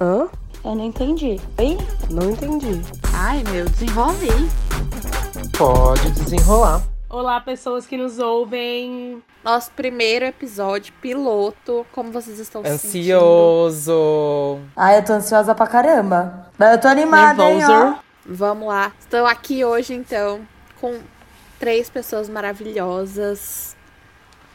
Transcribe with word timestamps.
Hã? 0.00 0.28
Eu 0.64 0.74
não 0.74 0.84
entendi. 0.84 1.40
Oi? 1.58 1.76
Não 2.10 2.30
entendi. 2.30 2.80
Ai, 3.12 3.42
meu, 3.50 3.64
desenvolvi. 3.68 4.28
Pode 5.56 6.10
desenrolar. 6.12 6.82
Olá, 7.10 7.40
pessoas 7.40 7.86
que 7.86 7.96
nos 7.96 8.18
ouvem. 8.18 9.22
Nosso 9.42 9.70
primeiro 9.72 10.24
episódio, 10.24 10.92
piloto. 11.00 11.86
Como 11.92 12.12
vocês 12.12 12.38
estão 12.38 12.62
se 12.62 12.78
sentindo? 12.78 13.14
Ansioso. 13.16 14.60
Ai, 14.76 14.98
eu 14.98 15.04
tô 15.04 15.14
ansiosa 15.14 15.54
pra 15.54 15.66
caramba. 15.66 16.46
Mas 16.58 16.72
eu 16.72 16.80
tô 16.80 16.88
animada, 16.88 17.50
hein, 17.50 17.60
ó. 17.64 17.94
Vamos 18.26 18.68
lá. 18.68 18.92
Estou 19.00 19.26
aqui 19.26 19.64
hoje, 19.64 19.94
então, 19.94 20.40
com 20.80 20.98
três 21.58 21.88
pessoas 21.88 22.28
maravilhosas. 22.28 23.74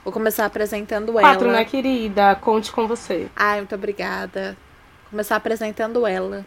Vou 0.04 0.14
começar 0.14 0.46
apresentando 0.46 1.12
Quatro, 1.14 1.48
ela. 1.48 1.57
né, 1.57 1.66
querida? 1.66 2.36
Conte 2.36 2.71
com 2.71 2.88
você. 2.88 3.30
Ai, 3.36 3.60
muito 3.60 3.73
obrigada. 3.73 4.55
Começar 5.14 5.36
apresentando 5.36 6.07
ela. 6.07 6.43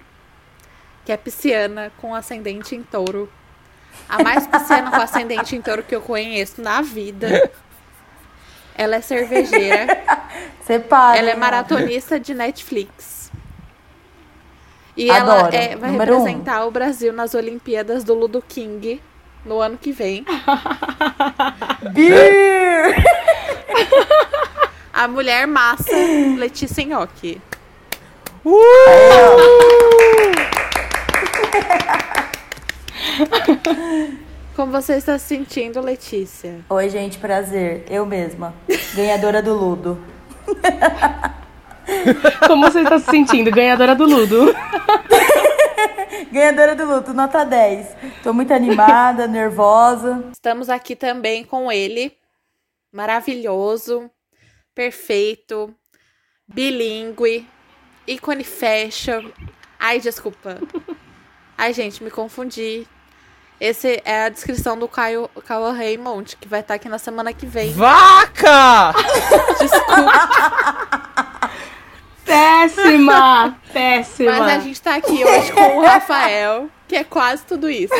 Que 1.05 1.13
é 1.13 1.17
pisciana 1.17 1.93
com 1.99 2.13
ascendente 2.13 2.75
em 2.75 2.83
touro. 2.83 3.31
A 4.09 4.21
mais 4.25 4.45
pisciana 4.45 4.91
com 4.91 4.97
ascendente 5.01 5.55
em 5.55 5.63
touro 5.63 5.85
que 5.85 5.95
eu 5.95 6.01
conheço 6.01 6.61
na 6.61 6.83
vida. 6.83 7.49
Ela 8.75 8.97
é 8.97 9.01
cervejeira. 9.01 9.87
Você 10.61 10.81
para. 10.81 11.17
Ela 11.17 11.31
é 11.31 11.37
ó. 11.37 11.39
maratonista 11.39 12.19
de 12.19 12.35
Netflix. 12.35 13.31
E 14.97 15.09
Adoro. 15.13 15.47
ela 15.47 15.55
é- 15.55 15.77
vai 15.77 15.93
Número 15.93 16.17
um. 16.17 16.19
representar 16.25 16.65
o 16.67 16.71
Brasil 16.73 17.13
nas 17.13 17.35
Olimpíadas 17.35 18.03
do 18.03 18.15
Ludo 18.15 18.43
King 18.43 19.01
no 19.45 19.61
ano 19.61 19.79
que 19.79 19.93
vem. 19.93 20.25
Beer! 21.93 22.97
A 24.93 25.07
mulher 25.07 25.47
massa, 25.47 25.93
Letícia 26.37 26.83
Nhoque. 28.47 29.57
Como 34.55 34.71
você 34.71 34.95
está 34.95 35.19
se 35.19 35.27
sentindo, 35.27 35.81
Letícia? 35.81 36.61
Oi, 36.71 36.89
gente, 36.89 37.19
prazer. 37.19 37.85
Eu 37.91 38.07
mesma. 38.07 38.55
Ganhadora 38.95 39.43
do 39.43 39.53
Ludo. 39.53 40.01
Como 42.47 42.71
você 42.71 42.83
está 42.83 43.01
se 43.01 43.11
sentindo? 43.11 43.51
Ganhadora 43.51 43.97
do 43.97 44.05
Ludo. 44.05 44.55
Ganhadora 46.31 46.77
do 46.77 46.87
Ludo, 46.87 47.13
nota 47.13 47.45
10. 47.45 47.97
Tô 48.23 48.33
muito 48.33 48.55
animada, 48.55 49.27
nervosa. 49.27 50.25
Estamos 50.33 50.71
aqui 50.71 50.95
também 50.95 51.43
com 51.45 51.71
ele, 51.71 52.17
maravilhoso, 52.93 54.09
perfeito, 54.75 55.75
bilíngue, 56.47 57.47
ícone 58.07 58.45
fashion. 58.45 59.31
Ai, 59.79 60.01
desculpa. 60.01 60.59
Ai, 61.59 61.73
gente, 61.73 62.03
me 62.03 62.11
confundi. 62.11 62.87
Esse 63.59 64.03
é 64.05 64.25
a 64.25 64.29
descrição 64.29 64.79
do 64.79 64.87
Caio, 64.87 65.31
Caio 65.47 65.73
Raymond, 65.73 66.37
que 66.37 66.47
vai 66.47 66.61
estar 66.61 66.75
aqui 66.75 66.89
na 66.91 66.99
semana 66.99 67.33
que 67.33 67.47
vem. 67.47 67.73
Vaca! 67.73 68.93
Desculpa, 69.59 71.51
Péssima! 72.23 73.59
Péssima. 73.73 74.33
mas 74.33 74.53
a 74.53 74.59
gente 74.59 74.83
tá 74.83 74.97
aqui 74.97 75.25
hoje 75.25 75.53
com 75.53 75.79
o 75.79 75.83
Rafael, 75.83 76.69
que 76.87 76.97
é 76.97 77.05
quase 77.05 77.45
tudo 77.47 77.71
isso. 77.71 77.95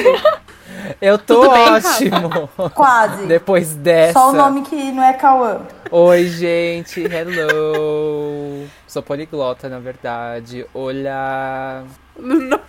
Eu 1.01 1.19
tô 1.19 1.43
Tudo 1.43 1.53
bem, 1.53 1.69
ótimo. 1.71 2.49
Quase. 2.75 3.27
Depois 3.27 3.75
dessa. 3.75 4.13
Só 4.13 4.31
o 4.31 4.33
nome 4.33 4.63
que 4.63 4.93
não 4.93 5.03
é 5.03 5.13
Cauã. 5.13 5.61
Oi, 5.91 6.27
gente. 6.29 7.01
Hello. 7.01 8.67
Sou 8.87 9.03
poliglota, 9.03 9.69
na 9.69 9.79
verdade. 9.79 10.67
Olá. 10.73 11.85
Não. 12.19 12.61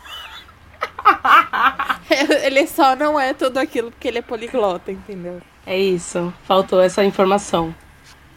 Ele 2.44 2.68
só 2.68 2.96
não 2.96 3.20
é 3.20 3.34
tudo 3.34 3.58
aquilo 3.58 3.92
porque 3.92 4.08
ele 4.08 4.20
é 4.20 4.22
poliglota, 4.22 4.92
entendeu? 4.92 5.42
É 5.66 5.78
isso. 5.78 6.34
Faltou 6.44 6.82
essa 6.82 7.04
informação. 7.04 7.74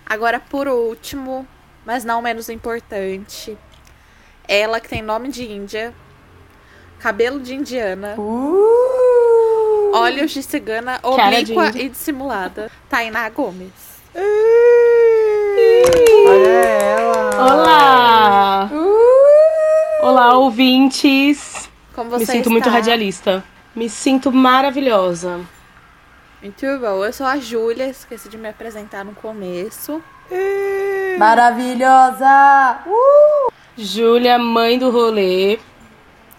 Agora, 0.07 0.41
por 0.41 0.67
último, 0.67 1.47
mas 1.85 2.05
não 2.05 2.21
menos 2.21 2.49
importante, 2.49 3.57
ela 4.49 4.81
que 4.81 4.89
tem 4.89 5.03
nome 5.03 5.29
de 5.29 5.45
Índia, 5.51 5.95
cabelo 6.99 7.41
de 7.41 7.55
indiana, 7.55 8.17
Uh! 8.19 9.30
Olhos 9.93 10.31
de 10.31 10.43
cigana, 10.43 10.99
de 10.99 11.07
oblíqua 11.07 11.67
índia. 11.69 11.83
e 11.83 11.89
dissimulada, 11.89 12.71
Tainá 12.89 13.29
Gomes. 13.29 13.73
Olha 16.27 16.49
ela. 16.49 17.55
Olá! 17.55 18.71
Olá, 20.03 20.39
ouvintes. 20.39 21.69
Como 21.95 22.11
Me 22.11 22.19
você 22.19 22.27
sinto 22.27 22.37
está? 22.39 22.51
muito 22.51 22.69
radialista. 22.69 23.45
Me 23.75 23.89
sinto 23.89 24.33
maravilhosa. 24.33 25.41
Muito 26.43 26.67
bom. 26.79 27.05
Eu 27.05 27.13
sou 27.13 27.27
a 27.27 27.37
Júlia, 27.37 27.87
esqueci 27.89 28.29
de 28.29 28.39
me 28.39 28.49
apresentar 28.49 29.05
no 29.05 29.13
começo. 29.13 30.03
Maravilhosa! 31.19 32.81
Uh! 32.87 33.53
Júlia, 33.77 34.39
mãe 34.39 34.79
do 34.79 34.91
rolê. 34.91 35.59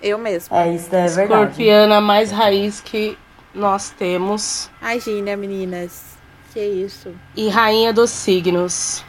Eu 0.01 0.17
mesma. 0.17 0.63
É, 0.63 0.73
isso 0.73 0.87
é 0.95 1.07
verdade. 1.07 1.21
Escorpiana 1.21 2.01
mais 2.01 2.31
raiz 2.31 2.79
que 2.79 3.17
nós 3.53 3.89
temos. 3.89 4.69
Ai, 4.81 4.99
Gínia, 4.99 5.35
meninas. 5.35 6.17
Que 6.53 6.59
isso. 6.59 7.13
E 7.35 7.49
rainha 7.49 7.93
dos 7.93 8.09
signos. 8.09 9.03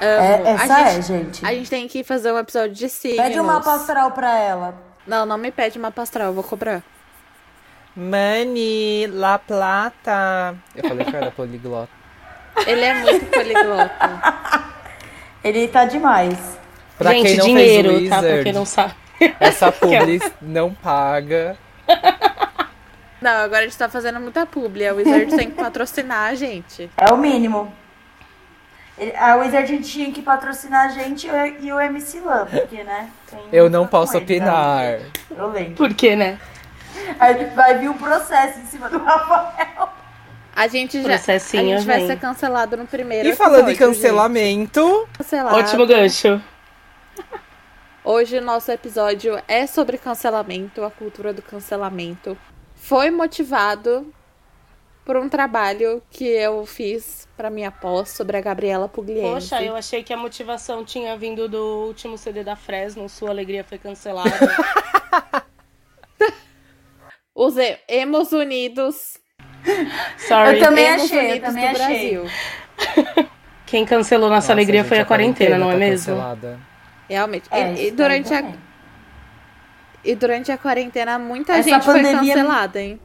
Amo. 0.00 0.46
É, 0.46 0.50
essa 0.52 0.74
a 0.74 0.80
é, 0.80 0.94
gente, 0.94 1.06
gente. 1.06 1.46
A 1.46 1.54
gente 1.54 1.70
tem 1.70 1.86
que 1.86 2.02
fazer 2.02 2.32
um 2.32 2.38
episódio 2.38 2.74
de 2.74 2.88
signos. 2.88 3.24
Pede 3.24 3.38
uma 3.38 3.58
astral 3.58 4.10
pra 4.12 4.38
ela. 4.38 4.74
Não, 5.06 5.26
não 5.26 5.36
me 5.36 5.50
pede 5.50 5.78
uma 5.78 5.92
astral, 5.94 6.28
eu 6.28 6.32
vou 6.32 6.42
cobrar. 6.42 6.82
Mani, 7.94 9.06
La 9.06 9.38
Plata. 9.38 10.56
Eu 10.74 10.88
falei 10.88 11.04
que 11.04 11.14
eu 11.14 11.20
era 11.20 11.30
poliglota. 11.30 11.92
Ele 12.66 12.80
é 12.80 12.94
muito 12.94 13.26
poliglota. 13.26 14.24
Ele 15.44 15.68
tá 15.68 15.84
demais. 15.84 16.58
Pra 16.96 17.10
Gente, 17.12 17.26
quem 17.26 17.36
não 17.36 17.46
dinheiro, 17.46 17.90
fez 17.90 18.06
o 18.06 18.08
tá? 18.08 18.18
Pra 18.18 18.26
Wizard, 18.26 18.44
quem 18.44 18.52
não 18.52 18.64
sabe. 18.64 18.94
essa 19.38 19.70
publi 19.72 20.20
não 20.40 20.72
paga. 20.72 21.56
Não, 23.24 23.42
agora 23.42 23.60
a 23.60 23.62
gente 23.62 23.78
tá 23.78 23.88
fazendo 23.88 24.20
muita 24.20 24.44
publi. 24.44 24.86
A 24.86 24.92
Wizard 24.92 25.34
tem 25.34 25.48
que 25.50 25.56
patrocinar 25.56 26.28
a 26.28 26.34
gente. 26.34 26.90
É 26.94 27.10
o 27.10 27.16
mínimo. 27.16 27.72
Ele- 28.98 29.16
A 29.16 29.36
Wizard 29.36 29.78
tinha 29.82 30.12
que 30.12 30.20
patrocinar 30.20 30.84
a 30.84 30.88
gente 30.88 31.26
e 31.60 31.72
o 31.72 31.80
MC 31.80 32.20
Lan, 32.20 32.44
porque, 32.44 32.84
né? 32.84 33.08
tem 33.30 33.40
Eu 33.50 33.70
não 33.70 33.86
posso 33.86 34.12
coisa, 34.12 34.24
opinar. 34.26 34.82
né? 34.82 35.06
Eu 35.30 35.48
lembro. 35.48 35.74
Por 35.74 35.94
quê, 35.94 36.14
né? 36.14 36.38
Aí 37.18 37.46
vai 37.46 37.78
vir 37.78 37.88
um 37.88 37.96
processo 37.96 38.58
em 38.60 38.66
cima 38.66 38.90
do 38.90 38.98
Rafael. 38.98 39.88
A 40.54 40.66
gente 40.68 41.00
já. 41.02 41.14
A 41.14 41.38
gente 41.38 41.86
vai 41.86 42.06
ser 42.06 42.18
cancelado 42.20 42.76
no 42.76 42.86
primeiro 42.86 43.26
E 43.26 43.34
falando 43.34 43.70
em 43.70 43.74
cancelamento. 43.74 45.08
Cancelado. 45.16 45.56
Ótimo 45.56 45.86
gancho. 45.86 46.42
Hoje 48.04 48.36
o 48.36 48.42
nosso 48.42 48.70
episódio 48.70 49.42
é 49.48 49.66
sobre 49.66 49.96
cancelamento, 49.96 50.84
a 50.84 50.90
cultura 50.90 51.32
do 51.32 51.40
cancelamento. 51.40 52.36
Foi 52.86 53.10
motivado 53.10 54.12
por 55.06 55.16
um 55.16 55.26
trabalho 55.26 56.02
que 56.10 56.26
eu 56.26 56.66
fiz 56.66 57.26
pra 57.34 57.48
minha 57.48 57.70
pós 57.70 58.10
sobre 58.10 58.36
a 58.36 58.42
Gabriela 58.42 58.86
Pugliese. 58.86 59.22
Poxa, 59.22 59.62
eu 59.62 59.74
achei 59.74 60.02
que 60.02 60.12
a 60.12 60.16
motivação 60.18 60.84
tinha 60.84 61.16
vindo 61.16 61.48
do 61.48 61.86
último 61.86 62.18
CD 62.18 62.44
da 62.44 62.54
Fresno, 62.56 63.08
Sua 63.08 63.30
Alegria 63.30 63.64
Foi 63.64 63.78
Cancelada. 63.78 64.28
Os 67.34 67.56
e- 67.56 67.78
Emos 67.88 68.32
Unidos. 68.32 69.16
Sorry. 70.18 70.58
Eu 70.58 70.64
também 70.66 70.84
Emos 70.86 71.04
achei, 71.04 71.18
eu 71.18 71.22
Unidos 71.30 71.48
também 71.48 71.72
do 71.72 71.82
achei. 71.82 72.16
Brasil. 72.18 72.24
Quem 73.66 73.86
cancelou 73.86 74.28
Nossa, 74.28 74.40
Nossa, 74.42 74.52
Alegria 74.52 74.80
gente, 74.82 74.88
foi 74.90 74.98
a 75.00 75.06
quarentena, 75.06 75.56
não 75.58 75.70
é 75.70 75.72
tá 75.72 75.78
mesmo? 75.78 76.12
cancelada. 76.14 76.60
Realmente. 77.08 77.48
É, 77.50 77.72
E- 77.72 77.86
e, 77.88 77.90
durante 77.90 78.32
a, 78.34 78.42
também. 78.42 78.60
E 80.04 80.14
durante 80.14 80.52
a 80.52 80.58
quarentena, 80.58 81.18
muita 81.18 81.52
Essa 81.54 81.68
gente 81.70 81.84
foi 81.84 81.94
pandemia- 82.02 82.34
cancelada, 82.34 82.80
hein? 82.80 83.00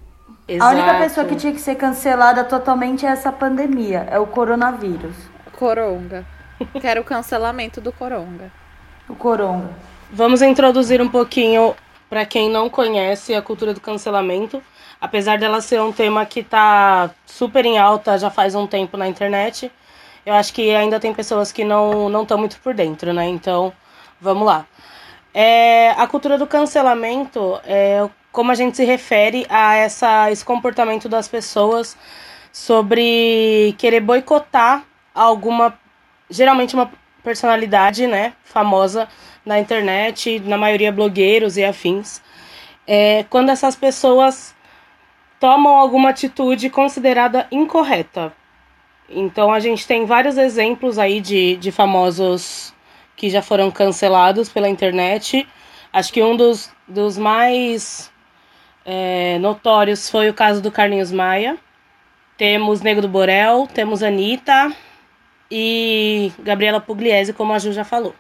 A 0.60 0.70
única 0.70 0.88
Exato. 0.88 1.00
pessoa 1.04 1.26
que 1.28 1.36
tinha 1.36 1.54
que 1.54 1.62
ser 1.62 1.76
cancelada 1.76 2.44
totalmente 2.44 3.06
é 3.06 3.10
essa 3.10 3.32
pandemia, 3.32 4.08
é 4.10 4.18
o 4.18 4.26
coronavírus. 4.26 5.16
Coronga. 5.58 6.26
Quero 6.82 7.02
o 7.02 7.04
cancelamento 7.04 7.80
do 7.80 7.92
Coronga. 7.92 8.52
O 9.08 9.16
coronga. 9.16 9.70
Vamos 10.12 10.42
introduzir 10.42 11.02
um 11.02 11.08
pouquinho 11.08 11.76
para 12.10 12.26
quem 12.26 12.50
não 12.50 12.70
conhece 12.70 13.34
a 13.36 13.42
cultura 13.42 13.74
do 13.74 13.80
cancelamento. 13.80 14.62
Apesar 15.00 15.38
dela 15.38 15.62
ser 15.62 15.80
um 15.82 15.92
tema 15.92 16.26
que 16.26 16.44
tá 16.44 17.10
super 17.26 17.66
em 17.66 17.78
alta 17.78 18.18
já 18.18 18.30
faz 18.30 18.56
um 18.56 18.66
tempo 18.68 18.98
na 18.98 19.08
internet, 19.08 19.72
eu 20.26 20.34
acho 20.34 20.52
que 20.54 20.76
ainda 20.76 21.00
tem 21.00 21.14
pessoas 21.14 21.52
que 21.52 21.64
não 21.64 22.10
não 22.10 22.24
estão 22.24 22.38
muito 22.38 22.60
por 22.60 22.74
dentro, 22.74 23.14
né? 23.14 23.28
Então, 23.28 23.72
vamos 24.20 24.46
lá. 24.46 24.66
É, 25.34 25.92
a 25.92 26.08
cultura 26.08 26.38
do 26.38 26.48
cancelamento 26.48 27.60
é 27.64 28.08
como 28.32 28.52
a 28.52 28.56
gente 28.56 28.78
se 28.78 28.86
refere 28.86 29.46
a 29.50 29.76
essa, 29.76 30.32
esse 30.32 30.44
comportamento 30.46 31.10
das 31.10 31.28
pessoas 31.28 31.98
sobre 32.52 33.76
querer 33.78 34.02
boicotar 34.02 34.84
alguma 35.14 35.78
geralmente 36.30 36.76
uma, 36.76 36.92
personalidade, 37.24 38.08
né, 38.08 38.34
famosa 38.44 39.08
na 39.46 39.60
internet, 39.60 40.40
na 40.40 40.58
maioria 40.58 40.92
blogueiros 40.92 41.58
e 41.58 41.64
afins, 41.64 42.22
é 42.88 43.26
quando 43.30 43.50
essas 43.50 43.76
pessoas 43.76 44.56
tomam 45.40 45.76
alguma 45.76 46.10
atitude 46.10 46.70
considerada 46.70 47.48
incorreta. 47.52 48.34
Então 49.08 49.52
a 49.54 49.60
gente 49.60 49.88
tem 49.88 50.06
vários 50.06 50.38
exemplos 50.38 50.98
aí 50.98 51.20
de, 51.20 51.56
de 51.58 51.72
famosos 51.72 52.74
que 53.20 53.30
já 53.30 53.42
foram 53.42 53.70
cancelados 53.70 54.48
pela 54.48 54.70
internet. 54.70 55.46
Acho 55.92 56.14
que 56.14 56.24
um 56.24 56.38
dos, 56.38 56.72
dos 56.88 57.18
mais 57.18 58.10
é, 58.86 59.38
notórios 59.40 60.10
foi 60.10 60.30
o 60.30 60.34
caso 60.34 60.62
do 60.62 60.72
Carlinhos 60.72 61.12
Maia. 61.12 61.58
Temos 62.38 62.80
Nego 62.80 63.02
do 63.02 63.10
Borel, 63.10 63.68
temos 63.74 64.02
Anitta 64.02 64.74
e 65.52 66.32
Gabriela 66.40 66.80
Pugliese, 66.80 67.34
como 67.34 67.52
a 67.52 67.60
Ju 67.60 67.74
já 67.74 67.84
falou. 67.84 68.16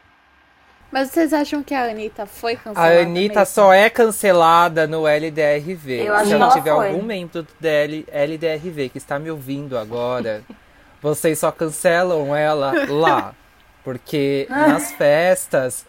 Mas 0.91 1.11
vocês 1.11 1.31
acham 1.31 1.63
que 1.63 1.73
a 1.73 1.83
Anitta 1.83 2.25
foi 2.25 2.53
A 2.53 2.57
cancelada? 2.57 3.01
Anitta 3.01 3.39
mesmo? 3.39 3.53
só 3.53 3.71
é 3.71 3.89
cancelada 3.89 4.85
no 4.85 5.07
LDRV. 5.07 6.07
Eu 6.07 6.13
acho 6.13 6.25
Se 6.27 6.33
ela 6.33 6.49
tiver 6.49 6.75
foi. 6.75 6.87
algum 6.89 7.03
membro 7.03 7.43
do 7.43 7.47
DL 7.57 8.05
LDRV 8.11 8.89
que 8.89 8.97
está 8.97 9.17
me 9.17 9.31
ouvindo 9.31 9.77
agora, 9.77 10.43
vocês 11.01 11.39
só 11.39 11.51
cancelam 11.53 12.35
ela 12.35 12.73
lá. 12.89 13.33
Porque 13.89 14.45
nas 14.51 14.91
festas 14.91 15.83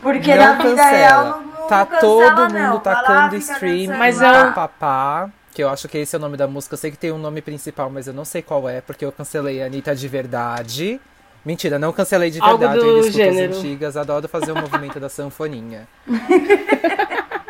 Porque 0.00 0.32
não 0.36 0.44
na 0.44 0.52
vida 0.54 0.68
cancela. 0.76 0.90
real 0.96 1.24
não, 1.24 1.42
não 1.42 1.66
tá 1.66 1.84
cancela, 1.86 2.00
todo 2.36 2.52
não. 2.54 2.60
mundo 2.74 2.74
lá, 2.74 2.80
tacando 2.80 3.36
stream, 3.36 3.96
Mas 3.98 4.20
eu- 4.22 4.52
papá, 4.52 5.28
que 5.52 5.62
eu 5.64 5.68
acho 5.68 5.88
que 5.88 5.98
esse 5.98 6.14
é 6.14 6.18
o 6.18 6.22
nome 6.22 6.36
da 6.36 6.46
música. 6.46 6.74
Eu 6.74 6.78
sei 6.78 6.92
que 6.92 6.96
tem 6.96 7.10
um 7.10 7.18
nome 7.18 7.42
principal, 7.42 7.90
mas 7.90 8.06
eu 8.06 8.12
não 8.14 8.24
sei 8.24 8.40
qual 8.40 8.68
é, 8.68 8.80
porque 8.80 9.04
eu 9.04 9.10
cancelei 9.10 9.60
a 9.62 9.66
Anitta 9.66 9.96
de 9.96 10.06
verdade. 10.06 11.00
Mentira, 11.44 11.76
não 11.76 11.92
cancelei 11.92 12.30
de 12.30 12.40
Algo 12.40 12.56
verdade, 12.58 12.78
eu 12.78 12.84
do 12.84 12.98
escuto 13.00 13.16
gênero. 13.16 13.50
as 13.52 13.58
antigas, 13.58 13.96
adoro 13.96 14.28
fazer 14.28 14.52
o 14.52 14.56
movimento 14.56 15.00
da 15.00 15.08
sanfoninha. 15.08 15.88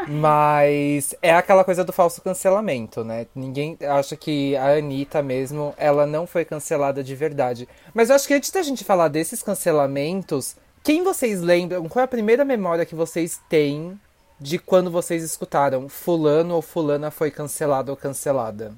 Mas 0.09 1.15
é 1.23 1.35
aquela 1.35 1.65
coisa 1.65 1.85
do 1.85 1.93
falso 1.93 2.21
cancelamento, 2.23 3.05
né? 3.05 3.27
Ninguém 3.35 3.77
acha 3.89 4.17
que 4.17 4.57
a 4.57 4.75
Anitta 4.77 5.23
mesmo, 5.23 5.75
ela 5.77 6.07
não 6.07 6.27
foi 6.27 6.45
cancelada 6.45 7.03
de 7.03 7.15
verdade. 7.15 7.69
Mas 7.95 8.11
eu 8.11 8.17
acho 8.17 8.27
que 8.27 8.35
antes 8.35 8.51
da 8.51 8.63
gente 8.63 8.85
falar 8.85 9.09
desses 9.09 9.43
cancelamentos, 9.43 10.57
quem 10.83 11.03
vocês 11.05 11.41
lembram? 11.41 11.89
Qual 11.89 12.01
é 12.01 12.05
a 12.05 12.09
primeira 12.09 12.45
memória 12.45 12.85
que 12.87 12.95
vocês 12.95 13.41
têm 13.49 13.99
de 14.41 14.59
quando 14.59 14.91
vocês 14.91 15.23
escutaram 15.23 15.89
fulano 15.89 16.55
ou 16.57 16.63
fulana 16.63 17.11
foi 17.11 17.31
cancelado 17.31 17.91
ou 17.93 17.97
cancelada? 17.97 18.73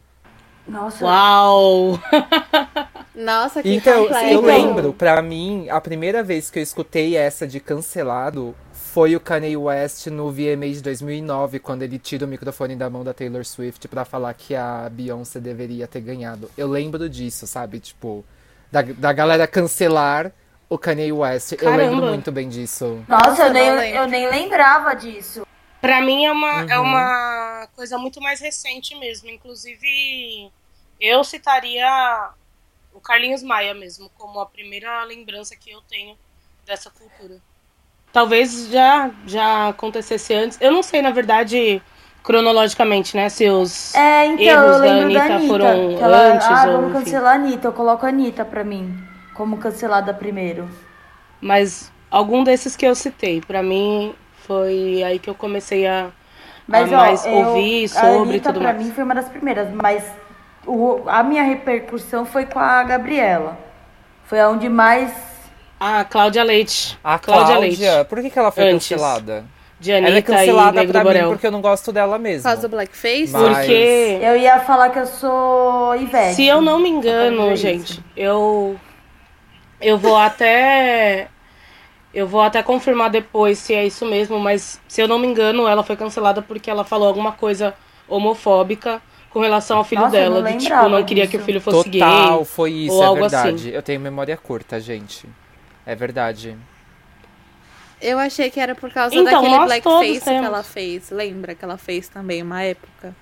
Nossa, 0.66 1.04
Uau! 1.04 1.98
Nossa, 3.14 3.62
que 3.62 3.74
Então, 3.74 4.02
complexo. 4.04 4.26
eu 4.32 4.40
lembro, 4.40 4.92
pra 4.92 5.20
mim, 5.22 5.68
a 5.70 5.80
primeira 5.80 6.22
vez 6.22 6.50
que 6.50 6.58
eu 6.58 6.62
escutei 6.62 7.16
essa 7.16 7.46
de 7.46 7.60
cancelado 7.60 8.54
foi 8.94 9.16
o 9.16 9.20
Kanye 9.20 9.56
West 9.56 10.06
no 10.06 10.30
VMA 10.30 10.68
de 10.70 10.80
2009, 10.80 11.58
quando 11.58 11.82
ele 11.82 11.98
tira 11.98 12.24
o 12.24 12.28
microfone 12.28 12.76
da 12.76 12.88
mão 12.88 13.02
da 13.02 13.12
Taylor 13.12 13.44
Swift 13.44 13.88
pra 13.88 14.04
falar 14.04 14.32
que 14.34 14.54
a 14.54 14.88
Beyoncé 14.88 15.40
deveria 15.40 15.88
ter 15.88 16.00
ganhado. 16.00 16.48
Eu 16.56 16.68
lembro 16.68 17.08
disso, 17.08 17.44
sabe? 17.44 17.80
Tipo, 17.80 18.24
da, 18.70 18.82
da 18.82 19.12
galera 19.12 19.48
cancelar 19.48 20.30
o 20.68 20.78
Kanye 20.78 21.10
West. 21.10 21.52
Eu 21.52 21.58
Caramba. 21.58 21.82
lembro 21.82 22.06
muito 22.06 22.30
bem 22.30 22.48
disso. 22.48 23.04
Nossa, 23.08 23.48
eu, 23.48 23.52
nem, 23.52 23.66
eu 23.96 24.06
nem 24.06 24.30
lembrava 24.30 24.94
disso. 24.94 25.44
Pra 25.80 26.00
mim 26.00 26.24
é 26.24 26.30
uma, 26.30 26.60
é 26.72 26.78
Uhum. 26.78 26.84
uma 26.84 27.68
coisa 27.74 27.98
muito 27.98 28.20
mais 28.20 28.40
recente 28.40 28.94
mesmo. 28.94 29.28
Inclusive, 29.28 30.52
eu 31.00 31.24
citaria 31.24 32.30
o 32.92 33.00
Carlinhos 33.00 33.42
Maia 33.42 33.74
mesmo, 33.74 34.08
como 34.16 34.38
a 34.38 34.46
primeira 34.46 35.02
lembrança 35.02 35.56
que 35.56 35.72
eu 35.72 35.80
tenho 35.82 36.16
dessa 36.64 36.90
cultura. 36.90 37.40
Talvez 38.14 38.68
já, 38.70 39.10
já 39.26 39.68
acontecesse 39.70 40.32
antes. 40.32 40.56
Eu 40.60 40.70
não 40.70 40.84
sei, 40.84 41.02
na 41.02 41.10
verdade, 41.10 41.82
cronologicamente, 42.22 43.16
né? 43.16 43.28
Se 43.28 43.48
os. 43.50 43.92
É, 43.94 44.26
então, 44.26 44.44
Erros 44.46 44.66
eu 44.66 44.72
da 44.72 44.78
lembro 44.78 45.12
da 45.12 45.20
Anitta 45.20 45.34
Anitta. 45.34 45.48
foram 45.52 45.98
ela, 46.00 46.18
antes 46.32 46.46
ah, 46.46 46.64
ou, 46.68 46.72
vamos 46.74 46.90
enfim. 46.92 47.04
cancelar 47.04 47.32
a 47.32 47.34
Anitta. 47.34 47.66
Eu 47.68 47.72
coloco 47.72 48.06
a 48.06 48.08
Anitta 48.08 48.44
pra 48.44 48.62
mim, 48.62 48.96
como 49.34 49.56
cancelada 49.58 50.14
primeiro. 50.14 50.68
Mas 51.40 51.90
algum 52.08 52.44
desses 52.44 52.76
que 52.76 52.86
eu 52.86 52.94
citei, 52.94 53.40
pra 53.40 53.64
mim, 53.64 54.14
foi 54.46 55.02
aí 55.02 55.18
que 55.18 55.28
eu 55.28 55.34
comecei 55.34 55.84
a, 55.84 56.06
Mas, 56.68 56.92
a 56.92 56.96
ó, 56.96 57.00
mais 57.00 57.26
eu- 57.26 57.32
ouvir 57.32 57.88
sobre 57.88 58.08
e 58.08 58.16
Anitta 58.22 58.52
tudo 58.52 58.62
pra 58.62 58.72
mais. 58.74 58.86
mim 58.86 58.92
foi 58.92 59.02
uma 59.02 59.14
das 59.16 59.28
primeiras, 59.28 59.68
mas 59.72 60.04
o, 60.64 61.02
a 61.08 61.20
minha 61.24 61.42
repercussão 61.42 62.24
foi 62.24 62.46
com 62.46 62.60
a 62.60 62.80
Gabriela. 62.84 63.58
Foi 64.26 64.38
aonde 64.40 64.68
mais... 64.68 65.33
Ah, 65.78 66.04
Cláudia 66.04 66.42
Leite. 66.44 66.98
A 67.02 67.18
Cláudia 67.18 67.56
Cláudia, 67.56 67.94
Leite. 67.96 68.08
por 68.08 68.20
que, 68.22 68.30
que 68.30 68.38
ela 68.38 68.50
foi 68.50 68.70
Antes. 68.70 68.88
cancelada? 68.88 69.44
De 69.80 69.90
ela 69.90 70.08
é 70.08 70.18
e 70.18 70.22
cancelada 70.22 70.84
pra 70.86 71.00
mim 71.00 71.04
Borel. 71.04 71.28
porque 71.30 71.46
eu 71.46 71.50
não 71.50 71.60
gosto 71.60 71.92
dela 71.92 72.16
Por 72.16 72.22
mesmo. 72.22 72.42
causa 72.44 72.62
do 72.62 72.68
Blackface? 72.70 73.30
Mas- 73.32 73.42
Porque, 73.58 74.18
Eu 74.22 74.36
ia 74.36 74.60
falar 74.60 74.88
que 74.90 74.98
eu 74.98 75.06
sou 75.06 75.94
Ivete. 75.96 76.36
se 76.36 76.46
eu 76.46 76.62
não 76.62 76.78
me 76.78 76.88
engano, 76.88 77.52
dizer 77.52 77.56
gente, 77.78 78.00
eu 78.16 78.76
eu 79.80 79.98
vou 79.98 80.16
até 80.16 81.28
eu 82.14 82.26
vou 82.26 82.40
até 82.40 82.62
confirmar 82.62 83.10
depois 83.10 83.58
se 83.58 83.74
é 83.74 83.84
isso 83.84 84.06
mesmo, 84.06 84.38
mas 84.38 84.80
se 84.88 85.00
eu 85.02 85.08
não 85.08 85.18
me 85.18 85.26
engano, 85.26 85.66
ela 85.68 85.82
foi 85.82 85.96
cancelada 85.96 86.40
porque 86.40 86.70
ela 86.70 86.84
falou 86.84 87.08
alguma 87.08 87.32
coisa 87.32 87.74
homofóbica 88.08 89.02
com 89.30 89.40
relação 89.40 89.78
ao 89.78 89.84
filho 89.84 90.02
Nossa, 90.02 90.16
eu 90.16 90.20
dela, 90.30 90.40
não 90.40 90.56
de 90.56 90.64
tipo, 90.64 90.88
não 90.88 91.04
queria 91.04 91.26
que 91.26 91.36
o 91.36 91.38
disso. 91.40 91.44
filho 91.46 91.60
fosse 91.60 91.90
Total, 91.90 92.36
gay. 92.36 92.44
foi 92.46 92.70
isso, 92.70 92.94
ou 92.94 93.02
é 93.02 93.06
algo 93.06 93.20
verdade. 93.22 93.48
assim. 93.48 93.68
Eu 93.70 93.82
tenho 93.82 94.00
memória 94.00 94.36
curta, 94.36 94.78
gente. 94.80 95.26
É 95.86 95.94
verdade. 95.94 96.56
Eu 98.00 98.18
achei 98.18 98.50
que 98.50 98.60
era 98.60 98.74
por 98.74 98.92
causa 98.92 99.14
Então, 99.14 99.42
daquele 99.42 99.64
Blackface 99.64 100.18
que 100.18 100.24
temos. 100.24 100.46
ela 100.46 100.62
fez. 100.62 101.10
Lembra 101.10 101.54
que 101.54 101.64
ela 101.64 101.78
fez 101.78 102.08
também 102.08 102.42
uma 102.42 102.62
época? 102.62 103.14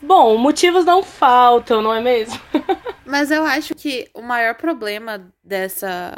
Bom, 0.00 0.36
motivos 0.36 0.84
não 0.84 1.02
faltam, 1.02 1.80
não 1.80 1.94
é 1.94 2.00
mesmo? 2.00 2.38
Mas 3.06 3.30
eu 3.30 3.44
acho 3.44 3.74
que 3.74 4.10
o 4.12 4.20
maior 4.20 4.54
problema 4.56 5.24
dessa, 5.44 6.12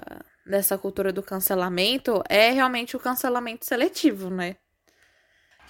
dessa 0.46 0.78
cultura 0.78 1.12
do 1.12 1.22
cancelamento 1.22 2.22
é 2.28 2.50
realmente 2.50 2.96
o 2.96 3.00
cancelamento 3.00 3.66
seletivo, 3.66 4.30
né? 4.30 4.56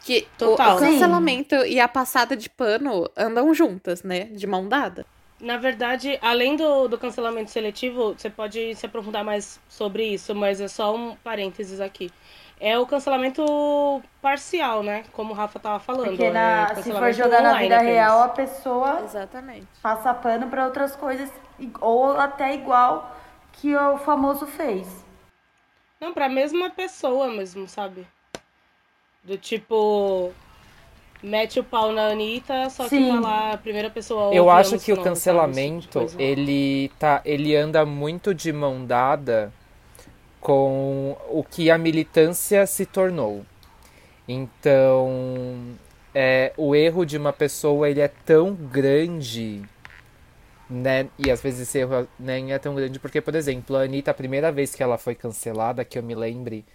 Que 0.04 0.26
o- 0.36 0.38
Total. 0.38 0.76
o, 0.76 0.80
cancelamento 0.80 1.54
e 1.66 1.80
a 1.80 1.88
passada 1.88 2.36
de 2.36 2.48
pano 2.48 3.10
andam 3.16 3.52
juntas, 3.52 4.02
né? 4.02 4.24
De 4.26 4.46
mão 4.46 4.68
dada. 4.68 5.04
Na 5.40 5.56
verdade, 5.56 6.18
além 6.22 6.56
do, 6.56 6.88
do 6.88 6.96
cancelamento 6.96 7.50
seletivo, 7.50 8.14
você 8.14 8.30
pode 8.30 8.74
se 8.76 8.86
aprofundar 8.86 9.24
mais 9.24 9.60
sobre 9.68 10.04
isso, 10.06 10.34
mas 10.34 10.60
é 10.60 10.68
só 10.68 10.94
um 10.94 11.16
parênteses 11.16 11.80
aqui. 11.80 12.10
É 12.60 12.78
o 12.78 12.86
cancelamento 12.86 14.02
parcial, 14.22 14.82
né? 14.82 15.04
Como 15.12 15.32
o 15.32 15.36
Rafa 15.36 15.58
tava 15.58 15.80
falando. 15.80 16.06
Porque 16.06 16.24
é 16.24 16.30
na- 16.32 16.74
se 16.76 16.90
for 16.92 17.12
jogar 17.12 17.42
na 17.42 17.48
online 17.50 17.64
vida 17.64 17.76
apenas. 17.76 17.92
real, 17.94 18.22
a 18.22 18.28
pessoa 18.28 19.00
Exatamente. 19.04 19.66
passa 19.82 20.14
pano 20.14 20.48
pra 20.48 20.64
outras 20.66 20.94
coisas, 20.96 21.30
ou 21.80 22.12
até 22.18 22.54
igual 22.54 23.14
que 23.52 23.74
o 23.76 23.98
famoso 23.98 24.46
fez. 24.46 25.04
Não, 26.00 26.14
pra 26.14 26.28
mesma 26.28 26.70
pessoa 26.70 27.28
mesmo, 27.28 27.68
sabe? 27.68 28.06
Do 29.24 29.36
tipo. 29.36 30.32
Mete 31.24 31.58
o 31.58 31.64
pau 31.64 31.90
na 31.90 32.08
Anitta, 32.08 32.68
só 32.68 32.82
que 32.82 32.90
Sim. 32.90 33.08
tá 33.08 33.20
lá 33.20 33.52
a 33.52 33.56
primeira 33.56 33.88
pessoa. 33.88 34.34
Eu 34.34 34.50
acho 34.50 34.72
que 34.72 34.76
o 34.76 34.78
sabe? 34.80 34.92
Tipo 34.92 35.02
cancelamento, 35.02 36.06
ele 36.18 36.90
tá, 36.98 37.22
ele 37.24 37.56
anda 37.56 37.86
muito 37.86 38.34
de 38.34 38.52
mão 38.52 38.84
dada 38.84 39.50
com 40.38 41.16
o 41.30 41.42
que 41.42 41.70
a 41.70 41.78
militância 41.78 42.66
se 42.66 42.84
tornou. 42.84 43.42
Então, 44.28 45.74
é, 46.14 46.52
o 46.58 46.74
erro 46.74 47.06
de 47.06 47.16
uma 47.16 47.32
pessoa, 47.32 47.88
ele 47.88 48.00
é 48.00 48.08
tão 48.08 48.52
grande, 48.54 49.62
né? 50.68 51.08
E 51.18 51.30
às 51.30 51.40
vezes 51.40 51.60
esse 51.60 51.78
erro 51.78 52.06
nem 52.18 52.52
é 52.52 52.58
tão 52.58 52.74
grande 52.74 52.98
porque, 52.98 53.22
por 53.22 53.34
exemplo, 53.34 53.76
a 53.76 53.84
Anitta, 53.84 54.10
a 54.10 54.14
primeira 54.14 54.52
vez 54.52 54.74
que 54.74 54.82
ela 54.82 54.98
foi 54.98 55.14
cancelada, 55.14 55.86
que 55.86 55.98
eu 55.98 56.02
me 56.02 56.14
lembre, 56.14 56.66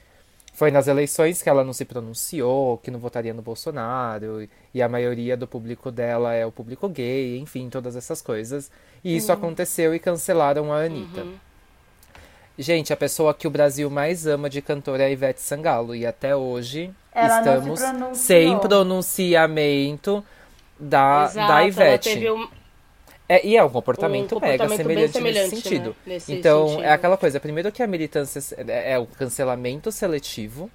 foi 0.53 0.71
nas 0.71 0.87
eleições 0.87 1.41
que 1.41 1.49
ela 1.49 1.63
não 1.63 1.73
se 1.73 1.85
pronunciou, 1.85 2.77
que 2.79 2.91
não 2.91 2.99
votaria 2.99 3.33
no 3.33 3.41
Bolsonaro, 3.41 4.47
e 4.73 4.81
a 4.81 4.89
maioria 4.89 5.37
do 5.37 5.47
público 5.47 5.89
dela 5.91 6.33
é 6.33 6.45
o 6.45 6.51
público 6.51 6.89
gay, 6.89 7.37
enfim, 7.39 7.69
todas 7.69 7.95
essas 7.95 8.21
coisas. 8.21 8.69
E 9.03 9.15
isso 9.15 9.31
aconteceu 9.31 9.95
e 9.95 9.99
cancelaram 9.99 10.73
a 10.73 10.83
Anitta. 10.83 11.21
Uhum. 11.21 11.35
Gente, 12.57 12.91
a 12.91 12.97
pessoa 12.97 13.33
que 13.33 13.47
o 13.47 13.49
Brasil 13.49 13.89
mais 13.89 14.27
ama 14.27 14.49
de 14.49 14.61
cantora 14.61 15.03
é 15.03 15.05
a 15.05 15.11
Ivete 15.11 15.41
Sangalo, 15.41 15.95
e 15.95 16.05
até 16.05 16.35
hoje 16.35 16.93
Ela 17.13 17.29
se 17.29 17.49
estamos 17.49 18.17
sem 18.17 18.59
pronunciamento 18.59 20.21
da, 20.77 21.25
Exato, 21.29 21.47
da 21.47 21.59
ela 21.59 21.67
Ivete. 21.67 22.09
teve 22.09 22.31
um, 22.31 22.49
É, 23.31 23.45
e 23.45 23.55
é 23.55 23.63
um 23.63 23.69
comportamento, 23.69 24.35
Um 24.37 24.39
mega 24.41 24.63
comportamento 24.63 24.87
bem 24.87 25.07
semelhante, 25.07 25.13
semelhante, 25.13 25.49
nesse 25.55 25.61
sentido. 25.61 25.89
né? 25.89 25.95
Nesse 26.13 26.33
então, 26.33 26.67
sentido. 26.67 26.83
é 26.83 26.91
aquela 26.91 27.15
coisa, 27.15 27.39
primeiro 27.39 27.71
que 27.71 27.83
a 27.83 27.87
militância 27.87 28.41
é, 28.67 28.93
é 28.93 28.97
o 28.99 29.05
cancelamento 29.05 29.91
seletivo 29.91 30.69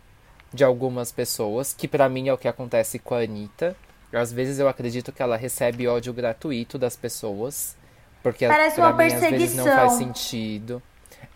de 0.52 0.62
algumas 0.62 1.10
pessoas, 1.10 1.74
que 1.76 1.88
pra 1.88 2.08
mim 2.08 2.28
é 2.28 2.32
o 2.32 2.38
que 2.38 2.46
acontece 2.46 3.00
com 3.00 3.14
a 3.14 3.18
Anitta. 3.22 3.76
Às 4.12 4.32
vezes 4.32 4.60
eu 4.60 4.68
acredito 4.68 5.10
que 5.10 5.20
ela 5.20 5.36
recebe 5.36 5.88
ódio 5.88 6.12
gratuito 6.12 6.78
das 6.78 6.94
pessoas, 6.94 7.76
porque 8.22 8.46
Parece 8.46 8.76
pra 8.76 8.84
uma 8.90 8.96
mim 8.96 9.12
às 9.12 9.20
vezes 9.20 9.56
não 9.56 9.64
faz 9.64 9.76
perseguição. 9.76 9.98
sentido. 10.14 10.82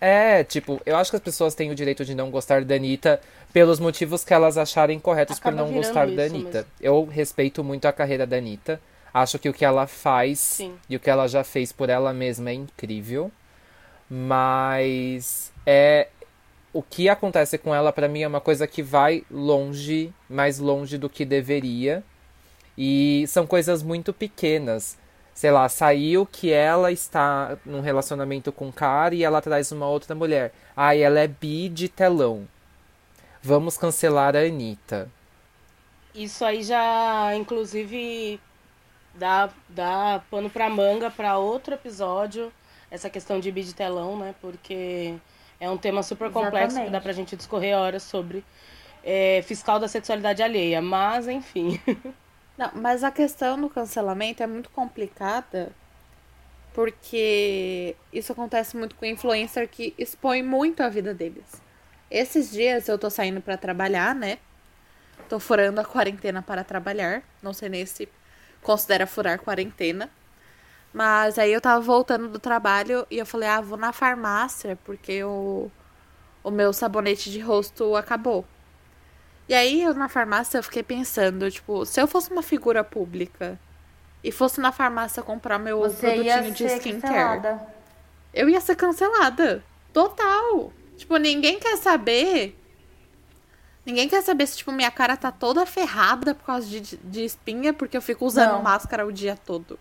É, 0.00 0.44
tipo, 0.44 0.80
eu 0.86 0.96
acho 0.96 1.10
que 1.10 1.16
as 1.16 1.22
pessoas 1.22 1.56
têm 1.56 1.72
o 1.72 1.74
direito 1.74 2.04
de 2.04 2.14
não 2.14 2.30
gostar 2.30 2.64
da 2.64 2.76
Anitta 2.76 3.20
pelos 3.52 3.80
motivos 3.80 4.22
que 4.24 4.32
elas 4.32 4.56
acharem 4.56 5.00
corretos 5.00 5.38
Acaba 5.38 5.56
por 5.56 5.64
não 5.66 5.72
gostar 5.74 6.06
da 6.06 6.22
Anitta. 6.22 6.58
mesmo. 6.58 6.66
Eu 6.80 7.04
respeito 7.04 7.64
muito 7.64 7.86
a 7.86 7.92
carreira 7.92 8.24
da 8.24 8.36
Anitta. 8.36 8.80
Acho 9.12 9.38
que 9.38 9.48
o 9.48 9.54
que 9.54 9.64
ela 9.64 9.86
faz 9.86 10.38
Sim. 10.38 10.74
e 10.88 10.96
o 10.96 11.00
que 11.00 11.10
ela 11.10 11.26
já 11.26 11.42
fez 11.42 11.72
por 11.72 11.88
ela 11.88 12.12
mesma 12.12 12.50
é 12.50 12.54
incrível. 12.54 13.30
Mas 14.08 15.52
é 15.66 16.08
o 16.72 16.82
que 16.82 17.08
acontece 17.08 17.58
com 17.58 17.74
ela 17.74 17.92
pra 17.92 18.08
mim 18.08 18.22
é 18.22 18.28
uma 18.28 18.40
coisa 18.40 18.66
que 18.66 18.82
vai 18.82 19.24
longe, 19.30 20.12
mais 20.28 20.58
longe 20.58 20.98
do 20.98 21.08
que 21.08 21.24
deveria. 21.24 22.02
E 22.76 23.24
são 23.26 23.46
coisas 23.46 23.82
muito 23.82 24.12
pequenas. 24.12 24.96
Sei 25.34 25.50
lá, 25.50 25.68
saiu 25.68 26.26
que 26.26 26.52
ela 26.52 26.90
está 26.92 27.56
num 27.64 27.80
relacionamento 27.80 28.52
com 28.52 28.68
um 28.68 28.72
cara 28.72 29.14
e 29.14 29.24
ela 29.24 29.40
traz 29.40 29.72
uma 29.72 29.86
outra 29.88 30.14
mulher. 30.14 30.52
Ah, 30.76 30.94
e 30.94 31.00
ela 31.00 31.20
é 31.20 31.26
bi 31.26 31.68
de 31.68 31.88
telão. 31.88 32.46
Vamos 33.42 33.78
cancelar 33.78 34.36
a 34.36 34.40
Anitta. 34.40 35.08
Isso 36.14 36.44
aí 36.44 36.62
já, 36.62 37.34
inclusive, 37.36 38.40
dá, 39.14 39.50
dá 39.68 40.22
pano 40.30 40.50
pra 40.50 40.68
manga 40.68 41.10
pra 41.10 41.38
outro 41.38 41.74
episódio, 41.74 42.52
essa 42.90 43.10
questão 43.10 43.40
de 43.40 43.50
bid 43.50 43.74
telão, 43.74 44.18
né? 44.18 44.34
Porque 44.40 45.14
é 45.60 45.68
um 45.68 45.76
tema 45.76 46.02
super 46.02 46.30
complexo 46.30 46.76
que 46.76 46.82
Exatamente. 46.82 46.92
dá 46.92 47.00
pra 47.00 47.12
gente 47.12 47.36
discorrer 47.36 47.76
horas 47.76 48.02
sobre 48.02 48.44
é, 49.04 49.42
fiscal 49.42 49.78
da 49.78 49.88
sexualidade 49.88 50.42
alheia. 50.42 50.80
Mas, 50.80 51.28
enfim. 51.28 51.80
Não, 52.56 52.70
mas 52.74 53.04
a 53.04 53.10
questão 53.12 53.60
do 53.60 53.70
cancelamento 53.70 54.42
é 54.42 54.46
muito 54.46 54.68
complicada 54.70 55.70
porque 56.74 57.96
isso 58.12 58.32
acontece 58.32 58.76
muito 58.76 58.94
com 58.94 59.04
influencer 59.04 59.68
que 59.68 59.94
expõe 59.98 60.42
muito 60.42 60.82
a 60.82 60.88
vida 60.88 61.14
deles. 61.14 61.60
Esses 62.10 62.50
dias 62.50 62.88
eu 62.88 62.98
tô 62.98 63.10
saindo 63.10 63.40
pra 63.40 63.56
trabalhar, 63.56 64.14
né? 64.14 64.38
Tô 65.28 65.38
furando 65.38 65.80
a 65.80 65.84
quarentena 65.84 66.40
para 66.40 66.64
trabalhar. 66.64 67.22
Não 67.42 67.52
sei 67.52 67.68
nem 67.68 67.84
se 67.84 68.08
considera 68.68 69.06
furar 69.06 69.38
quarentena. 69.38 70.10
Mas 70.92 71.38
aí 71.38 71.50
eu 71.50 71.60
tava 71.60 71.80
voltando 71.80 72.28
do 72.28 72.38
trabalho 72.38 73.06
e 73.10 73.16
eu 73.16 73.24
falei, 73.24 73.48
ah, 73.48 73.62
vou 73.62 73.78
na 73.78 73.94
farmácia 73.94 74.78
porque 74.84 75.24
o, 75.24 75.70
o 76.44 76.50
meu 76.50 76.70
sabonete 76.74 77.30
de 77.30 77.40
rosto 77.40 77.96
acabou. 77.96 78.44
E 79.48 79.54
aí 79.54 79.82
eu 79.82 79.94
na 79.94 80.06
farmácia 80.10 80.58
eu 80.58 80.62
fiquei 80.62 80.82
pensando, 80.82 81.50
tipo, 81.50 81.86
se 81.86 81.98
eu 81.98 82.06
fosse 82.06 82.30
uma 82.30 82.42
figura 82.42 82.84
pública 82.84 83.58
e 84.22 84.30
fosse 84.30 84.60
na 84.60 84.70
farmácia 84.70 85.22
comprar 85.22 85.58
meu 85.58 85.80
Você 85.80 86.10
produtinho 86.10 86.52
de 86.52 86.66
skincare, 86.66 87.00
cancelada. 87.00 87.66
eu 88.34 88.50
ia 88.50 88.60
ser 88.60 88.76
cancelada. 88.76 89.64
Total. 89.94 90.70
Tipo, 90.94 91.16
ninguém 91.16 91.58
quer 91.58 91.78
saber. 91.78 92.57
Ninguém 93.88 94.06
quer 94.06 94.20
saber 94.20 94.46
se, 94.46 94.58
tipo, 94.58 94.70
minha 94.70 94.90
cara 94.90 95.16
tá 95.16 95.32
toda 95.32 95.64
ferrada 95.64 96.34
por 96.34 96.44
causa 96.44 96.68
de, 96.68 96.98
de 96.98 97.24
espinha, 97.24 97.72
porque 97.72 97.96
eu 97.96 98.02
fico 98.02 98.26
usando 98.26 98.52
Não. 98.52 98.62
máscara 98.62 99.06
o 99.06 99.10
dia 99.10 99.34
todo. 99.34 99.78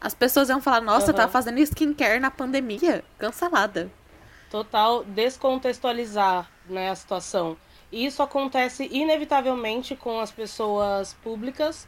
As 0.00 0.14
pessoas 0.14 0.48
iam 0.48 0.62
falar, 0.62 0.80
nossa, 0.80 1.10
Aham. 1.10 1.12
tá 1.12 1.28
fazendo 1.28 1.58
skincare 1.58 2.18
na 2.18 2.30
pandemia. 2.30 3.04
Cancelada. 3.18 3.90
Total 4.50 5.04
descontextualizar 5.04 6.48
né, 6.66 6.88
a 6.88 6.94
situação. 6.94 7.54
E 7.92 8.06
isso 8.06 8.22
acontece 8.22 8.88
inevitavelmente 8.90 9.94
com 9.94 10.20
as 10.20 10.30
pessoas 10.30 11.12
públicas, 11.22 11.86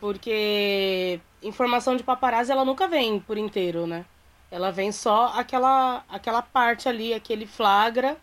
porque 0.00 1.20
informação 1.40 1.94
de 1.96 2.02
paparazzi 2.02 2.50
ela 2.50 2.64
nunca 2.64 2.88
vem 2.88 3.20
por 3.20 3.38
inteiro, 3.38 3.86
né? 3.86 4.04
Ela 4.50 4.72
vem 4.72 4.90
só 4.90 5.26
aquela, 5.36 6.02
aquela 6.08 6.42
parte 6.42 6.88
ali, 6.88 7.14
aquele 7.14 7.46
flagra, 7.46 8.16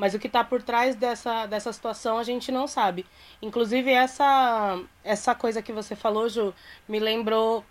mas 0.00 0.14
o 0.14 0.18
que 0.18 0.30
tá 0.30 0.42
por 0.42 0.62
trás 0.62 0.96
dessa, 0.96 1.44
dessa 1.44 1.70
situação 1.70 2.16
a 2.16 2.22
gente 2.22 2.50
não 2.50 2.66
sabe. 2.66 3.04
Inclusive, 3.42 3.92
essa, 3.92 4.80
essa 5.04 5.34
coisa 5.34 5.60
que 5.60 5.74
você 5.74 5.94
falou, 5.94 6.26
Ju, 6.26 6.54
me 6.88 6.98
lembrou 6.98 7.62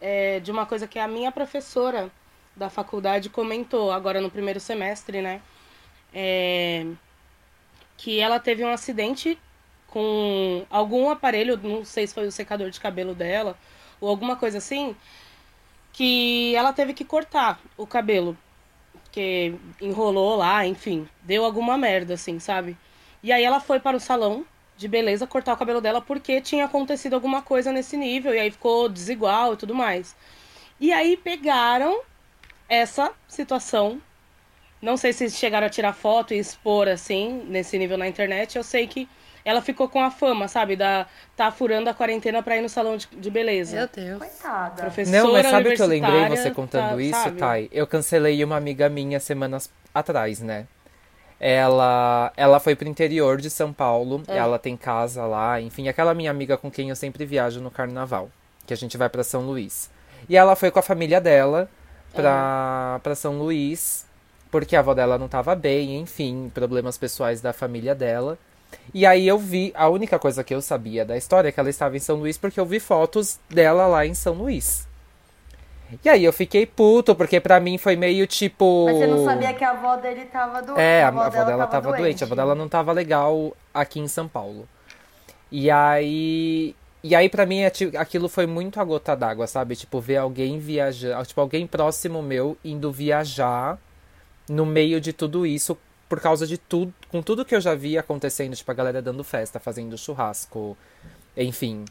é, 0.00 0.40
de 0.40 0.50
uma 0.50 0.66
coisa 0.66 0.88
que 0.88 0.98
a 0.98 1.06
minha 1.06 1.30
professora 1.30 2.10
da 2.56 2.68
faculdade 2.68 3.30
comentou 3.30 3.92
agora 3.92 4.20
no 4.20 4.28
primeiro 4.28 4.58
semestre, 4.58 5.22
né? 5.22 5.40
É, 6.12 6.84
que 7.96 8.18
ela 8.18 8.40
teve 8.40 8.64
um 8.64 8.72
acidente 8.72 9.38
com 9.86 10.66
algum 10.68 11.08
aparelho, 11.08 11.56
não 11.62 11.84
sei 11.84 12.04
se 12.04 12.14
foi 12.14 12.26
o 12.26 12.32
secador 12.32 12.68
de 12.68 12.80
cabelo 12.80 13.14
dela 13.14 13.56
ou 14.00 14.08
alguma 14.08 14.34
coisa 14.34 14.58
assim, 14.58 14.96
que 15.92 16.52
ela 16.56 16.72
teve 16.72 16.92
que 16.92 17.04
cortar 17.04 17.60
o 17.76 17.86
cabelo, 17.86 18.36
porque 19.16 19.54
enrolou 19.80 20.36
lá, 20.36 20.66
enfim, 20.66 21.08
deu 21.22 21.42
alguma 21.42 21.78
merda 21.78 22.12
assim, 22.12 22.38
sabe? 22.38 22.76
E 23.22 23.32
aí 23.32 23.42
ela 23.42 23.60
foi 23.60 23.80
para 23.80 23.96
o 23.96 24.00
salão 24.00 24.44
de 24.76 24.86
beleza 24.86 25.26
cortar 25.26 25.54
o 25.54 25.56
cabelo 25.56 25.80
dela 25.80 26.02
porque 26.02 26.38
tinha 26.38 26.66
acontecido 26.66 27.14
alguma 27.14 27.40
coisa 27.40 27.72
nesse 27.72 27.96
nível 27.96 28.34
e 28.34 28.38
aí 28.38 28.50
ficou 28.50 28.90
desigual 28.90 29.54
e 29.54 29.56
tudo 29.56 29.74
mais. 29.74 30.14
E 30.78 30.92
aí 30.92 31.16
pegaram 31.16 32.02
essa 32.68 33.10
situação 33.26 34.02
não 34.86 34.96
sei 34.96 35.12
se 35.12 35.28
chegaram 35.30 35.66
a 35.66 35.70
tirar 35.70 35.92
foto 35.92 36.32
e 36.32 36.38
expor 36.38 36.86
assim, 36.86 37.44
nesse 37.48 37.76
nível 37.76 37.98
na 37.98 38.06
internet. 38.06 38.56
Eu 38.56 38.62
sei 38.62 38.86
que 38.86 39.08
ela 39.44 39.60
ficou 39.60 39.88
com 39.88 40.00
a 40.00 40.12
fama, 40.12 40.46
sabe? 40.46 40.76
Da 40.76 41.06
tá 41.36 41.50
furando 41.50 41.90
a 41.90 41.94
quarentena 41.94 42.40
pra 42.40 42.56
ir 42.56 42.62
no 42.62 42.68
salão 42.68 42.96
de, 42.96 43.08
de 43.08 43.28
beleza. 43.28 43.76
Meu 43.76 43.88
Deus. 43.88 44.18
Coitada. 44.20 44.82
Professora 44.82 45.18
Não, 45.18 45.32
mas 45.32 45.46
sabe 45.48 45.70
o 45.70 45.74
que 45.74 45.82
eu 45.82 45.86
lembrei 45.86 46.28
você 46.28 46.52
contando 46.52 46.90
tá, 46.90 47.02
isso, 47.02 47.20
sabe? 47.20 47.36
Thay? 47.36 47.68
Eu 47.72 47.84
cancelei 47.86 48.42
uma 48.44 48.56
amiga 48.56 48.88
minha 48.88 49.18
semanas 49.18 49.68
atrás, 49.92 50.40
né? 50.40 50.68
Ela, 51.40 52.32
ela 52.36 52.60
foi 52.60 52.76
pro 52.76 52.88
interior 52.88 53.38
de 53.40 53.50
São 53.50 53.72
Paulo, 53.72 54.22
É. 54.28 54.38
ela 54.38 54.58
tem 54.58 54.74
casa 54.76 55.26
lá, 55.26 55.60
enfim, 55.60 55.86
aquela 55.86 56.14
minha 56.14 56.30
amiga 56.30 56.56
com 56.56 56.70
quem 56.70 56.88
eu 56.88 56.96
sempre 56.96 57.26
viajo 57.26 57.60
no 57.60 57.70
carnaval, 57.70 58.30
que 58.66 58.72
a 58.72 58.76
gente 58.76 58.96
vai 58.96 59.08
pra 59.10 59.22
São 59.22 59.42
Luís. 59.42 59.90
E 60.30 60.36
ela 60.36 60.56
foi 60.56 60.70
com 60.70 60.78
a 60.78 60.82
família 60.82 61.20
dela 61.20 61.68
pra, 62.14 63.00
pra 63.02 63.14
São 63.14 63.36
Luís, 63.36 64.05
porque 64.58 64.74
a 64.74 64.78
avó 64.78 64.94
dela 64.94 65.18
não 65.18 65.28
tava 65.28 65.54
bem, 65.54 65.98
enfim, 65.98 66.50
problemas 66.54 66.96
pessoais 66.96 67.42
da 67.42 67.52
família 67.52 67.94
dela. 67.94 68.38
E 68.94 69.04
aí 69.04 69.28
eu 69.28 69.38
vi, 69.38 69.70
a 69.76 69.86
única 69.86 70.18
coisa 70.18 70.42
que 70.42 70.54
eu 70.54 70.62
sabia 70.62 71.04
da 71.04 71.14
história 71.14 71.50
é 71.50 71.52
que 71.52 71.60
ela 71.60 71.68
estava 71.68 71.94
em 71.94 72.00
São 72.00 72.16
Luís 72.16 72.38
porque 72.38 72.58
eu 72.58 72.64
vi 72.64 72.80
fotos 72.80 73.38
dela 73.50 73.86
lá 73.86 74.06
em 74.06 74.14
São 74.14 74.32
Luís. 74.32 74.88
E 76.02 76.08
aí 76.08 76.24
eu 76.24 76.32
fiquei 76.32 76.64
puto, 76.64 77.14
porque 77.14 77.38
pra 77.38 77.60
mim 77.60 77.76
foi 77.76 77.96
meio 77.96 78.26
tipo. 78.26 78.86
Mas 78.86 78.96
você 78.96 79.06
não 79.06 79.24
sabia 79.26 79.52
que 79.52 79.62
a 79.62 79.72
avó 79.72 79.96
dele 79.96 80.24
tava 80.24 80.62
doente. 80.62 80.80
É, 80.80 81.04
a, 81.04 81.08
avó 81.08 81.44
dela 81.44 81.66
tava 81.66 81.92
doente. 81.92 82.24
A 82.24 82.26
avó 82.26 82.34
dela 82.34 82.54
não 82.54 82.66
tava 82.66 82.92
legal 82.92 83.54
aqui 83.74 84.00
em 84.00 84.08
São 84.08 84.26
Paulo. 84.26 84.66
E 85.52 85.70
aí. 85.70 86.74
E 87.04 87.14
aí, 87.14 87.28
pra 87.28 87.44
mim, 87.44 87.62
aquilo 87.62 88.26
foi 88.26 88.46
muito 88.46 88.80
a 88.80 88.84
gota 88.84 89.14
d'água, 89.14 89.46
sabe? 89.46 89.76
Tipo, 89.76 90.00
ver 90.00 90.16
alguém 90.16 90.58
viajar. 90.58 91.24
Tipo, 91.26 91.42
alguém 91.42 91.66
próximo 91.66 92.22
meu 92.22 92.56
indo 92.64 92.90
viajar 92.90 93.78
no 94.48 94.66
meio 94.66 95.00
de 95.00 95.12
tudo 95.12 95.46
isso, 95.46 95.76
por 96.08 96.20
causa 96.20 96.46
de 96.46 96.58
tudo. 96.58 96.92
Com 97.08 97.22
tudo 97.22 97.44
que 97.44 97.54
eu 97.54 97.60
já 97.60 97.74
vi 97.74 97.98
acontecendo, 97.98 98.54
tipo, 98.54 98.70
a 98.70 98.74
galera 98.74 99.02
dando 99.02 99.24
festa, 99.24 99.58
fazendo 99.58 99.96
churrasco, 99.98 100.76
enfim. 101.36 101.84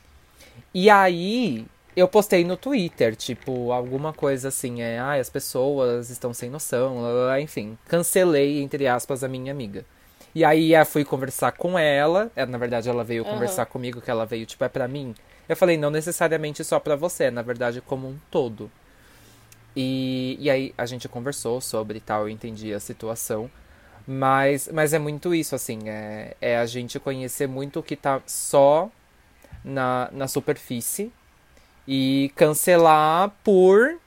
E 0.74 0.90
aí, 0.90 1.66
eu 1.96 2.08
postei 2.08 2.44
no 2.44 2.58
Twitter, 2.58 3.16
tipo, 3.16 3.72
alguma 3.72 4.12
coisa 4.12 4.50
assim, 4.50 4.82
é, 4.82 5.00
ah, 5.00 5.14
as 5.14 5.30
pessoas 5.30 6.10
estão 6.10 6.34
sem 6.34 6.50
noção, 6.50 7.02
lá, 7.02 7.10
lá, 7.10 7.26
lá, 7.28 7.42
enfim. 7.42 7.78
Cancelei, 7.88 8.62
entre 8.62 8.88
aspas, 8.88 9.24
a 9.24 9.28
minha 9.28 9.52
amiga. 9.52 9.86
E 10.34 10.44
aí 10.44 10.74
eu 10.74 10.86
fui 10.86 11.06
conversar 11.06 11.54
com 11.54 11.80
ela, 11.80 12.30
é, 12.36 12.46
na 12.46 12.58
verdade 12.58 12.90
ela 12.90 13.06
veio 13.06 13.24
Aham. 13.24 13.32
conversar 13.32 13.66
comigo, 13.68 14.02
que 14.02 14.12
ela 14.12 14.26
veio, 14.26 14.46
tipo, 14.46 14.64
é 14.66 14.70
pra 14.70 14.88
mim. 14.88 15.16
Eu 15.48 15.56
falei, 15.56 15.78
não 15.78 15.90
necessariamente 15.90 16.64
só 16.64 16.80
pra 16.80 16.98
você, 16.98 17.26
é, 17.26 17.32
na 17.32 17.42
verdade 17.42 17.80
como 17.80 18.10
um 18.10 18.18
todo. 18.30 18.70
E, 19.76 20.38
e 20.40 20.50
aí 20.50 20.74
a 20.78 20.86
gente 20.86 21.10
conversou 21.10 21.60
sobre 21.60 22.00
tal, 22.00 22.24
eu 22.24 22.30
entendi 22.30 22.74
a 22.74 22.80
situação. 22.80 23.50
Mas, 24.08 24.70
mas 24.72 24.94
é 24.94 25.00
muito 25.00 25.34
isso, 25.34 25.56
assim, 25.56 25.90
é, 25.90 26.36
é 26.40 26.58
a 26.58 26.66
gente 26.66 27.00
conhecer 27.00 27.48
muito 27.48 27.80
o 27.80 27.84
que 27.84 27.96
tá 27.96 28.22
só 28.28 28.90
na, 29.64 30.10
na 30.12 30.28
superfície 30.28 31.12
e 31.88 32.32
cancelar 32.36 33.32
por. 33.44 33.98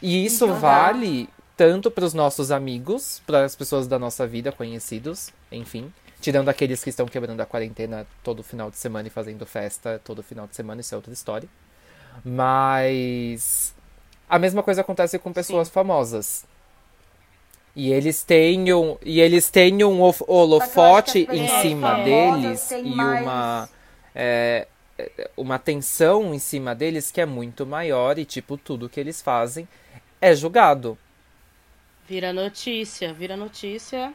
E 0.00 0.24
isso 0.24 0.44
Então, 0.44 0.60
vale 0.60 1.28
tanto 1.56 1.90
para 1.90 2.04
os 2.04 2.14
nossos 2.14 2.50
amigos, 2.50 3.22
para 3.26 3.44
as 3.44 3.56
pessoas 3.56 3.86
da 3.86 3.98
nossa 3.98 4.26
vida, 4.26 4.52
conhecidos, 4.52 5.32
enfim. 5.50 5.92
Tirando 6.20 6.48
aqueles 6.48 6.84
que 6.84 6.90
estão 6.90 7.06
quebrando 7.06 7.40
a 7.40 7.46
quarentena 7.46 8.06
todo 8.22 8.42
final 8.42 8.70
de 8.70 8.76
semana 8.76 9.08
e 9.08 9.10
fazendo 9.10 9.44
festa 9.46 10.00
todo 10.04 10.22
final 10.22 10.46
de 10.46 10.54
semana, 10.54 10.80
isso 10.80 10.94
é 10.94 10.96
outra 10.96 11.12
história. 11.12 11.48
Mas 12.24 13.74
a 14.34 14.38
mesma 14.38 14.62
coisa 14.62 14.80
acontece 14.80 15.18
com 15.18 15.30
pessoas 15.30 15.68
famosas. 15.68 16.46
E 17.76 17.92
eles 17.92 18.22
têm 18.22 18.72
um, 18.72 18.96
e 19.02 19.20
eles 19.20 19.50
têm 19.50 19.84
um 19.84 20.02
of- 20.02 20.24
holofote 20.26 21.26
em 21.30 21.46
cima 21.60 22.02
deles 22.02 22.70
e 22.70 22.82
mais- 22.82 23.22
uma 23.22 23.68
é, 24.14 24.66
é, 24.98 25.30
uma 25.36 25.58
tensão 25.58 26.34
em 26.34 26.38
cima 26.38 26.74
deles 26.74 27.10
que 27.10 27.20
é 27.20 27.26
muito 27.26 27.66
maior 27.66 28.18
e 28.18 28.24
tipo 28.24 28.56
tudo 28.56 28.88
que 28.88 29.00
eles 29.00 29.20
fazem 29.22 29.68
é 30.20 30.34
julgado. 30.34 30.96
Vira 32.08 32.32
notícia, 32.32 33.12
vira 33.12 33.36
notícia. 33.36 34.12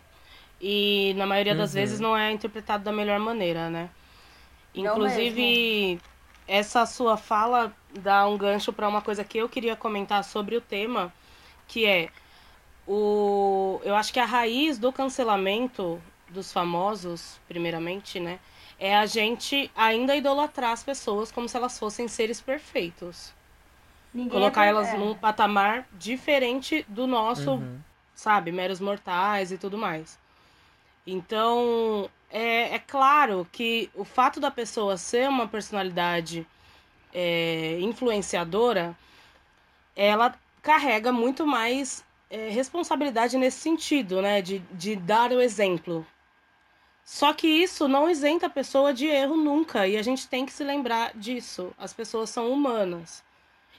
E 0.61 1.13
na 1.15 1.25
maioria 1.27 1.53
das 1.55 1.71
Uhum. 1.71 1.75
vezes 1.81 1.99
não 1.99 2.17
é 2.17 2.31
interpretado 2.31 2.83
da 2.83 2.91
melhor 2.91 3.19
maneira, 3.19 3.69
né? 3.69 3.89
Não 4.75 4.83
Inclusive, 4.93 5.99
essa 6.47 6.85
sua 6.85 7.17
fala 7.17 7.73
dá 7.99 8.27
um 8.27 8.37
gancho 8.37 8.71
para 8.73 8.87
uma 8.87 9.01
coisa 9.01 9.23
que 9.23 9.37
eu 9.37 9.49
queria 9.49 9.75
comentar 9.75 10.23
sobre 10.23 10.55
o 10.55 10.61
tema, 10.61 11.13
que 11.67 11.85
é 11.85 12.09
o 12.87 13.81
eu 13.83 13.95
acho 13.95 14.13
que 14.13 14.19
a 14.19 14.25
raiz 14.25 14.77
do 14.77 14.91
cancelamento 14.91 16.01
dos 16.29 16.51
famosos, 16.51 17.39
primeiramente, 17.47 18.19
né, 18.19 18.39
é 18.79 18.95
a 18.95 19.05
gente 19.05 19.71
ainda 19.75 20.15
idolatrar 20.15 20.71
as 20.71 20.83
pessoas 20.83 21.31
como 21.31 21.47
se 21.49 21.57
elas 21.57 21.77
fossem 21.77 22.07
seres 22.07 22.39
perfeitos. 22.41 23.33
Ninguém 24.13 24.31
Colocar 24.31 24.65
é- 24.65 24.69
elas 24.69 24.89
é. 24.89 24.97
num 24.97 25.13
patamar 25.15 25.87
diferente 25.93 26.85
do 26.87 27.05
nosso, 27.07 27.51
Uhum. 27.51 27.79
sabe, 28.15 28.51
meros 28.51 28.79
mortais 28.79 29.51
e 29.51 29.57
tudo 29.57 29.77
mais. 29.77 30.17
Então, 31.05 32.09
é, 32.31 32.75
é 32.75 32.79
claro 32.79 33.47
que 33.51 33.89
o 33.95 34.03
fato 34.03 34.39
da 34.39 34.51
pessoa 34.51 34.97
ser 34.97 35.29
uma 35.29 35.47
personalidade 35.47 36.45
é, 37.13 37.79
influenciadora, 37.79 38.95
ela 39.95 40.35
carrega 40.61 41.11
muito 41.11 41.45
mais 41.47 42.03
é, 42.29 42.49
responsabilidade 42.49 43.37
nesse 43.37 43.59
sentido, 43.59 44.21
né? 44.21 44.41
De, 44.41 44.59
de 44.71 44.95
dar 44.95 45.31
o 45.31 45.41
exemplo. 45.41 46.05
Só 47.03 47.33
que 47.33 47.47
isso 47.47 47.87
não 47.87 48.09
isenta 48.09 48.47
a 48.47 48.49
pessoa 48.49 48.93
de 48.93 49.05
erro 49.07 49.37
nunca, 49.37 49.87
e 49.87 49.95
a 49.95 50.01
gente 50.01 50.27
tem 50.27 50.45
que 50.45 50.51
se 50.51 50.63
lembrar 50.63 51.13
disso. 51.15 51.73
As 51.77 51.93
pessoas 51.93 52.29
são 52.29 52.51
humanas. 52.51 53.23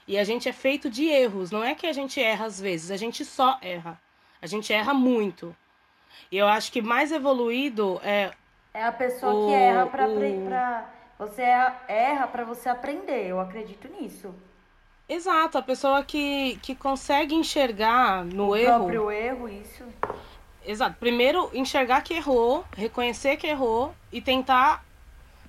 E 0.07 0.17
a 0.17 0.23
gente 0.23 0.49
é 0.49 0.53
feito 0.53 0.89
de 0.89 1.05
erros. 1.05 1.51
Não 1.51 1.63
é 1.63 1.75
que 1.75 1.85
a 1.85 1.93
gente 1.93 2.19
erra 2.19 2.45
às 2.45 2.59
vezes, 2.59 2.89
a 2.89 2.97
gente 2.97 3.23
só 3.23 3.59
erra. 3.61 4.01
A 4.41 4.47
gente 4.47 4.73
erra 4.73 4.95
muito. 4.95 5.55
E 6.31 6.37
eu 6.37 6.47
acho 6.47 6.71
que 6.71 6.81
mais 6.81 7.11
evoluído 7.11 7.99
é. 8.03 8.31
É 8.73 8.83
a 8.83 8.91
pessoa 8.91 9.33
O- 9.33 9.47
que 9.47 9.53
erra 9.53 9.85
pra, 9.87 10.07
o- 10.07 10.45
pra- 10.45 10.89
Você 11.17 11.41
erra 11.41 12.27
pra 12.27 12.43
você 12.45 12.69
aprender, 12.69 13.25
eu 13.27 13.39
acredito 13.39 13.87
nisso. 13.89 14.33
Exato, 15.07 15.57
a 15.57 15.61
pessoa 15.61 16.03
que, 16.03 16.57
que 16.61 16.75
consegue 16.75 17.33
enxergar 17.35 18.23
no 18.23 18.49
o 18.49 18.55
erro. 18.55 18.77
próprio 18.77 19.11
erro, 19.11 19.49
isso. 19.49 19.83
Exato. 20.65 20.95
Primeiro, 20.99 21.49
enxergar 21.53 22.01
que 22.03 22.13
errou, 22.13 22.63
reconhecer 22.77 23.35
que 23.37 23.47
errou 23.47 23.93
e 24.11 24.21
tentar 24.21 24.85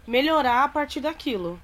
melhorar 0.06 0.64
a 0.64 0.68
partir 0.68 1.00
daquilo. 1.00 1.60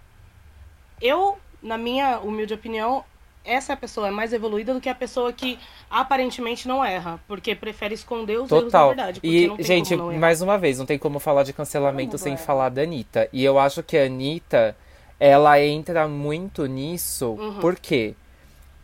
Eu, 1.00 1.38
na 1.62 1.78
minha 1.78 2.18
humilde 2.20 2.52
opinião, 2.54 3.02
essa 3.46 3.72
é 3.72 3.74
a 3.74 3.76
pessoa 3.76 4.10
mais 4.10 4.32
evoluída 4.32 4.74
do 4.74 4.80
que 4.80 4.88
a 4.88 4.94
pessoa 4.94 5.32
que 5.32 5.58
aparentemente 5.90 6.66
não 6.68 6.84
erra, 6.84 7.18
porque 7.26 7.54
prefere 7.54 7.94
esconder 7.94 8.38
os 8.40 8.50
erros 8.50 8.64
da 8.64 8.66
Total. 8.70 8.88
verdade. 8.88 9.20
Porque 9.20 9.36
E, 9.36 9.46
não 9.48 9.56
tem 9.56 9.64
gente, 9.66 9.90
como 9.90 10.02
não 10.04 10.10
errar. 10.12 10.20
mais 10.20 10.42
uma 10.42 10.58
vez, 10.58 10.78
não 10.78 10.86
tem 10.86 10.98
como 10.98 11.18
falar 11.18 11.42
de 11.44 11.52
cancelamento 11.52 12.18
sem 12.18 12.34
é? 12.34 12.36
falar 12.36 12.68
da 12.68 12.82
Anitta. 12.82 13.28
E 13.32 13.44
eu 13.44 13.58
acho 13.58 13.82
que 13.82 13.96
a 13.96 14.04
Anitta, 14.04 14.76
ela 15.18 15.60
entra 15.60 16.06
muito 16.08 16.66
nisso, 16.66 17.30
Uhum. 17.38 17.60
porque 17.60 18.14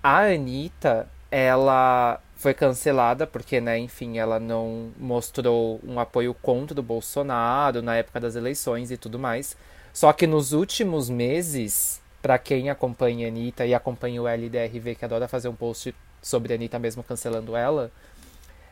a 0.03 0.21
Anitta, 0.33 1.09
ela 1.31 2.21
foi 2.35 2.53
cancelada 2.53 3.25
porque, 3.25 3.61
né, 3.61 3.79
enfim, 3.79 4.19
ela 4.19 4.41
não 4.41 4.91
mostrou 4.99 5.79
um 5.87 6.01
apoio 6.01 6.35
contra 6.35 6.79
o 6.81 6.83
Bolsonaro 6.83 7.81
na 7.81 7.95
época 7.97 8.19
das 8.19 8.35
eleições 8.35 8.91
e 8.91 8.97
tudo 8.97 9.17
mais. 9.17 9.57
Só 9.93 10.13
que 10.13 10.27
nos 10.27 10.53
últimos 10.53 11.09
meses, 11.09 12.02
pra 12.23 12.39
quem 12.39 12.71
acompanha 12.71 13.27
a 13.27 13.29
Anitta 13.29 13.67
e 13.67 13.75
acompanha 13.75 14.23
o 14.23 14.29
LDRV, 14.29 14.95
que 14.95 15.05
adora 15.05 15.29
fazer 15.29 15.49
um 15.49 15.55
post 15.55 15.95
sobre 16.23 16.53
a 16.53 16.57
Anitta 16.57 16.79
mesmo 16.79 17.03
cancelando 17.03 17.57
ela, 17.57 17.91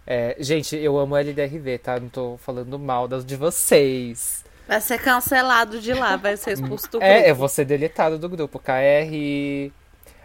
é, 0.06 0.36
gente, 0.38 0.76
eu 0.76 0.98
amo 0.98 1.14
o 1.14 1.18
LDRV, 1.18 1.78
tá? 1.78 2.00
Não 2.00 2.08
tô 2.08 2.36
falando 2.38 2.78
mal 2.78 3.06
das 3.06 3.24
de 3.24 3.36
vocês. 3.36 4.44
Vai 4.66 4.80
ser 4.80 5.00
cancelado 5.00 5.80
de 5.80 5.92
lá, 5.92 6.16
vai 6.16 6.36
ser 6.36 6.52
expulso 6.52 6.86
do 6.86 6.98
grupo. 7.00 7.04
É, 7.04 7.30
eu 7.30 7.34
vou 7.34 7.48
ser 7.48 7.64
deletado 7.64 8.18
do 8.18 8.28
grupo, 8.28 8.58
KR. 8.58 9.72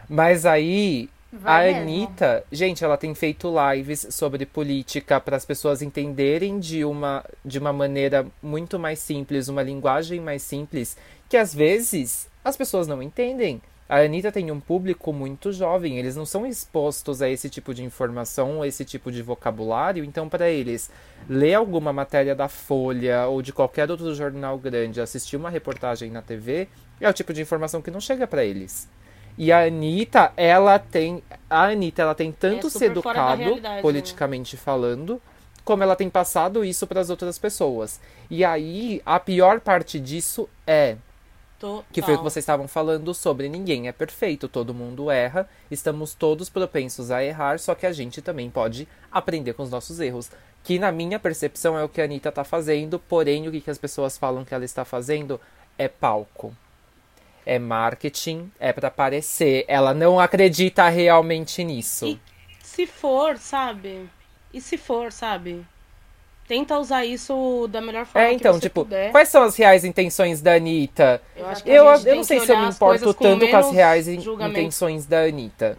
Mas 0.08 0.46
aí, 0.46 1.10
Vai 1.32 1.70
a 1.70 1.74
mesmo. 1.74 1.90
Anitta, 1.90 2.44
gente, 2.52 2.84
ela 2.84 2.98
tem 2.98 3.14
feito 3.14 3.54
lives 3.74 4.08
sobre 4.12 4.46
política 4.46 5.20
para 5.20 5.36
as 5.36 5.46
pessoas 5.46 5.82
entenderem 5.82 6.60
de 6.60 6.86
uma, 6.86 7.26
de 7.44 7.60
uma 7.60 7.74
maneira 7.74 8.26
muito 8.42 8.80
mais 8.80 9.00
simples, 9.00 9.50
uma 9.50 9.62
linguagem 9.62 10.20
mais 10.22 10.42
simples, 10.42 10.96
que 11.28 11.36
às 11.36 11.54
vezes 11.54 12.28
as 12.46 12.56
pessoas 12.56 12.88
não 12.88 13.02
entendem. 13.02 13.60
A 13.90 13.98
Anitta 13.98 14.32
tem 14.32 14.50
um 14.52 14.60
público 14.60 15.12
muito 15.12 15.52
jovem, 15.52 16.00
eles 16.00 16.16
não 16.16 16.26
são 16.26 16.46
expostos 16.46 17.22
a 17.22 17.30
esse 17.30 17.50
tipo 17.50 17.74
de 17.74 17.84
informação, 17.84 18.62
a 18.62 18.68
esse 18.68 18.84
tipo 18.84 19.12
de 19.12 19.22
vocabulário, 19.22 20.04
então 20.04 20.28
para 20.28 20.50
eles 20.50 20.90
ler 21.30 21.54
alguma 21.54 21.94
matéria 21.94 22.34
da 22.34 22.48
Folha 22.48 23.28
ou 23.28 23.42
de 23.44 23.54
qualquer 23.54 23.92
outro 23.92 24.14
jornal 24.16 24.58
grande, 24.58 25.02
assistir 25.02 25.38
uma 25.38 25.52
reportagem 25.52 26.10
na 26.10 26.22
TV, 26.22 26.68
é 27.00 27.10
o 27.10 27.14
tipo 27.14 27.32
de 27.34 27.42
informação 27.42 27.82
que 27.82 27.92
não 27.92 28.00
chega 28.00 28.26
para 28.26 28.44
eles. 28.44 28.88
E 29.38 29.52
a 29.52 29.66
Anitta, 29.66 30.32
ela 30.38 30.80
tem. 30.80 31.22
A 31.50 31.66
Anitta, 31.66 32.04
ela 32.04 32.16
tem 32.16 32.32
tanto 32.32 32.68
É 32.68 32.70
se 32.70 32.86
educado, 32.86 33.58
né? 33.58 33.82
politicamente 33.82 34.56
falando, 34.56 35.22
como 35.64 35.84
ela 35.84 35.96
tem 35.96 36.10
passado 36.10 36.64
isso 36.64 36.88
para 36.88 37.02
as 37.02 37.10
outras 37.10 37.38
pessoas. 37.38 38.00
E 38.30 38.46
aí, 38.46 39.02
a 39.06 39.20
pior 39.20 39.60
parte 39.60 40.00
disso 40.00 40.48
é 40.66 40.96
Total. 41.60 41.86
que 41.92 42.02
foi 42.02 42.16
o 42.16 42.18
que 42.18 42.24
vocês 42.24 42.44
estavam 42.44 42.68
falando 42.68 43.14
sobre 43.14 43.48
ninguém 43.48 43.88
é 43.88 43.92
perfeito, 43.92 44.48
todo 44.48 44.74
mundo 44.74 45.10
erra, 45.10 45.50
estamos 45.72 46.14
todos 46.14 46.50
propensos 46.50 47.12
a 47.12 47.24
errar, 47.24 47.60
só 47.60 47.74
que 47.74 47.86
a 47.86 47.94
gente 47.94 48.22
também 48.22 48.50
pode 48.50 48.88
aprender 49.12 49.54
com 49.54 49.64
os 49.64 49.70
nossos 49.70 50.00
erros. 50.00 50.30
Que 50.64 50.80
na 50.80 50.92
minha 50.92 51.20
percepção 51.20 51.78
é 51.78 51.84
o 51.84 51.90
que 51.90 52.02
a 52.02 52.06
Anitta 52.06 52.32
tá 52.32 52.44
fazendo, 52.44 53.00
porém 53.00 53.48
o 53.48 53.52
que 53.52 53.62
que 53.62 53.70
as 53.70 53.78
pessoas 53.78 54.18
falam 54.18 54.44
que 54.44 54.54
ela 54.54 54.66
está 54.66 54.84
fazendo 54.84 55.40
é 55.78 55.88
palco. 55.88 56.56
É 57.46 57.60
marketing, 57.60 58.52
é 58.60 58.74
pra 58.74 58.88
aparecer. 58.88 59.64
Ela 59.68 59.94
não 59.94 60.20
acredita 60.20 60.90
realmente 60.90 61.64
nisso. 61.64 62.08
E 62.08 62.20
se 62.64 62.88
for, 62.88 63.38
sabe? 63.38 64.10
E 64.52 64.60
se 64.60 64.78
for, 64.78 65.12
sabe? 65.12 65.64
Tenta 66.48 66.78
usar 66.78 67.04
isso 67.06 67.68
da 67.72 67.82
melhor 67.82 68.06
forma 68.06 68.28
É, 68.28 68.32
então, 68.32 68.54
que 68.54 68.58
você 68.60 68.70
tipo, 68.70 68.84
puder. 68.84 69.12
quais 69.12 69.30
são 69.30 69.44
as 69.44 69.56
reais 69.56 69.84
intenções 69.84 70.42
da 70.42 70.54
Anitta? 70.54 71.20
Eu, 71.36 71.48
acho 71.48 71.64
que 71.64 71.70
Eu, 71.72 71.86
eu 71.86 72.16
não 72.18 72.24
sei 72.24 72.40
se 72.40 72.52
eu 72.52 72.58
me 72.60 72.66
importo 72.68 72.80
coisas 73.04 73.16
com 73.16 73.24
tanto 73.24 73.48
com 73.50 73.58
as 73.58 73.72
reais 73.72 74.06
julgamento. 74.22 74.60
intenções 74.60 75.06
da 75.08 75.22
Anitta. 75.22 75.78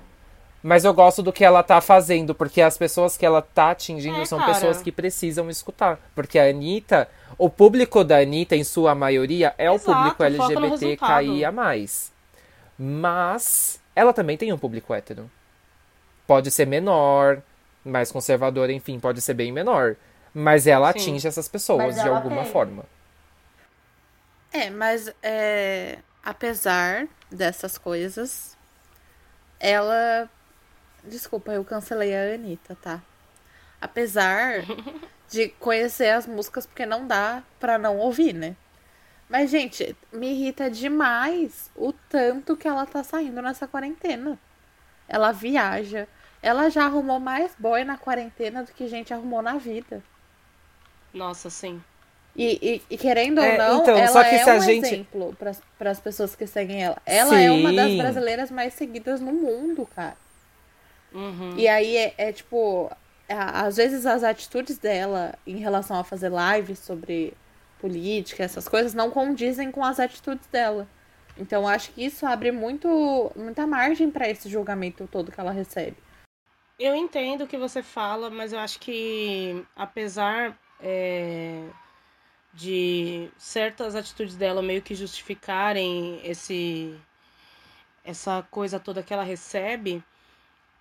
Mas 0.63 0.85
eu 0.85 0.93
gosto 0.93 1.23
do 1.23 1.33
que 1.33 1.45
ela 1.45 1.63
tá 1.63 1.81
fazendo, 1.81 2.35
porque 2.35 2.61
as 2.61 2.77
pessoas 2.77 3.17
que 3.17 3.25
ela 3.25 3.41
tá 3.41 3.71
atingindo 3.71 4.21
É, 4.21 4.25
são 4.25 4.39
cara. 4.41 4.53
pessoas 4.55 4.83
que 4.83 4.91
precisam 4.91 5.49
escutar. 5.49 6.01
Porque 6.13 6.37
a 6.41 6.49
Anitta, 6.49 7.09
o 7.39 7.49
público 7.49 8.03
da 8.03 8.19
Anitta, 8.19 8.57
em 8.57 8.65
sua 8.65 8.93
maioria, 8.93 9.55
é 9.59 9.71
o 9.71 9.75
Exato, 9.77 9.93
público 10.17 10.17
foca 10.17 10.59
no 10.61 10.67
LGBTQIA+. 10.67 11.53
Mas 12.77 13.81
ela 13.95 14.13
também 14.13 14.37
tem 14.37 14.53
um 14.53 14.59
público 14.59 14.93
hétero. 14.93 15.31
Pode 16.27 16.51
ser 16.51 16.67
menor, 16.67 17.41
mais 17.85 18.11
conservador, 18.11 18.69
enfim, 18.71 18.99
pode 18.99 19.21
ser 19.21 19.35
bem 19.35 19.53
menor. 19.53 19.95
Mas 20.39 20.67
ela 20.67 20.93
Sim. 20.93 20.99
atinge 20.99 21.27
essas 21.27 21.49
pessoas 21.49 21.97
Mas 21.97 22.03
de 22.03 22.07
alguma 22.11 22.43
tem. 22.43 22.53
forma. 22.53 22.85
É, 24.53 24.69
mas 24.69 25.11
é, 25.23 26.01
apesar 26.23 27.09
dessas 27.31 27.79
coisas, 27.79 28.55
ela. 29.59 30.29
Desculpa, 31.03 31.53
eu 31.53 31.65
cancelei 31.65 32.15
a 32.15 32.35
Anitta, 32.35 32.77
tá? 32.83 33.01
Apesar 33.81 34.63
de 35.31 35.49
conhecer 35.59 36.11
as 36.11 36.27
músicas, 36.27 36.67
porque 36.67 36.85
não 36.85 37.07
dá 37.07 37.43
pra 37.59 37.79
não 37.79 37.97
ouvir, 37.97 38.35
né? 38.35 38.57
Mas, 39.31 39.49
gente, 39.51 39.97
me 40.13 40.33
irrita 40.33 40.71
demais 40.71 41.71
o 41.75 41.95
tanto 41.95 42.59
que 42.59 42.69
ela 42.69 42.85
tá 42.85 43.03
saindo 43.03 43.41
nessa 43.41 43.67
quarentena. 43.67 44.39
Ela 45.09 45.33
viaja. 45.33 46.07
Ela 46.43 46.69
já 46.69 46.85
arrumou 46.85 47.19
mais 47.19 47.53
boy 47.59 47.85
na 47.85 47.97
quarentena 47.97 48.63
do 48.63 48.73
que 48.73 48.87
gente 48.87 49.15
arrumou 49.15 49.41
na 49.41 49.57
vida. 49.57 50.05
Nossa, 51.13 51.49
sim. 51.51 51.83
E, 52.35 52.59
e- 52.61 52.83
e 52.95 52.99
querendo 52.99 53.41
É, 53.41 53.53
ou 53.53 53.59
não, 53.59 53.83
então, 53.83 53.97
ela 53.97 54.09
só 54.09 54.23
que 54.23 54.35
é 54.35 54.45
se 54.45 54.51
a 54.51 54.55
um 54.57 54.61
gente- 54.61 54.87
exemplo 54.87 55.35
para 55.79 55.91
as 55.91 56.01
pessoas 56.01 56.35
que 56.37 56.47
seguem 56.47 56.85
ela. 56.85 56.99
Ela 57.07 57.41
é 57.41 57.51
uma 57.51 57.73
das 57.73 57.91
Sim. 57.93 57.99
brasileiras 57.99 58.51
mais 58.51 58.75
seguidas 58.75 59.21
no 59.21 59.33
mundo, 59.33 59.89
cara. 59.97 60.17
Uhum. 61.13 61.55
E 61.57 61.67
aí 61.67 61.97
é, 61.97 62.15
é, 62.19 62.33
tipo, 62.33 62.91
às 63.29 63.77
vezes 63.77 64.05
as 64.05 64.23
atitudes 64.23 64.77
dela 64.79 65.35
em 65.47 65.57
relação 65.57 65.99
a 65.99 66.05
fazer 66.05 66.31
lives 66.31 66.79
sobre 66.79 67.33
política, 67.81 68.43
essas 68.45 68.69
coisas, 68.69 68.93
não 68.93 69.11
condizem 69.11 69.71
com 69.71 69.83
as 69.83 69.99
atitudes 69.99 70.47
dela. 70.49 70.87
Então 71.39 71.67
acho 71.67 71.91
que 71.93 72.05
isso 72.05 72.27
abre 72.27 72.51
muito, 72.53 73.31
muita 73.35 73.67
margem 73.67 74.11
para 74.11 74.29
esse 74.29 74.49
julgamento 74.49 75.09
todo 75.11 75.33
que 75.33 75.41
ela 75.41 75.53
recebe. 75.53 75.97
Eu 76.79 76.95
entendo 76.95 77.45
o 77.45 77.47
que 77.47 77.57
você 77.57 77.83
fala, 77.83 78.29
mas 78.29 78.53
eu 78.53 78.59
acho 78.59 78.79
que 78.79 79.65
apesar 79.75 80.59
é, 80.81 81.65
de 82.53 83.29
certas 83.37 83.95
atitudes 83.95 84.35
dela 84.37 84.63
meio 84.63 84.83
que 84.83 84.95
justificarem 84.95 86.21
esse 86.25 86.99
essa 88.05 88.47
coisa 88.51 88.79
toda 88.79 89.03
que 89.03 89.13
ela 89.13 89.25
recebe, 89.25 90.03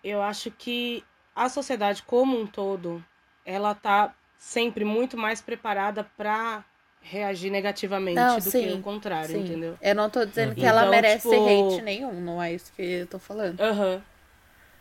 eu 0.04 0.22
acho 0.22 0.52
que 0.52 1.04
a 1.36 1.50
sociedade 1.50 2.04
como 2.04 2.40
um 2.40 2.46
todo, 2.46 3.04
ela 3.44 3.74
tá 3.74 4.14
sempre 4.38 4.86
muito 4.86 5.18
mais 5.18 5.42
preparada 5.42 6.04
para 6.16 6.64
reagir 7.02 7.50
negativamente 7.52 8.20
Não, 8.20 8.38
do 8.38 8.52
sim, 8.52 8.68
que 8.68 8.74
o 8.74 8.82
contrário, 8.82 9.30
Sim. 9.32 9.40
entendeu? 9.44 9.78
Eu 9.82 9.96
não 9.96 10.10
tô 10.10 10.24
dizendo 10.26 10.54
que 10.54 10.62
Então, 10.62 10.70
ela 10.70 10.90
merece 10.90 11.30
tipo- 11.30 11.48
hate 11.76 11.82
nenhum, 11.82 12.14
não 12.22 12.42
é 12.42 12.54
isso 12.54 12.72
que 12.74 12.82
eu 12.82 13.08
tô 13.08 13.18
falando. 13.20 13.60
Aham. 13.60 14.02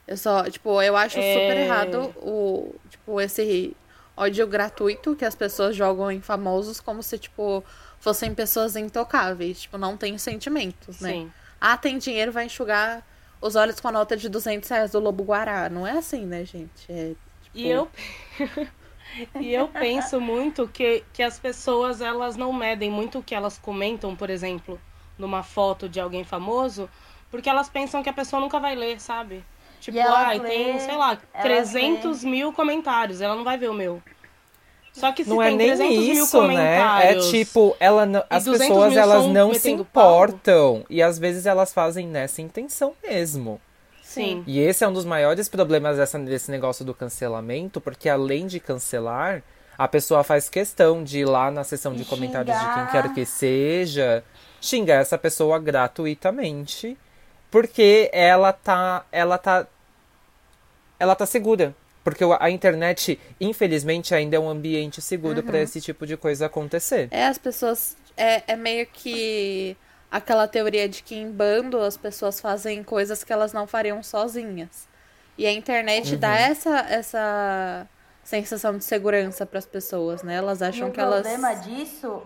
Eu 0.07 0.17
só, 0.19 0.45
tipo, 0.51 0.83
eu 0.83 0.97
acho 0.97 1.19
É. 1.19 1.33
super 1.35 1.57
errado 1.57 2.15
o, 2.19 2.75
tipo, 2.91 3.19
esse 3.21 3.75
ódio 4.17 4.47
gratuito 4.47 5.17
que 5.17 5.25
as 5.25 5.35
pessoas 5.35 5.75
jogam 5.75 6.11
em 6.11 6.21
famosos 6.21 6.81
como 6.81 7.03
se, 7.03 7.19
tipo, 7.19 7.65
fossem 7.99 8.35
pessoas 8.35 8.77
intocáveis. 8.77 9.63
Tipo, 9.63 9.79
não 9.79 9.97
tem 9.97 10.17
sentimentos, 10.19 11.01
né? 11.01 11.11
Sim. 11.11 11.33
Ah, 11.61 11.77
tem 11.77 11.99
dinheiro, 11.99 12.33
vai 12.33 12.47
enxugar 12.47 13.03
os 13.41 13.57
olhos 13.57 13.81
com 13.81 13.89
a 13.89 13.93
nota 13.93 14.17
de 14.17 14.29
200 14.29 14.69
reais 14.69 14.91
do 14.93 15.01
Lobo 15.01 15.25
Guará. 15.25 15.69
Não 15.69 15.87
é 15.87 15.93
assim, 15.93 16.25
né, 16.25 16.45
gente? 16.45 16.91
É, 16.91 17.15
tipo, 17.43 17.59
E 17.59 17.69
eu 17.69 17.89
E 19.41 19.53
eu 19.53 19.69
penso 19.69 20.21
muito 20.21 20.67
que, 20.67 21.05
que 21.13 21.23
as 21.23 21.39
pessoas 21.39 22.01
elas 22.01 22.37
não 22.37 22.53
medem 22.53 22.91
muito 22.91 23.19
o 23.19 23.23
que 23.23 23.35
elas 23.35 23.59
comentam, 23.59 24.17
por 24.17 24.29
exemplo, 24.29 24.81
numa 25.17 25.43
foto 25.43 25.89
de 25.89 26.01
alguém 26.01 26.25
famoso, 26.25 26.91
porque 27.31 27.49
elas 27.49 27.69
pensam 27.69 28.03
que 28.03 28.09
a 28.09 28.13
pessoa 28.13 28.41
nunca 28.41 28.59
vai 28.59 28.75
ler, 28.75 29.01
sabe? 29.01 29.45
Tipo, 29.85 29.99
E 29.99 30.01
ai, 30.01 30.41
tem, 30.41 30.73
lê, 30.75 30.81
sei 30.81 30.97
lá, 30.97 31.19
elas 31.35 31.43
300 31.43 32.25
mil 32.25 32.53
comentários, 32.55 33.21
ela 33.21 33.37
não 33.37 33.45
vai 33.45 33.59
ver 33.59 33.69
o 33.69 33.75
meu. 33.75 34.03
Só 34.95 35.13
que 35.13 35.25
se 35.25 35.29
Não 35.31 35.43
é 35.43 35.49
tem 35.49 35.57
nem 35.59 35.67
300 35.77 35.99
mil 35.99 36.13
isso, 36.25 36.43
né? 36.47 37.11
É 37.11 37.19
tipo, 37.19 37.77
ela 37.79 38.07
não- 38.07 38.25
as 38.31 38.45
200 38.45 38.69
pessoas 38.69 38.97
elas 38.97 39.27
não 39.27 39.53
se 39.53 39.71
importam 39.71 40.85
e 40.89 41.03
às 41.03 41.19
vezes 41.19 41.45
elas 41.47 41.73
fazem 41.75 42.07
nessa 42.07 42.41
intenção 42.41 42.95
mesmo. 43.07 43.61
Sim. 44.03 44.43
E 44.47 44.59
esse 44.61 44.85
é 44.85 44.89
um 44.89 44.93
dos 44.93 45.05
maiores 45.05 45.49
problemas 45.49 45.97
dessa, 45.99 46.19
desse 46.19 46.51
negócio 46.51 46.85
do 46.85 46.95
cancelamento, 46.95 47.81
porque 47.81 48.09
além 48.09 48.47
de 48.47 48.61
cancelar, 48.61 49.43
a 49.77 49.87
pessoa 49.89 50.23
faz 50.25 50.49
questão 50.49 51.03
de 51.05 51.19
ir 51.21 51.25
lá 51.25 51.51
na 51.51 51.65
seção 51.65 51.93
de 51.93 52.03
E 52.03 52.07
comentários 52.07 52.57
de 52.57 52.65
quem 52.65 52.73
xingar. 52.75 52.93
quer 52.93 53.13
que 53.13 53.27
seja, 53.27 54.25
xingar 54.61 55.01
essa 55.01 55.19
pessoa 55.19 55.59
gratuitamente, 55.59 56.97
porque 57.51 58.09
ela 58.13 58.53
tá, 58.53 59.05
ela 59.11 59.37
tá, 59.39 59.67
ela 60.99 61.15
tá 61.15 61.27
segura. 61.27 61.75
Porque 62.03 62.23
o- 62.25 62.37
a 62.39 62.51
internet, 62.51 63.19
infelizmente, 63.41 64.15
ainda 64.15 64.37
é 64.37 64.39
um 64.39 64.49
ambiente 64.49 65.01
seguro 65.01 65.41
Uhum. 65.41 65.47
pra 65.47 65.59
esse 65.59 65.81
tipo 65.81 66.07
de 66.07 66.17
coisa 66.19 66.47
acontecer. 66.47 67.09
É, 67.11 67.27
as 67.27 67.39
pessoas. 67.39 67.97
É, 68.17 68.53
é 68.53 68.57
meio 68.57 68.87
que 68.87 69.77
aquela 70.11 70.47
teoria 70.47 70.89
de 70.89 71.03
que 71.03 71.17
em 71.17 71.31
bando 71.33 71.81
as 71.81 71.97
pessoas 71.97 72.39
fazem 72.41 72.85
coisas 72.85 73.25
que 73.25 73.33
elas 73.33 73.53
não 73.53 73.67
fariam 73.67 74.03
sozinhas. 74.03 74.87
E 75.39 75.47
a 75.47 75.53
internet 75.53 76.15
dá 76.17 76.37
essa, 76.39 76.79
essa 76.81 77.89
sensação 78.23 78.77
de 78.79 78.85
segurança 78.85 79.45
para 79.47 79.59
as 79.59 79.67
pessoas, 79.67 80.23
né? 80.23 80.35
Elas 80.37 80.61
acham 80.63 80.89
o 80.89 80.93
que 80.93 81.01
elas. 81.01 81.23
problema 81.23 81.55
disso. 81.55 82.23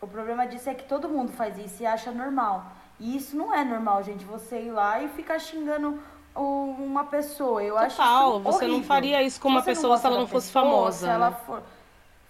O 0.00 0.06
problema 0.06 0.46
disso 0.46 0.68
é 0.70 0.74
que 0.74 0.84
todo 0.84 1.08
mundo 1.08 1.30
faz 1.32 1.58
isso 1.58 1.82
e 1.82 1.86
acha 1.86 2.10
normal. 2.10 2.72
E 2.98 3.16
isso 3.16 3.36
não 3.36 3.54
é 3.54 3.62
normal, 3.64 4.02
gente. 4.02 4.24
Você 4.24 4.60
ir 4.62 4.70
lá 4.70 5.02
e 5.02 5.08
ficar 5.10 5.38
xingando 5.38 5.90
o- 5.90 6.00
uma 6.34 7.04
pessoa. 7.04 7.62
Eu 7.62 7.76
acho 7.78 7.96
Total, 7.96 8.40
você 8.40 8.64
não 8.66 8.74
horrível. 8.74 8.88
faria 8.88 9.22
isso 9.22 9.40
com 9.40 9.48
uma 9.48 9.60
você 9.62 9.70
não 9.70 9.74
pessoa 9.76 9.96
se 9.96 10.02
gosta 10.02 10.08
ela 10.08 10.18
não 10.18 10.26
fosse 10.26 10.46
pessoa, 10.48 10.64
famosa, 10.64 11.06
Se 11.06 11.12
ela 11.12 11.30
né? 11.30 11.36
for 11.46 11.62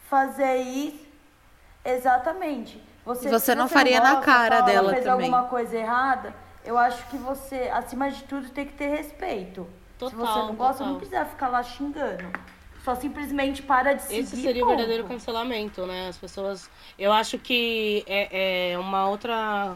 fazer 0.09 0.57
isso. 0.57 1.09
Exatamente. 1.85 2.81
Você, 3.05 3.29
Você 3.29 3.55
não 3.55 3.69
faria 3.69 3.99
não 3.99 4.05
na 4.07 4.15
gosta, 4.17 4.27
cara 4.27 4.57
fala, 4.59 4.67
dela 4.71 4.91
fez 4.93 5.05
também. 5.05 5.27
alguma 5.27 5.49
coisa 5.49 5.77
errada. 5.77 6.35
Eu 6.65 6.77
acho 6.77 7.07
que 7.09 7.17
você, 7.17 7.71
acima 7.73 8.11
de 8.11 8.23
tudo, 8.25 8.51
tem 8.51 8.67
que 8.67 8.75
ter 8.75 8.89
respeito. 8.89 9.67
se 9.99 10.05
você 10.05 10.17
Total, 10.17 10.47
não 10.47 10.55
gosta, 10.55 10.79
total. 10.79 10.89
não 10.93 10.97
precisa 10.99 11.25
ficar 11.25 11.49
lá 11.49 11.63
xingando. 11.63 12.31
Só 12.85 12.95
simplesmente 12.95 13.63
para 13.63 13.95
de 13.95 14.03
seguir. 14.03 14.21
Esse 14.21 14.37
seria 14.37 14.63
o 14.63 14.67
ponto. 14.67 14.77
verdadeiro 14.77 15.07
cancelamento, 15.09 15.87
né? 15.87 16.09
As 16.09 16.17
pessoas. 16.19 16.71
Eu 16.99 17.13
acho 17.13 17.39
que 17.39 18.05
é, 18.07 18.73
é 18.73 18.79
uma 18.79 19.09
outra 19.09 19.75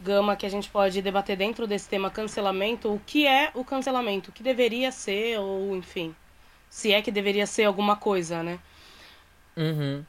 gama 0.00 0.36
que 0.36 0.46
a 0.46 0.48
gente 0.48 0.68
pode 0.70 1.02
debater 1.02 1.36
dentro 1.36 1.66
desse 1.66 1.88
tema 1.88 2.10
cancelamento. 2.10 2.92
O 2.92 3.00
que 3.04 3.26
é 3.26 3.50
o 3.54 3.64
cancelamento? 3.64 4.30
O 4.30 4.32
que 4.32 4.42
deveria 4.42 4.92
ser, 4.92 5.38
ou 5.38 5.76
enfim. 5.76 6.14
Se 6.70 6.92
é 6.92 7.02
que 7.02 7.10
deveria 7.10 7.46
ser 7.46 7.64
alguma 7.64 7.96
coisa, 7.96 8.42
né? 8.42 8.58
Uhum. 9.56 10.04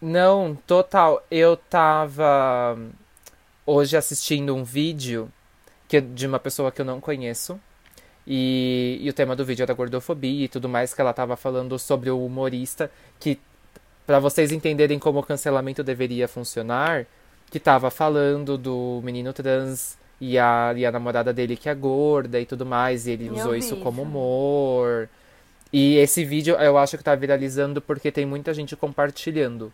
Não, 0.00 0.54
total. 0.66 1.24
Eu 1.30 1.56
tava 1.56 2.78
hoje 3.66 3.96
assistindo 3.96 4.54
um 4.54 4.64
vídeo 4.64 5.30
que, 5.88 6.00
de 6.00 6.26
uma 6.26 6.38
pessoa 6.38 6.72
que 6.72 6.80
eu 6.80 6.84
não 6.84 7.00
conheço. 7.00 7.60
E, 8.26 8.98
e 9.00 9.08
o 9.08 9.12
tema 9.12 9.36
do 9.36 9.44
vídeo 9.44 9.62
era 9.62 9.72
gordofobia 9.72 10.46
e 10.46 10.48
tudo 10.48 10.68
mais, 10.68 10.92
que 10.92 11.00
ela 11.00 11.12
tava 11.12 11.36
falando 11.36 11.78
sobre 11.78 12.10
o 12.10 12.24
humorista, 12.24 12.90
que, 13.20 13.38
pra 14.04 14.18
vocês 14.18 14.50
entenderem 14.50 14.98
como 14.98 15.20
o 15.20 15.22
cancelamento 15.22 15.84
deveria 15.84 16.26
funcionar, 16.26 17.06
que 17.50 17.60
tava 17.60 17.90
falando 17.90 18.56
do 18.58 19.00
menino 19.04 19.32
trans 19.32 19.96
e 20.20 20.38
a, 20.38 20.72
e 20.76 20.84
a 20.86 20.90
namorada 20.92 21.32
dele 21.32 21.56
que 21.56 21.68
é 21.68 21.74
gorda 21.74 22.40
e 22.40 22.46
tudo 22.46 22.64
mais, 22.66 23.06
e 23.06 23.12
ele 23.12 23.26
Eu 23.28 23.34
usou 23.34 23.54
isso 23.54 23.74
isso. 23.74 23.82
como 23.82 24.02
humor. 24.02 25.08
E 25.72 25.96
esse 25.98 26.24
vídeo 26.24 26.54
eu 26.56 26.78
acho 26.78 26.96
que 26.96 27.04
tá 27.04 27.14
viralizando 27.14 27.80
porque 27.80 28.10
tem 28.10 28.24
muita 28.24 28.54
gente 28.54 28.74
compartilhando. 28.76 29.72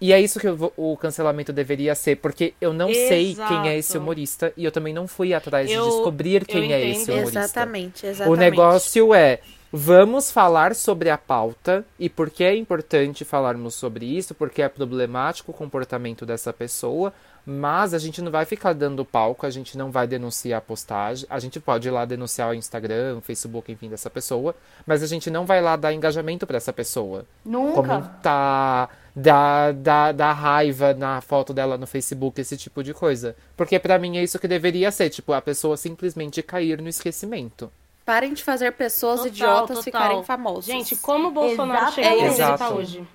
E 0.00 0.12
é 0.12 0.20
isso 0.20 0.40
que 0.40 0.48
eu 0.48 0.72
o 0.76 0.96
cancelamento 0.96 1.52
deveria 1.52 1.94
ser, 1.94 2.16
porque 2.16 2.54
eu 2.60 2.72
não 2.72 2.92
sei 2.92 3.36
quem 3.36 3.68
é 3.68 3.78
esse 3.78 3.92
Exato. 3.92 4.02
humorista 4.02 4.52
e 4.56 4.64
eu 4.64 4.72
também 4.72 4.92
não 4.92 5.06
fui 5.06 5.32
atrás 5.32 5.70
Eu- 5.70 5.84
de 5.84 5.90
descobrir 5.90 6.44
quem 6.44 6.72
é 6.72 6.88
esse 6.90 7.08
humorista. 7.10 7.38
Exatamente, 7.38 8.04
O 8.04 8.08
exatamente. 8.08 8.40
negócio 8.40 9.14
é, 9.14 9.38
vamos 9.72 10.30
falar 10.30 10.74
sobre 10.74 11.08
a 11.08 11.16
pauta 11.16 11.82
e 11.98 12.10
por 12.10 12.28
que 12.28 12.44
é 12.44 12.54
importante 12.54 13.24
falarmos 13.24 13.74
sobre 13.74 14.04
isso, 14.04 14.34
porque 14.34 14.60
é 14.60 14.68
problemático 14.68 15.50
o 15.50 15.54
comportamento 15.54 16.26
dessa 16.26 16.52
pessoa, 16.52 17.10
mas 17.44 17.94
a 17.94 17.98
gente 17.98 18.20
não 18.20 18.30
vai 18.30 18.44
ficar 18.44 18.74
dando 18.74 19.04
palco, 19.04 19.46
a 19.46 19.50
gente 19.50 19.76
não 19.78 19.90
vai 19.90 20.06
denunciar 20.06 20.58
a 20.58 20.60
postagem, 20.60 21.26
a 21.28 21.38
gente 21.38 21.58
pode 21.58 21.88
ir 21.88 21.90
lá 21.90 22.04
denunciar 22.04 22.50
o 22.50 22.54
Instagram, 22.54 23.16
o 23.16 23.20
Facebook, 23.22 23.72
enfim, 23.72 23.88
dessa 23.88 24.10
pessoa, 24.10 24.54
mas 24.86 25.02
a 25.02 25.06
gente 25.06 25.30
não 25.30 25.46
vai 25.46 25.62
lá 25.62 25.74
dar 25.74 25.94
engajamento 25.94 26.46
pra 26.46 26.58
essa 26.58 26.72
pessoa. 26.72 27.24
Nunca. 27.42 27.82
Comentar, 27.82 28.90
dar, 29.16 29.72
dar, 29.72 30.12
dar 30.12 30.32
raiva 30.34 30.92
na 30.92 31.20
foto 31.22 31.54
dela 31.54 31.78
no 31.78 31.86
Facebook, 31.86 32.38
esse 32.40 32.58
tipo 32.58 32.82
de 32.84 32.92
coisa. 32.92 33.34
Porque 33.56 33.78
pra 33.78 33.98
mim 33.98 34.18
é 34.18 34.22
isso 34.22 34.38
que 34.38 34.46
deveria 34.46 34.90
ser, 34.92 35.08
tipo, 35.08 35.32
a 35.32 35.40
pessoa 35.40 35.76
simplesmente 35.78 36.42
cair 36.42 36.80
no 36.80 36.88
esquecimento. 36.88 37.72
Parem 38.04 38.34
de 38.34 38.42
fazer 38.42 38.72
pessoas 38.72 39.20
Total, 39.20 39.32
idiotas 39.32 39.68
total. 39.68 39.82
ficarem 39.82 40.24
famosas. 40.24 40.64
Gente, 40.64 40.96
como 40.96 41.28
o 41.28 41.30
Bolsonaro 41.30 41.82
Exato. 41.86 41.94
chegou 41.94 42.24
onde 42.30 42.42
ele 42.42 42.58
tá 42.58 42.68
hoje? 42.70 43.06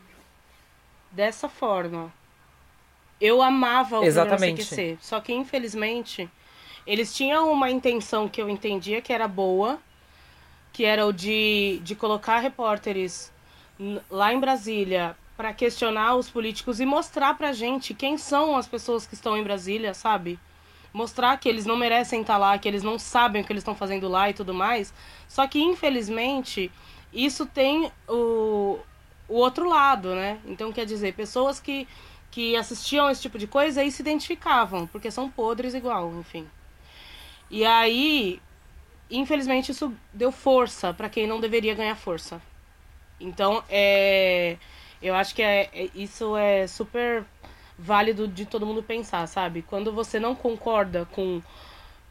Dessa 1.11 1.49
forma. 1.49 2.13
Eu 3.19 3.41
amava 3.41 3.99
o 3.99 4.03
Exatamente. 4.03 4.65
programa 4.65 4.93
CQC, 4.93 4.97
só 5.01 5.19
que 5.19 5.33
infelizmente 5.33 6.29
eles 6.85 7.13
tinham 7.15 7.51
uma 7.51 7.69
intenção 7.69 8.29
que 8.29 8.41
eu 8.41 8.47
entendia 8.49 9.01
que 9.01 9.11
era 9.11 9.27
boa, 9.27 9.79
que 10.71 10.85
era 10.85 11.05
o 11.05 11.11
de, 11.11 11.79
de 11.83 11.95
colocar 11.95 12.39
repórteres 12.39 13.31
lá 14.09 14.31
em 14.31 14.39
Brasília 14.39 15.17
para 15.35 15.53
questionar 15.53 16.15
os 16.15 16.29
políticos 16.29 16.79
e 16.79 16.85
mostrar 16.85 17.35
pra 17.37 17.51
gente 17.51 17.93
quem 17.93 18.17
são 18.17 18.55
as 18.55 18.67
pessoas 18.67 19.05
que 19.05 19.15
estão 19.15 19.35
em 19.37 19.43
Brasília, 19.43 19.93
sabe? 19.93 20.39
Mostrar 20.97 21.37
que 21.37 21.47
eles 21.47 21.65
não 21.65 21.77
merecem 21.77 22.21
estar 22.21 22.37
lá, 22.37 22.57
que 22.57 22.67
eles 22.67 22.83
não 22.83 22.97
sabem 22.97 23.41
o 23.41 23.45
que 23.45 23.53
eles 23.53 23.61
estão 23.61 23.75
fazendo 23.75 24.07
lá 24.07 24.29
e 24.29 24.33
tudo 24.33 24.53
mais. 24.53 24.91
Só 25.27 25.47
que, 25.47 25.59
infelizmente, 25.61 26.71
isso 27.13 27.45
tem 27.45 27.91
o, 28.07 28.79
o 29.27 29.35
outro 29.35 29.69
lado, 29.69 30.15
né? 30.15 30.39
Então, 30.45 30.73
quer 30.73 30.85
dizer, 30.85 31.13
pessoas 31.13 31.59
que, 31.59 31.87
que 32.31 32.55
assistiam 32.55 33.09
esse 33.11 33.21
tipo 33.21 33.37
de 33.37 33.45
coisa 33.47 33.83
e 33.83 33.91
se 33.91 34.01
identificavam, 34.01 34.87
porque 34.87 35.11
são 35.11 35.29
podres 35.29 35.73
igual, 35.75 36.11
enfim. 36.19 36.47
E 37.49 37.65
aí, 37.65 38.41
infelizmente, 39.09 39.71
isso 39.71 39.93
deu 40.13 40.31
força 40.31 40.93
para 40.93 41.09
quem 41.09 41.27
não 41.27 41.39
deveria 41.39 41.75
ganhar 41.75 41.95
força. 41.95 42.41
Então, 43.19 43.63
é, 43.69 44.57
eu 45.01 45.15
acho 45.15 45.35
que 45.35 45.41
é, 45.41 45.69
é- 45.73 45.89
isso 45.95 46.37
é 46.37 46.67
super 46.67 47.25
válido 47.77 48.27
de 48.27 48.45
todo 48.45 48.65
mundo 48.65 48.81
pensar, 48.81 49.27
sabe? 49.27 49.61
Quando 49.61 49.91
você 49.91 50.19
não 50.19 50.35
concorda 50.35 51.05
com 51.11 51.41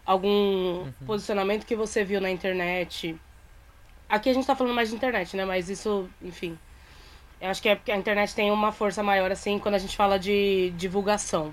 algum 0.07 0.91
posicionamento 1.05 1.67
que 1.67 1.75
você 1.75 2.05
viu 2.05 2.21
na 2.21 2.31
internet. 2.31 3.17
Aqui 4.09 4.31
a 4.31 4.33
gente 4.33 4.47
tá 4.47 4.55
falando 4.55 4.75
mais 4.75 4.91
de 4.91 4.95
internet, 4.95 5.37
né? 5.37 5.45
Mas 5.45 5.69
isso, 5.69 6.09
enfim. 6.23 6.57
Eu 7.41 7.51
acho 7.51 7.61
que 7.61 7.69
é 7.69 7.75
porque 7.75 7.91
a 7.91 7.97
internet 7.97 8.35
tem 8.35 8.51
uma 8.51 8.71
força 8.71 9.03
maior, 9.03 9.31
assim, 9.33 9.59
quando 9.59 9.75
a 9.75 9.79
gente 9.79 9.97
fala 9.97 10.19
de 10.19 10.73
divulgação. 10.77 11.53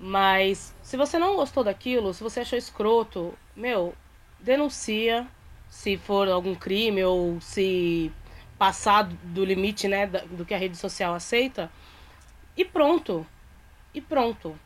Mas 0.00 0.74
se 0.82 0.96
você 0.96 1.18
não 1.18 1.36
gostou 1.36 1.62
daquilo, 1.62 2.12
se 2.14 2.22
você 2.22 2.40
achou 2.40 2.58
escroto, 2.58 3.34
meu, 3.54 3.94
denuncia 4.40 5.26
se 5.68 5.96
for 5.96 6.28
algum 6.28 6.54
crime 6.54 7.04
ou 7.04 7.40
se 7.40 8.10
passar 8.58 9.04
do 9.04 9.44
limite, 9.44 9.86
né, 9.86 10.06
do 10.06 10.44
que 10.44 10.54
a 10.54 10.58
rede 10.58 10.76
social 10.76 11.14
aceita. 11.14 11.70
E 12.56 12.64
pronto. 12.64 13.26
E 13.92 14.00
pronto. 14.00 14.58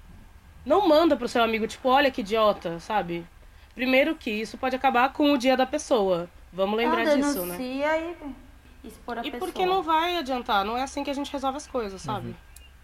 Não 0.64 0.87
manda 0.87 1.16
pro 1.16 1.29
seu 1.29 1.42
amigo, 1.42 1.66
tipo, 1.66 1.88
olha 1.88 2.11
que 2.11 2.20
idiota, 2.20 2.79
sabe? 2.81 3.26
primeiro 3.74 4.14
que 4.14 4.31
isso 4.31 4.59
pode 4.59 4.76
acabar 4.76 5.11
com 5.12 5.33
o 5.33 5.38
dia 5.38 5.57
da 5.57 5.64
pessoa. 5.64 6.29
Vamos 6.53 6.76
lembrar 6.76 7.05
disso, 7.16 7.46
né? 7.46 7.57
e 7.59 8.88
expor 8.88 9.16
a 9.16 9.20
E 9.20 9.31
pessoa. 9.31 9.38
porque 9.40 9.64
não 9.64 9.83
vai 9.83 10.16
adiantar, 10.18 10.64
não 10.64 10.76
é 10.76 10.83
assim 10.83 11.03
que 11.03 11.09
a 11.11 11.14
gente 11.14 11.33
resolve 11.33 11.57
as 11.57 11.66
coisas, 11.66 12.03
sabe? 12.03 12.35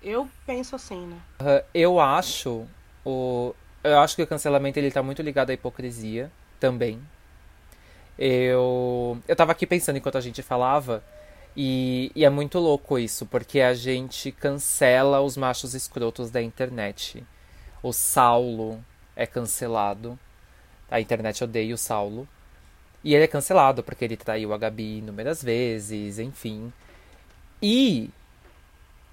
Eu 0.02 0.26
penso 0.46 0.74
assim, 0.76 1.06
né? 1.06 1.16
Ah, 1.38 1.62
Eu 1.74 2.00
acho 2.00 2.66
o 3.04 3.54
eu 3.84 3.98
acho 4.00 4.16
que 4.16 4.22
o 4.22 4.26
cancelamento 4.26 4.78
ele 4.78 4.90
tá 4.90 5.02
muito 5.02 5.20
ligado 5.22 5.50
à 5.50 5.52
hipocrisia 5.52 6.30
também. 6.58 7.00
Eu 8.18 9.18
eu 9.28 9.36
tava 9.36 9.52
aqui 9.52 9.66
pensando 9.66 9.96
enquanto 9.96 10.16
a 10.16 10.20
gente 10.20 10.42
falava 10.42 11.02
e, 11.56 12.12
e 12.14 12.24
é 12.24 12.28
muito 12.28 12.58
louco 12.58 12.98
isso, 12.98 13.24
porque 13.24 13.60
a 13.60 13.72
gente 13.72 14.30
cancela 14.30 15.20
os 15.22 15.36
machos 15.36 15.74
escrotos 15.74 16.30
da 16.30 16.42
internet. 16.42 17.24
O 17.82 17.92
Saulo 17.92 18.84
é 19.14 19.26
cancelado. 19.26 20.18
A 20.90 21.00
internet 21.00 21.42
odeia 21.42 21.74
o 21.74 21.78
Saulo. 21.78 22.28
E 23.02 23.14
ele 23.14 23.24
é 23.24 23.28
cancelado 23.28 23.82
porque 23.82 24.04
ele 24.04 24.16
traiu 24.16 24.52
a 24.52 24.58
Gabi 24.58 24.98
inúmeras 24.98 25.42
vezes, 25.42 26.18
enfim. 26.18 26.72
E 27.62 28.10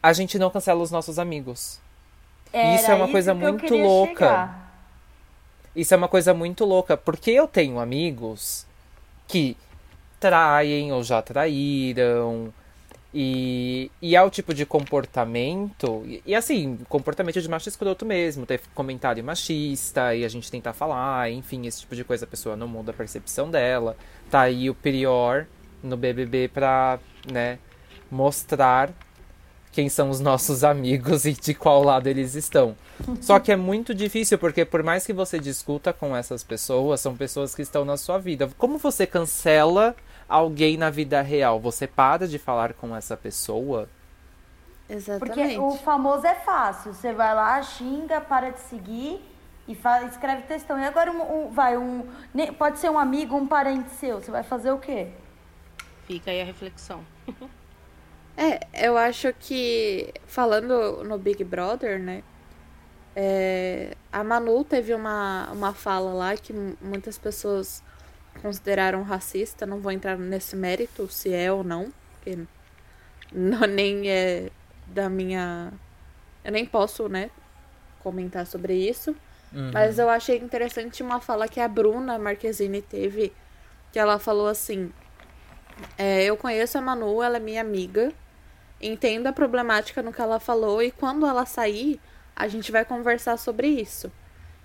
a 0.02 0.12
gente 0.12 0.38
não 0.38 0.50
cancela 0.50 0.82
os 0.82 0.92
nossos 0.92 1.18
amigos. 1.18 1.80
Era 2.52 2.76
Isso 2.76 2.92
é 2.92 2.94
uma 2.94 3.08
coisa 3.08 3.34
que 3.34 3.44
eu 3.44 3.54
muito 3.54 3.76
louca. 3.76 4.14
chegar. 4.14 4.64
Isso 5.76 5.94
é 5.94 5.98
uma 5.98 6.08
coisa 6.08 6.34
muito 6.34 6.66
louca, 6.66 6.98
porque 6.98 7.32
eu 7.32 7.48
tenho 7.48 7.80
amigos 7.80 8.68
que 9.28 9.56
traem 10.24 10.94
ou 10.94 11.04
já 11.04 11.22
traíram. 11.22 12.54
E, 13.14 13.92
e 14.02 14.16
é 14.16 14.24
o 14.24 14.30
tipo 14.30 14.54
de 14.54 14.66
comportamento. 14.66 16.02
E, 16.06 16.24
e 16.26 16.34
assim, 16.34 16.80
comportamento 16.88 17.42
de 17.42 17.50
macho 17.50 17.68
escroto 17.68 18.06
mesmo. 18.06 18.46
Ter 18.46 18.62
comentário 18.74 19.22
machista 19.22 20.16
e 20.16 20.24
a 20.24 20.30
gente 20.30 20.50
tentar 20.50 20.72
falar, 20.72 21.30
enfim, 21.30 21.68
esse 21.68 21.82
tipo 21.82 21.94
de 21.94 22.06
coisa. 22.06 22.24
A 22.24 22.28
pessoa 22.28 22.56
não 22.56 22.70
muda 22.70 22.92
a 22.92 22.94
percepção 22.94 23.52
dela. 23.52 23.98
Tá 24.32 24.42
aí 24.42 24.70
o 24.70 24.74
Prior 24.74 25.46
no 25.84 25.98
BBB 25.98 26.48
pra, 26.48 26.98
né, 27.30 27.60
mostrar 28.10 28.90
quem 29.74 29.90
são 29.90 30.10
os 30.10 30.22
nossos 30.22 30.64
amigos 30.64 31.26
e 31.28 31.34
de 31.34 31.54
qual 31.54 31.84
lado 31.84 32.08
eles 32.08 32.36
estão. 32.36 32.78
Só 33.20 33.40
que 33.40 33.52
é 33.52 33.58
muito 33.58 33.94
difícil, 33.94 34.38
porque 34.38 34.64
por 34.64 34.82
mais 34.82 35.06
que 35.06 35.12
você 35.12 35.38
discuta 35.38 35.92
com 35.92 36.16
essas 36.16 36.44
pessoas, 36.44 37.02
são 37.02 37.18
pessoas 37.18 37.54
que 37.54 37.62
estão 37.62 37.84
na 37.84 37.98
sua 37.98 38.18
vida. 38.18 38.50
Como 38.58 38.78
você 38.78 39.06
cancela 39.06 39.94
alguém 40.28 40.78
na 40.78 40.90
vida 40.90 41.22
real? 41.22 41.60
Você 41.60 41.88
para 41.88 42.28
de 42.28 42.40
falar 42.40 42.74
com 42.74 42.96
essa 42.96 43.18
pessoa? 43.18 43.90
Exatamente. 44.90 45.20
Porque 45.20 45.58
o 45.58 45.78
famoso 45.78 46.26
é 46.28 46.36
fácil. 46.36 46.94
Você 46.94 47.14
vai 47.14 47.34
lá, 47.34 47.62
xinga, 47.62 48.22
para 48.22 48.52
de 48.52 48.60
seguir 48.60 49.22
e 49.68 49.76
fala, 49.76 50.06
escreve 50.06 50.44
textão. 50.44 50.80
E 50.80 50.86
agora 50.86 51.12
um, 51.12 51.48
um- 51.48 51.52
vai 51.52 51.78
um. 51.78 52.08
Pode 52.58 52.80
ser 52.80 52.90
um 52.90 53.00
amigo, 53.00 53.36
um 53.38 53.48
parente 53.48 53.90
seu. 53.92 54.22
Você 54.22 54.32
vai 54.32 54.44
fazer 54.44 54.72
o 54.72 54.80
quê? 54.80 55.14
Fica 56.06 56.32
aí 56.32 56.42
a 56.42 56.46
reflexão. 56.46 57.08
É, 58.36 58.88
eu 58.88 58.98
acho 58.98 59.32
que 59.34 60.12
falando 60.26 61.04
no 61.04 61.18
Big 61.20 61.44
Brother, 61.44 62.00
né? 62.00 62.24
é, 63.16 63.96
a 64.12 64.24
Manu 64.24 64.64
teve 64.66 64.94
uma, 64.94 65.52
uma 65.52 65.74
fala 65.74 66.14
lá 66.14 66.38
que 66.38 66.54
muitas 66.82 67.18
pessoas 67.18 67.84
consideraram 68.42 69.04
racista. 69.04 69.66
Não 69.66 69.80
vou 69.80 69.92
entrar 69.92 70.18
nesse 70.18 70.56
mérito, 70.56 71.08
se 71.08 71.34
é 71.34 71.52
ou 71.52 71.64
não, 71.64 71.92
porque 72.16 72.40
não, 73.32 73.62
nem 73.62 74.10
é 74.10 74.50
da 74.88 75.10
minha. 75.10 75.72
Eu 76.44 76.52
nem 76.52 76.66
posso, 76.66 77.08
né, 77.08 77.30
comentar 78.02 78.46
sobre 78.46 78.76
isso. 78.76 79.16
Mas 79.72 80.00
eu 80.00 80.10
achei 80.10 80.40
interessante 80.40 81.04
uma 81.04 81.22
fala 81.22 81.48
que 81.48 81.60
a 81.60 81.68
Bruna 81.68 82.18
Marquezine 82.18 82.82
teve, 82.82 83.32
que 83.92 84.00
ela 84.00 84.18
falou 84.18 84.48
assim: 84.48 84.92
é, 85.96 86.24
Eu 86.24 86.36
conheço 86.36 86.78
a 86.78 86.82
Manu, 86.82 87.22
ela 87.22 87.38
é 87.38 87.40
minha 87.40 87.62
amiga, 87.62 88.12
entendo 88.82 89.28
a 89.28 89.34
problemática 89.34 90.02
no 90.02 90.12
que 90.12 90.22
ela 90.22 90.40
falou 90.40 90.82
e 90.82 90.90
quando 90.92 91.28
ela 91.28 91.46
sair, 91.46 92.02
a 92.36 92.48
gente 92.48 92.72
vai 92.72 92.84
conversar 92.84 93.38
sobre 93.38 93.68
isso. 93.68 94.12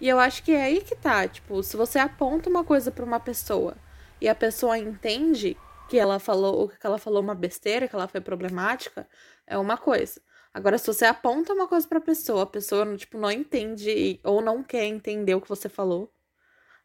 E 0.00 0.08
eu 0.08 0.18
acho 0.18 0.42
que 0.42 0.52
é 0.52 0.62
aí 0.62 0.80
que 0.80 0.94
tá, 0.94 1.26
tipo, 1.26 1.62
se 1.62 1.76
você 1.76 1.98
aponta 1.98 2.48
uma 2.48 2.62
coisa 2.64 2.90
pra 2.90 3.04
uma 3.04 3.18
pessoa 3.18 3.76
e 4.20 4.28
a 4.28 4.34
pessoa 4.34 4.78
entende 4.78 5.56
que 5.88 5.98
ela 5.98 6.18
falou, 6.18 6.68
que 6.68 6.86
ela 6.86 6.98
falou 6.98 7.20
uma 7.22 7.34
besteira, 7.34 7.88
que 7.88 7.94
ela 7.94 8.06
foi 8.06 8.20
problemática, 8.20 9.08
é 9.46 9.58
uma 9.58 9.76
coisa. 9.76 10.20
Agora, 10.52 10.78
se 10.78 10.86
você 10.86 11.04
aponta 11.04 11.52
uma 11.52 11.66
coisa 11.66 11.86
pra 11.86 12.00
pessoa, 12.00 12.42
a 12.44 12.46
pessoa, 12.46 12.96
tipo, 12.96 13.18
não 13.18 13.30
entende 13.30 14.20
ou 14.24 14.40
não 14.40 14.62
quer 14.62 14.84
entender 14.84 15.34
o 15.34 15.40
que 15.40 15.48
você 15.48 15.68
falou, 15.68 16.12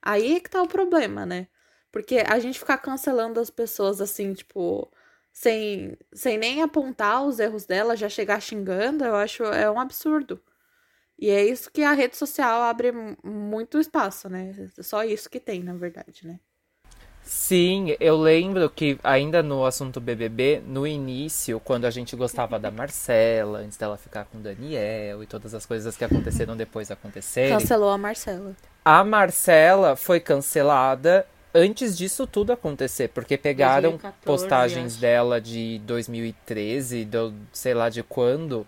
aí 0.01 0.35
é 0.35 0.39
que 0.39 0.49
tá 0.49 0.61
o 0.61 0.67
problema, 0.67 1.25
né? 1.25 1.47
Porque 1.91 2.17
a 2.27 2.39
gente 2.39 2.59
ficar 2.59 2.77
cancelando 2.79 3.39
as 3.39 3.49
pessoas 3.49 4.01
assim, 4.01 4.33
tipo, 4.33 4.89
sem, 5.31 5.97
sem 6.13 6.37
nem 6.37 6.61
apontar 6.63 7.25
os 7.25 7.39
erros 7.39 7.65
dela, 7.65 7.95
já 7.95 8.09
chegar 8.09 8.41
xingando, 8.41 9.05
eu 9.05 9.15
acho 9.15 9.43
é 9.45 9.69
um 9.69 9.79
absurdo. 9.79 10.41
E 11.17 11.29
é 11.29 11.43
isso 11.45 11.71
que 11.71 11.83
a 11.83 11.93
rede 11.93 12.15
social 12.17 12.61
abre 12.63 12.91
mu- 12.91 13.17
muito 13.23 13.79
espaço, 13.79 14.29
né? 14.29 14.53
Só 14.81 15.03
isso 15.03 15.29
que 15.29 15.39
tem, 15.39 15.63
na 15.63 15.73
verdade, 15.73 16.25
né? 16.27 16.39
Sim, 17.25 17.95
eu 18.01 18.17
lembro 18.17 18.69
que 18.69 18.99
ainda 19.03 19.41
no 19.41 19.65
assunto 19.65 20.01
BBB, 20.01 20.61
no 20.65 20.85
início, 20.85 21.59
quando 21.59 21.85
a 21.85 21.89
gente 21.91 22.15
gostava 22.17 22.59
da 22.59 22.69
Marcela, 22.69 23.59
antes 23.59 23.77
dela 23.77 23.97
ficar 23.97 24.25
com 24.25 24.37
o 24.39 24.41
Daniel 24.41 25.23
e 25.23 25.27
todas 25.27 25.53
as 25.53 25.65
coisas 25.65 25.95
que 25.95 26.03
aconteceram 26.03 26.57
depois 26.57 26.91
acontecerem, 26.91 27.71
Cancelou 27.71 27.89
a 27.89 27.97
Marcela. 27.97 28.57
a 28.83 29.03
Marcela 29.03 29.95
foi 29.95 30.19
cancelada 30.19 31.25
antes 31.53 31.97
disso 31.97 32.25
tudo 32.27 32.51
acontecer, 32.51 33.09
porque 33.09 33.37
pegaram 33.37 33.99
2014, 33.99 34.25
postagens 34.25 34.95
acho. 34.95 34.97
dela 34.97 35.39
de 35.39 35.79
2013, 35.79 37.05
do 37.05 37.33
sei 37.51 37.73
lá 37.73 37.89
de 37.89 38.03
quando, 38.03 38.65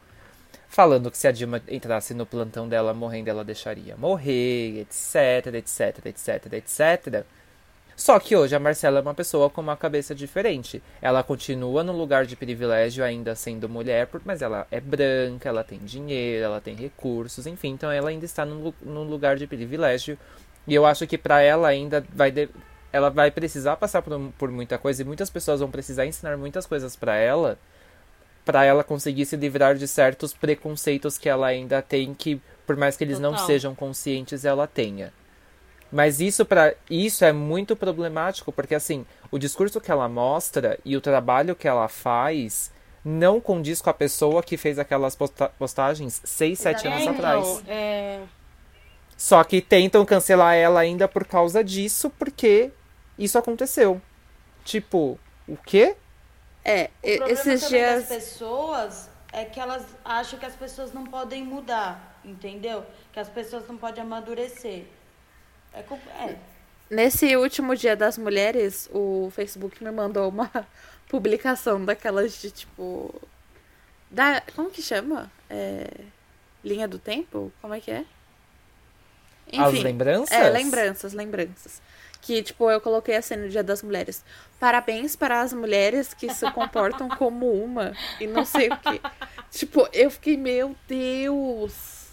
falando 0.76 1.10
que 1.10 1.18
se 1.18 1.26
a 1.26 1.32
Dilma 1.32 1.62
entrasse 1.70 2.14
no 2.14 2.26
plantão 2.26 2.68
dela 2.68 2.94
morrendo, 2.94 3.30
ela 3.30 3.46
deixaria 3.46 3.96
morrer, 3.96 4.82
etc, 4.82 5.54
etc, 5.54 6.06
etc, 6.08 6.54
etc. 6.54 7.24
Só 7.96 8.20
que 8.20 8.36
hoje 8.36 8.54
a 8.54 8.60
Marcela 8.60 9.00
é 9.00 9.02
uma 9.02 9.14
pessoa 9.14 9.50
com 9.50 9.62
uma 9.62 9.78
cabeça 9.78 10.14
diferente. 10.14 10.84
Ela 11.02 11.24
continua 11.24 11.82
no 11.82 11.94
lugar 11.94 12.26
de 12.26 12.36
privilégio, 12.36 13.06
ainda 13.06 13.34
sendo 13.36 13.70
mulher, 13.70 14.10
mas 14.26 14.42
ela 14.42 14.68
é 14.70 14.82
branca, 14.82 15.48
ela 15.48 15.64
tem 15.64 15.80
dinheiro, 15.80 16.44
ela 16.44 16.60
tem 16.60 16.76
recursos, 16.76 17.48
enfim, 17.48 17.70
então 17.70 17.90
ela 17.90 18.10
ainda 18.10 18.26
está 18.26 18.46
no 18.46 19.04
lugar 19.04 19.38
de 19.38 19.48
privilégio. 19.48 20.18
E 20.68 20.76
eu 20.76 20.86
acho 20.86 21.08
que 21.08 21.18
pra 21.18 21.40
ela 21.42 21.70
ainda 21.70 22.04
vai 22.14 22.32
de- 22.32 22.50
ela 22.92 23.10
vai 23.10 23.32
precisar 23.32 23.78
passar 23.78 24.02
por, 24.02 24.20
por 24.38 24.52
muita 24.52 24.78
coisa 24.78 25.02
e 25.02 25.06
muitas 25.06 25.30
pessoas 25.30 25.62
vão 25.62 25.72
precisar 25.72 26.06
ensinar 26.06 26.36
muitas 26.36 26.66
coisas 26.66 26.98
pra 26.98 27.16
ela, 27.16 27.58
pra 28.46 28.64
ela 28.64 28.84
conseguir 28.84 29.26
se 29.26 29.36
livrar 29.36 29.76
de 29.76 29.88
certos 29.88 30.34
preconceitos 30.34 31.18
que 31.18 31.28
ela 31.28 31.48
ainda 31.48 31.82
tem 31.82 32.14
que, 32.14 32.40
por 32.66 32.78
mais 32.78 32.96
que 32.96 33.04
eles 33.04 33.20
não 33.20 33.32
Total. 33.32 33.48
sejam 33.48 33.74
conscientes, 33.76 34.46
ela 34.46 34.68
tenha. 34.68 35.12
Mas 35.92 36.20
isso 36.20 36.46
para 36.46 36.74
isso 36.90 37.26
é 37.26 37.32
muito 37.32 37.76
problemático, 37.76 38.52
porque 38.52 38.76
assim, 38.76 39.06
o 39.32 39.38
discurso 39.40 39.82
que 39.82 39.92
ela 39.92 40.08
mostra 40.10 40.78
e 40.86 40.96
o 40.96 41.02
trabalho 41.02 41.56
que 41.56 41.68
ela 41.68 41.88
faz 41.88 42.72
não 43.04 43.40
condiz 43.40 43.82
com 43.82 43.90
a 43.90 43.94
pessoa 43.94 44.42
que 44.44 44.58
fez 44.58 44.80
aquelas 44.80 45.16
posta- 45.16 45.50
postagens 45.60 46.22
6, 46.24 46.58
7 46.60 46.88
anos 46.88 47.08
atrás. 47.08 47.64
É, 47.68 48.20
Só 49.16 49.44
que 49.44 49.62
tentam 49.62 50.04
cancelar 50.06 50.56
ela 50.56 50.80
ainda 50.80 51.08
por 51.08 51.26
causa 51.26 51.64
disso, 51.64 52.10
porque 52.18 52.72
isso 53.18 53.38
aconteceu. 53.38 54.02
Tipo, 54.66 55.20
o 55.48 55.56
quê? 55.56 55.96
É, 56.66 56.90
O 57.04 57.18
problema 57.18 57.32
esses 57.32 57.62
também 57.62 57.80
dias. 57.80 58.08
das 58.08 58.08
pessoas 58.08 59.10
é 59.32 59.46
que 59.46 59.60
elas 59.60 59.86
acham 60.04 60.40
que 60.40 60.46
as 60.46 60.56
pessoas 60.56 60.92
não 60.94 61.06
podem 61.06 61.44
mudar, 61.44 62.20
entendeu? 62.26 62.84
Que 63.14 63.20
as 63.20 63.30
pessoas 63.30 63.68
não 63.68 63.78
podem 63.78 64.04
amadurecer. 64.04 64.86
É, 65.74 65.80
é. 65.80 66.38
Nesse 66.90 67.36
último 67.36 67.76
dia 67.76 67.96
das 67.96 68.18
mulheres, 68.18 68.90
o 68.92 69.30
Facebook 69.36 69.84
me 69.84 69.92
mandou 69.92 70.30
uma 70.30 70.50
publicação 71.08 71.84
daquelas 71.86 72.42
de 72.42 72.50
tipo. 72.50 73.14
Da, 74.10 74.42
como 74.56 74.72
que 74.72 74.82
chama? 74.82 75.32
É, 75.50 75.88
linha 76.64 76.88
do 76.88 76.98
tempo? 76.98 77.52
Como 77.62 77.74
é 77.74 77.80
que 77.80 77.92
é? 77.92 78.06
As 79.58 79.74
lembranças? 79.74 80.32
É, 80.36 80.50
lembranças, 80.50 81.14
lembranças. 81.14 81.82
Que, 82.26 82.42
tipo, 82.42 82.72
eu 82.72 82.82
coloquei 82.82 83.16
assim 83.16 83.36
no 83.36 83.48
Dia 83.48 83.62
das 83.62 83.84
Mulheres. 83.84 84.26
Parabéns 84.60 85.16
para 85.16 85.42
as 85.42 85.54
mulheres 85.54 86.12
que 86.12 86.34
se 86.34 86.50
comportam 86.54 87.08
como 87.20 87.52
uma 87.52 87.94
e 88.20 88.26
não 88.26 88.44
sei 88.44 88.70
o 88.70 88.78
quê. 88.78 89.00
Tipo, 89.52 89.88
eu 89.94 90.10
fiquei, 90.10 90.36
meu 90.36 90.76
Deus. 90.88 92.08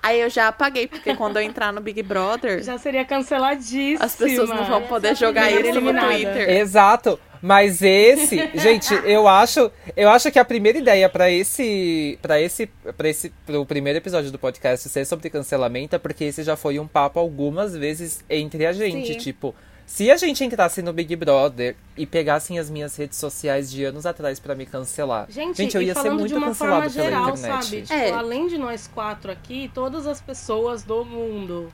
Aí 0.00 0.20
eu 0.20 0.30
já 0.30 0.46
apaguei, 0.46 0.86
porque 0.86 1.16
quando 1.16 1.38
eu 1.38 1.42
entrar 1.42 1.72
no 1.72 1.80
Big 1.80 2.04
Brother, 2.04 2.62
já 2.62 2.78
seria 2.78 3.04
canceladíssima. 3.04 4.04
as 4.04 4.14
pessoas 4.14 4.48
não 4.48 4.64
vão 4.64 4.82
poder 4.82 5.16
jogar 5.16 5.50
isso 5.50 5.80
no. 5.80 5.92
Twitter. 5.92 6.48
Exato. 6.48 7.18
Mas 7.42 7.82
esse, 7.82 8.36
gente, 8.54 8.94
eu 9.04 9.26
acho, 9.26 9.68
eu 9.96 10.08
acho 10.08 10.30
que 10.30 10.38
a 10.38 10.44
primeira 10.44 10.78
ideia 10.78 11.08
para 11.08 11.28
esse, 11.28 12.16
para 12.22 12.40
esse, 12.40 12.66
para 12.96 13.08
esse, 13.08 13.30
pro 13.44 13.66
primeiro 13.66 13.98
episódio 13.98 14.30
do 14.30 14.38
podcast 14.38 14.88
ser 14.88 15.04
sobre 15.04 15.28
cancelamento 15.28 15.96
é 15.96 15.98
porque 15.98 16.22
esse 16.24 16.44
já 16.44 16.54
foi 16.56 16.78
um 16.78 16.86
papo 16.86 17.18
algumas 17.18 17.76
vezes 17.76 18.24
entre 18.30 18.64
a 18.64 18.72
gente, 18.72 19.14
Sim. 19.14 19.18
tipo, 19.18 19.52
se 19.84 20.08
a 20.10 20.16
gente 20.16 20.44
entrasse 20.44 20.80
no 20.82 20.92
Big 20.92 21.16
Brother 21.16 21.74
e 21.96 22.06
pegassem 22.06 22.60
as 22.60 22.70
minhas 22.70 22.94
redes 22.96 23.18
sociais 23.18 23.68
de 23.70 23.84
anos 23.84 24.06
atrás 24.06 24.38
pra 24.38 24.54
me 24.54 24.64
cancelar, 24.64 25.26
Gente, 25.28 25.74
eu 25.74 25.82
e 25.82 25.86
ia 25.86 25.94
ser 25.96 26.10
muito 26.10 26.28
de 26.28 26.34
uma 26.34 26.46
cancelado 26.46 26.88
forma 26.88 26.90
pela 26.94 27.04
geral, 27.10 27.30
internet. 27.36 27.64
sabe? 27.64 27.82
Tipo, 27.82 27.92
É. 27.92 28.10
além 28.12 28.46
de 28.46 28.56
nós 28.56 28.86
quatro 28.86 29.32
aqui, 29.32 29.68
todas 29.74 30.06
as 30.06 30.20
pessoas 30.20 30.84
do 30.84 31.04
mundo. 31.04 31.72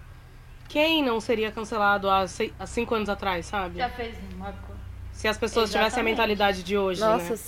Quem 0.69 1.03
não 1.03 1.21
seria 1.21 1.51
cancelado 1.53 2.11
há, 2.11 2.27
sei- 2.27 2.53
há 2.59 2.67
cinco 2.67 2.95
anos 2.95 3.09
atrás, 3.09 3.47
sabe? 3.47 3.79
Já 3.79 3.89
fez 3.91 4.15
uma 4.35 4.47
coisa. 4.53 4.68
Se 5.19 5.27
as 5.27 5.37
pessoas 5.37 5.69
tivessem 5.71 5.85
a 5.85 5.89
Exatamente. 5.89 6.11
mentalidade 6.13 6.63
de 6.63 6.79
hoje, 6.79 7.01
Nossa, 7.01 7.33
né? 7.33 7.39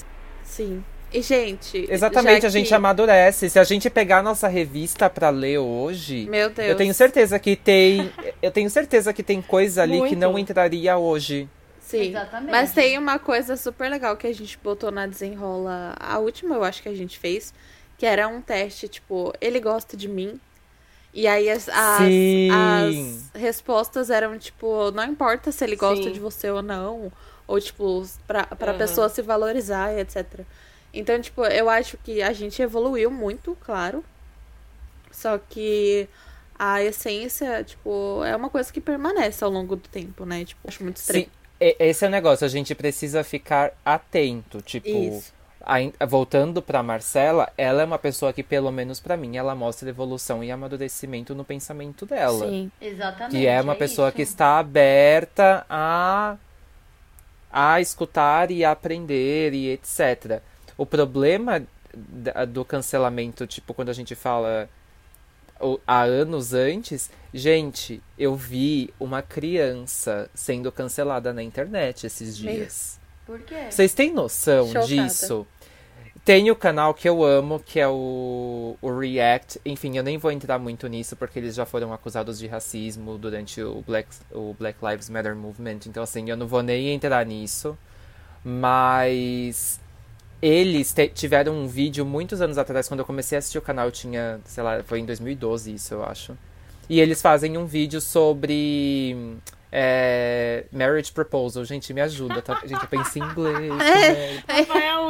sim. 0.42 0.84
E, 1.12 1.22
gente. 1.22 1.86
Exatamente, 1.88 2.44
a 2.44 2.48
gente 2.48 2.66
que- 2.66 2.74
amadurece. 2.74 3.48
Se 3.48 3.58
a 3.60 3.64
gente 3.64 3.88
pegar 3.88 4.18
a 4.18 4.22
nossa 4.24 4.48
revista 4.48 5.08
pra 5.08 5.30
ler 5.30 5.58
hoje, 5.58 6.26
Meu 6.28 6.50
Deus. 6.50 6.68
eu 6.68 6.76
tenho 6.76 6.92
certeza 6.92 7.38
que 7.38 7.54
tem, 7.54 8.10
eu 8.42 8.50
tenho 8.50 8.68
certeza 8.68 9.12
que 9.12 9.22
tem 9.22 9.40
coisa 9.40 9.82
ali 9.82 9.92
que 9.94 9.98
Muito. 10.00 10.16
não 10.18 10.36
entraria 10.36 10.96
hoje. 10.98 11.48
Sim. 11.80 12.08
Exatamente. 12.10 12.50
Mas 12.50 12.72
tem 12.72 12.98
uma 12.98 13.20
coisa 13.20 13.56
super 13.56 13.88
legal 13.88 14.16
que 14.16 14.26
a 14.26 14.34
gente 14.34 14.58
botou 14.62 14.90
na 14.90 15.06
desenrola. 15.06 15.94
A 16.00 16.18
última 16.18 16.56
eu 16.56 16.64
acho 16.64 16.82
que 16.82 16.88
a 16.88 16.94
gente 16.94 17.18
fez. 17.20 17.54
Que 17.96 18.04
era 18.06 18.26
um 18.26 18.40
teste, 18.40 18.88
tipo, 18.88 19.32
ele 19.40 19.60
gosta 19.60 19.96
de 19.96 20.08
mim. 20.08 20.40
E 21.14 21.26
aí 21.28 21.48
as, 21.50 21.68
as, 21.68 22.00
as 22.02 23.30
respostas 23.40 24.10
eram, 24.10 24.38
tipo, 24.38 24.90
não 24.92 25.04
importa 25.04 25.52
se 25.52 25.62
ele 25.64 25.76
gosta 25.76 26.04
Sim. 26.04 26.12
de 26.12 26.18
você 26.20 26.50
ou 26.50 26.62
não. 26.62 27.12
Ou, 27.50 27.60
tipo, 27.60 28.06
pra, 28.28 28.44
pra 28.46 28.70
Aham. 28.70 28.78
pessoa 28.78 29.08
se 29.08 29.20
valorizar 29.22 29.92
e 29.92 29.98
etc. 29.98 30.42
Então, 30.94 31.20
tipo, 31.20 31.44
eu 31.44 31.68
acho 31.68 31.98
que 31.98 32.22
a 32.22 32.32
gente 32.32 32.62
evoluiu 32.62 33.10
muito, 33.10 33.58
claro. 33.60 34.04
Só 35.10 35.36
que 35.36 36.08
a 36.56 36.80
essência, 36.80 37.64
tipo, 37.64 38.22
é 38.24 38.36
uma 38.36 38.48
coisa 38.48 38.72
que 38.72 38.80
permanece 38.80 39.42
ao 39.42 39.50
longo 39.50 39.74
do 39.74 39.88
tempo, 39.88 40.24
né? 40.24 40.44
Tipo, 40.44 40.60
acho 40.68 40.84
muito 40.84 40.98
estranho. 40.98 41.24
Sim, 41.24 41.30
esse 41.58 42.04
é 42.04 42.08
o 42.08 42.10
negócio, 42.10 42.46
a 42.46 42.48
gente 42.48 42.72
precisa 42.72 43.24
ficar 43.24 43.72
atento, 43.84 44.62
tipo, 44.62 44.88
Isso. 44.88 45.32
voltando 46.08 46.62
pra 46.62 46.84
Marcela, 46.84 47.52
ela 47.58 47.82
é 47.82 47.84
uma 47.84 47.98
pessoa 47.98 48.32
que 48.32 48.44
pelo 48.44 48.70
menos 48.70 49.00
pra 49.00 49.16
mim 49.16 49.36
ela 49.36 49.56
mostra 49.56 49.88
evolução 49.88 50.44
e 50.44 50.52
amadurecimento 50.52 51.34
no 51.34 51.44
pensamento 51.44 52.06
dela. 52.06 52.46
Sim. 52.46 52.70
Exatamente. 52.80 53.32
Que 53.36 53.48
é 53.48 53.60
uma 53.60 53.74
pessoa 53.74 54.08
isso. 54.08 54.16
que 54.16 54.22
está 54.22 54.60
aberta 54.60 55.66
a 55.68 56.36
a 57.50 57.80
escutar 57.80 58.50
e 58.50 58.64
a 58.64 58.72
aprender 58.72 59.52
e 59.52 59.70
etc. 59.72 60.40
O 60.76 60.86
problema 60.86 61.62
do 62.48 62.64
cancelamento, 62.64 63.46
tipo, 63.46 63.74
quando 63.74 63.88
a 63.88 63.92
gente 63.92 64.14
fala 64.14 64.68
há 65.86 66.02
anos 66.02 66.54
antes, 66.54 67.10
gente, 67.34 68.02
eu 68.18 68.34
vi 68.34 68.92
uma 68.98 69.22
criança 69.22 70.30
sendo 70.34 70.70
cancelada 70.72 71.32
na 71.32 71.42
internet 71.42 72.06
esses 72.06 72.36
dias. 72.36 72.98
Por 73.26 73.40
quê? 73.40 73.66
Vocês 73.70 73.92
têm 73.92 74.12
noção 74.12 74.66
Chocada. 74.68 74.86
disso? 74.86 75.46
Tem 76.30 76.48
o 76.48 76.54
canal 76.54 76.94
que 76.94 77.08
eu 77.08 77.24
amo, 77.24 77.58
que 77.58 77.80
é 77.80 77.88
o, 77.88 78.76
o 78.80 78.98
React. 79.00 79.60
Enfim, 79.66 79.96
eu 79.96 80.04
nem 80.04 80.16
vou 80.16 80.30
entrar 80.30 80.60
muito 80.60 80.86
nisso, 80.86 81.16
porque 81.16 81.40
eles 81.40 81.56
já 81.56 81.66
foram 81.66 81.92
acusados 81.92 82.38
de 82.38 82.46
racismo 82.46 83.18
durante 83.18 83.60
o 83.60 83.82
Black, 83.84 84.08
o 84.30 84.54
Black 84.56 84.78
Lives 84.80 85.10
Matter 85.10 85.34
Movement. 85.34 85.80
Então, 85.88 86.04
assim, 86.04 86.30
eu 86.30 86.36
não 86.36 86.46
vou 86.46 86.62
nem 86.62 86.90
entrar 86.90 87.26
nisso. 87.26 87.76
Mas 88.44 89.80
eles 90.40 90.94
tiveram 91.14 91.52
um 91.52 91.66
vídeo 91.66 92.06
muitos 92.06 92.40
anos 92.40 92.58
atrás, 92.58 92.86
quando 92.86 93.00
eu 93.00 93.06
comecei 93.06 93.34
a 93.34 93.40
assistir 93.40 93.58
o 93.58 93.62
canal, 93.62 93.86
eu 93.86 93.92
tinha, 93.92 94.38
sei 94.44 94.62
lá, 94.62 94.84
foi 94.84 95.00
em 95.00 95.04
2012 95.04 95.74
isso, 95.74 95.94
eu 95.94 96.04
acho. 96.04 96.38
E 96.88 97.00
eles 97.00 97.20
fazem 97.20 97.58
um 97.58 97.66
vídeo 97.66 98.00
sobre 98.00 99.36
é, 99.72 100.64
marriage 100.72 101.12
proposal. 101.12 101.64
Gente, 101.64 101.92
me 101.94 102.00
ajuda, 102.00 102.42
tá? 102.42 102.60
Gente, 102.64 102.82
eu 102.82 102.88
penso 102.88 103.18
em 103.18 103.22
inglês. 103.22 103.72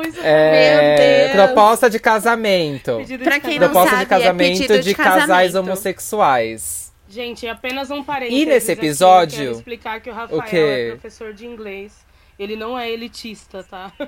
isso 0.06 0.20
É, 0.22 1.28
Meu 1.28 1.34
Deus. 1.36 1.46
proposta 1.46 1.88
de 1.90 1.98
casamento. 1.98 2.96
pedido 2.98 3.24
Pra 3.24 3.40
quem 3.40 3.58
não 3.58 3.66
Proposta 3.68 3.90
sabe, 3.90 4.02
de 4.04 4.08
casamento 4.08 4.40
é 4.40 4.52
pedido 4.52 4.78
de, 4.78 4.88
de 4.90 4.94
casais 4.94 5.26
casamento. 5.52 5.56
homossexuais. 5.56 6.92
Gente, 7.08 7.48
apenas 7.48 7.90
um 7.90 8.04
parênteses. 8.04 8.42
E 8.42 8.46
nesse 8.46 8.70
aqui, 8.70 8.80
episódio, 8.80 9.38
eu 9.38 9.44
quero 9.46 9.58
explicar 9.58 10.00
que 10.00 10.10
o 10.10 10.12
Rafael 10.12 10.40
o 10.40 10.44
é 10.56 10.90
professor 10.90 11.32
de 11.32 11.44
inglês. 11.46 12.06
Ele 12.38 12.54
não 12.56 12.78
é 12.78 12.90
elitista, 12.90 13.64
tá? 13.64 13.92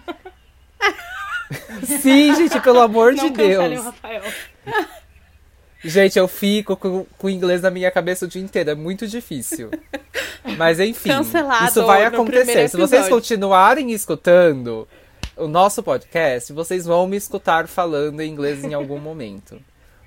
Sim, 1.85 2.35
gente, 2.35 2.61
pelo 2.61 2.81
amor 2.81 3.13
não 3.13 3.25
de 3.25 3.31
cancelem 3.31 3.79
o 3.79 3.83
Deus. 3.83 3.85
Rafael. 3.85 4.23
Gente, 5.85 6.19
eu 6.19 6.29
fico 6.29 6.77
com, 6.77 7.05
com 7.19 7.27
o 7.27 7.31
inglês 7.31 7.63
na 7.63 7.71
minha 7.71 7.91
cabeça 7.91 8.25
o 8.25 8.29
dia 8.29 8.43
inteiro. 8.43 8.71
É 8.71 8.75
muito 8.75 9.07
difícil. 9.07 9.71
Mas 10.57 10.79
enfim, 10.81 11.11
Cancelado 11.11 11.67
isso 11.67 11.87
vai 11.87 12.05
acontecer. 12.05 12.69
Se 12.69 12.77
vocês 12.77 13.09
continuarem 13.09 13.93
escutando 13.93 14.87
o 15.37 15.49
nosso 15.49 15.83
podcast, 15.83 16.53
vocês 16.53 16.85
vão 16.85 17.07
me 17.07 17.17
escutar 17.17 17.67
falando 17.67 18.21
em 18.21 18.31
inglês 18.31 18.63
em 18.65 18.75
algum 18.75 18.99
momento. 18.99 19.61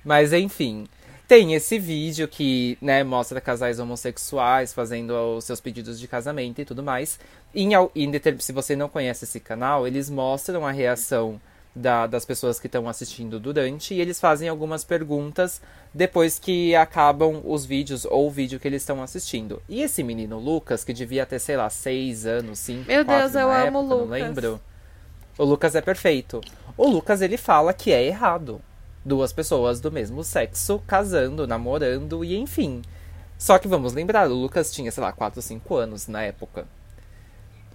Mas 0.04 0.32
enfim, 0.32 0.86
tem 1.26 1.54
esse 1.54 1.78
vídeo 1.78 2.28
que 2.28 2.78
né, 2.80 3.02
mostra 3.02 3.40
casais 3.40 3.78
homossexuais 3.78 4.72
fazendo 4.72 5.12
os 5.36 5.44
seus 5.44 5.60
pedidos 5.60 5.98
de 5.98 6.06
casamento 6.06 6.60
e 6.60 6.64
tudo 6.64 6.82
mais. 6.82 7.18
Em, 7.54 7.70
em 7.94 8.12
se 8.38 8.52
você 8.52 8.76
não 8.76 8.88
conhece 8.88 9.24
esse 9.24 9.40
canal, 9.40 9.86
eles 9.86 10.08
mostram 10.08 10.64
a 10.64 10.70
reação 10.70 11.40
da- 11.78 12.06
das 12.06 12.24
pessoas 12.24 12.58
que 12.58 12.66
estão 12.66 12.88
assistindo 12.88 13.38
durante 13.38 13.92
e 13.94 14.00
eles 14.00 14.18
fazem 14.18 14.48
algumas 14.48 14.82
perguntas 14.82 15.60
depois 15.92 16.38
que 16.38 16.74
acabam 16.74 17.42
os 17.44 17.66
vídeos 17.66 18.06
ou 18.06 18.26
o 18.26 18.30
vídeo 18.30 18.58
que 18.58 18.66
eles 18.66 18.80
estão 18.80 19.02
assistindo. 19.02 19.62
E 19.68 19.82
esse 19.82 20.02
menino 20.02 20.38
Lucas, 20.38 20.82
que 20.82 20.94
devia 20.94 21.26
ter, 21.26 21.38
sei 21.38 21.56
lá, 21.58 21.68
seis 21.68 22.24
anos, 22.24 22.58
cinco, 22.58 22.88
Meu 22.88 23.04
quatro 23.04 23.22
Deus, 23.24 23.34
eu 23.34 23.48
na 23.48 23.62
amo 23.68 23.78
o 23.80 23.82
época, 23.82 23.94
não 23.94 23.98
Lucas. 24.04 24.10
lembro. 24.10 24.60
O 25.38 25.44
Lucas 25.44 25.74
é 25.74 25.82
perfeito. 25.82 26.40
O 26.78 26.88
Lucas, 26.88 27.20
ele 27.20 27.36
fala 27.36 27.74
que 27.74 27.92
é 27.92 28.02
errado. 28.02 28.60
Duas 29.04 29.32
pessoas 29.32 29.78
do 29.78 29.92
mesmo 29.92 30.24
sexo 30.24 30.82
casando, 30.86 31.46
namorando 31.46 32.24
e 32.24 32.36
enfim. 32.36 32.80
Só 33.38 33.58
que 33.58 33.68
vamos 33.68 33.92
lembrar, 33.92 34.30
o 34.30 34.34
Lucas 34.34 34.72
tinha, 34.72 34.90
sei 34.90 35.02
lá, 35.02 35.12
4 35.12 35.38
ou 35.38 35.42
5 35.42 35.76
anos 35.76 36.08
na 36.08 36.22
época. 36.22 36.66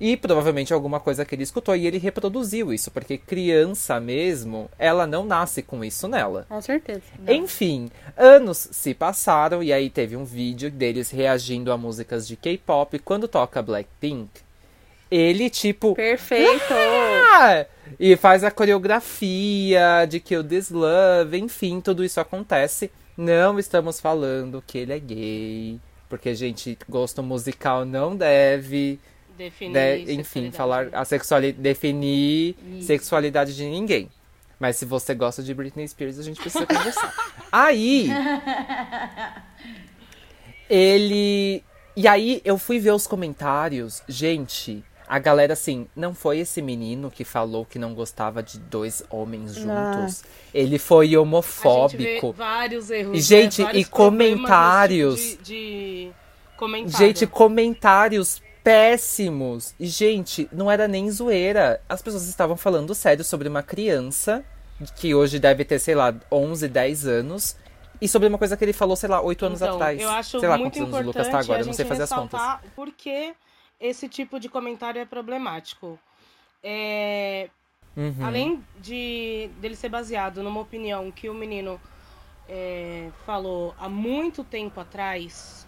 E 0.03 0.17
provavelmente 0.17 0.73
alguma 0.73 0.99
coisa 0.99 1.23
que 1.23 1.35
ele 1.35 1.43
escutou 1.43 1.75
e 1.75 1.85
ele 1.85 1.99
reproduziu 1.99 2.73
isso, 2.73 2.89
porque 2.89 3.19
criança 3.19 3.99
mesmo, 3.99 4.67
ela 4.79 5.05
não 5.05 5.23
nasce 5.23 5.61
com 5.61 5.85
isso 5.85 6.07
nela. 6.07 6.47
Com 6.49 6.59
certeza. 6.59 7.03
Enfim, 7.27 7.87
anos 8.17 8.67
se 8.71 8.95
passaram 8.95 9.61
e 9.61 9.71
aí 9.71 9.91
teve 9.91 10.17
um 10.17 10.25
vídeo 10.25 10.71
deles 10.71 11.11
reagindo 11.11 11.71
a 11.71 11.77
músicas 11.77 12.27
de 12.27 12.35
K-pop. 12.35 12.97
Quando 12.97 13.27
toca 13.27 13.61
Blackpink, 13.61 14.27
ele 15.11 15.51
tipo. 15.51 15.93
Perfeito. 15.93 16.73
"Ah!" 16.73 17.67
E 17.99 18.15
faz 18.15 18.43
a 18.43 18.49
coreografia 18.49 20.07
de 20.09 20.19
Kill 20.19 20.43
This 20.43 20.71
Love, 20.71 21.37
enfim, 21.37 21.79
tudo 21.79 22.03
isso 22.03 22.19
acontece. 22.19 22.89
Não 23.15 23.59
estamos 23.59 23.99
falando 23.99 24.63
que 24.65 24.79
ele 24.79 24.93
é 24.93 24.99
gay, 24.99 25.79
porque, 26.09 26.33
gente, 26.33 26.75
gosto 26.89 27.21
musical 27.21 27.85
não 27.85 28.15
deve 28.15 28.99
Definir. 29.41 29.73
né, 29.73 29.99
enfim, 29.99 30.51
falar 30.51 30.89
a 30.93 31.03
sexualidade, 31.03 31.61
definir 31.61 32.55
Isso. 32.77 32.87
sexualidade 32.87 33.55
de 33.55 33.65
ninguém. 33.65 34.09
Mas 34.59 34.77
se 34.77 34.85
você 34.85 35.15
gosta 35.15 35.41
de 35.41 35.53
Britney 35.55 35.87
Spears, 35.87 36.19
a 36.19 36.23
gente 36.23 36.39
precisa 36.39 36.67
conversar. 36.67 37.11
Aí, 37.51 38.09
ele. 40.69 41.63
E 41.95 42.07
aí 42.07 42.41
eu 42.45 42.57
fui 42.57 42.79
ver 42.79 42.91
os 42.91 43.05
comentários. 43.05 44.01
Gente, 44.07 44.83
a 45.07 45.19
galera 45.19 45.53
assim, 45.53 45.87
não 45.95 46.13
foi 46.13 46.39
esse 46.39 46.61
menino 46.61 47.11
que 47.11 47.25
falou 47.25 47.65
que 47.65 47.77
não 47.77 47.93
gostava 47.93 48.41
de 48.41 48.57
dois 48.59 49.03
homens 49.09 49.55
juntos. 49.55 50.23
Ele 50.53 50.77
foi 50.77 51.05
A 51.05 51.09
gente 51.09 51.11
vê 51.11 51.17
homofóbico. 51.17 52.31
vários 52.31 52.89
erros. 52.89 53.17
E, 53.17 53.21
gente, 53.21 53.59
né? 53.59 53.65
Vários 53.65 53.87
e 53.87 53.89
comentários. 53.89 55.21
tipo 55.31 55.43
de, 55.43 55.53
de 55.53 56.11
comentário. 56.55 56.97
Gente, 56.97 57.27
comentários 57.27 58.41
péssimos. 58.63 59.73
E, 59.79 59.87
gente, 59.87 60.47
não 60.51 60.69
era 60.69 60.87
nem 60.87 61.09
zoeira. 61.09 61.81
As 61.87 62.01
pessoas 62.01 62.27
estavam 62.27 62.55
falando 62.55 62.93
sério 62.95 63.23
sobre 63.23 63.47
uma 63.47 63.63
criança 63.63 64.43
que 64.95 65.13
hoje 65.13 65.39
deve 65.39 65.63
ter, 65.65 65.79
sei 65.79 65.95
lá, 65.95 66.13
11, 66.31 66.67
10 66.67 67.07
anos. 67.07 67.55
E 68.01 68.07
sobre 68.07 68.27
uma 68.27 68.37
coisa 68.37 68.57
que 68.57 68.65
ele 68.65 68.73
falou, 68.73 68.95
sei 68.95 69.09
lá, 69.09 69.21
8 69.21 69.45
anos 69.45 69.61
então, 69.61 69.75
atrás. 69.75 70.01
Eu 70.01 70.09
acho 70.09 70.39
sei 70.39 70.49
lá 70.49 70.57
muito 70.57 70.73
quantos 70.73 70.81
anos 70.81 70.93
o 70.93 71.01
importante 71.01 71.25
Lucas 71.25 71.31
tá 71.31 71.53
agora, 71.53 71.65
não 71.65 71.73
sei 71.73 71.85
fazer 71.85 72.03
as 72.03 72.09
contas. 72.09 72.39
ressaltar 72.39 72.63
por 72.75 72.91
que 72.91 73.35
esse 73.79 74.09
tipo 74.09 74.39
de 74.39 74.49
comentário 74.49 74.99
é 74.99 75.05
problemático. 75.05 75.99
É, 76.63 77.49
Uhum. 77.95 78.15
Além 78.21 78.63
de 78.79 79.49
dele 79.59 79.75
ser 79.75 79.89
baseado 79.89 80.41
numa 80.41 80.61
opinião 80.61 81.11
que 81.11 81.29
o 81.29 81.33
menino 81.33 81.79
é, 82.47 83.09
falou 83.25 83.75
há 83.77 83.89
muito 83.89 84.43
tempo 84.43 84.79
atrás, 84.79 85.67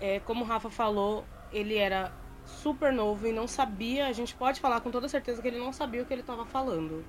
é, 0.00 0.20
como 0.20 0.44
o 0.44 0.46
Rafa 0.46 0.68
falou, 0.68 1.24
ele 1.54 1.76
era 1.76 2.12
super 2.44 2.92
novo 2.92 3.26
e 3.26 3.32
não 3.32 3.46
sabia, 3.46 4.06
a 4.06 4.12
gente 4.12 4.34
pode 4.34 4.60
falar 4.60 4.80
com 4.80 4.90
toda 4.90 5.08
certeza 5.08 5.40
que 5.40 5.48
ele 5.48 5.58
não 5.58 5.72
sabia 5.72 6.02
o 6.02 6.04
que 6.04 6.12
ele 6.12 6.20
estava 6.20 6.44
falando. 6.44 7.04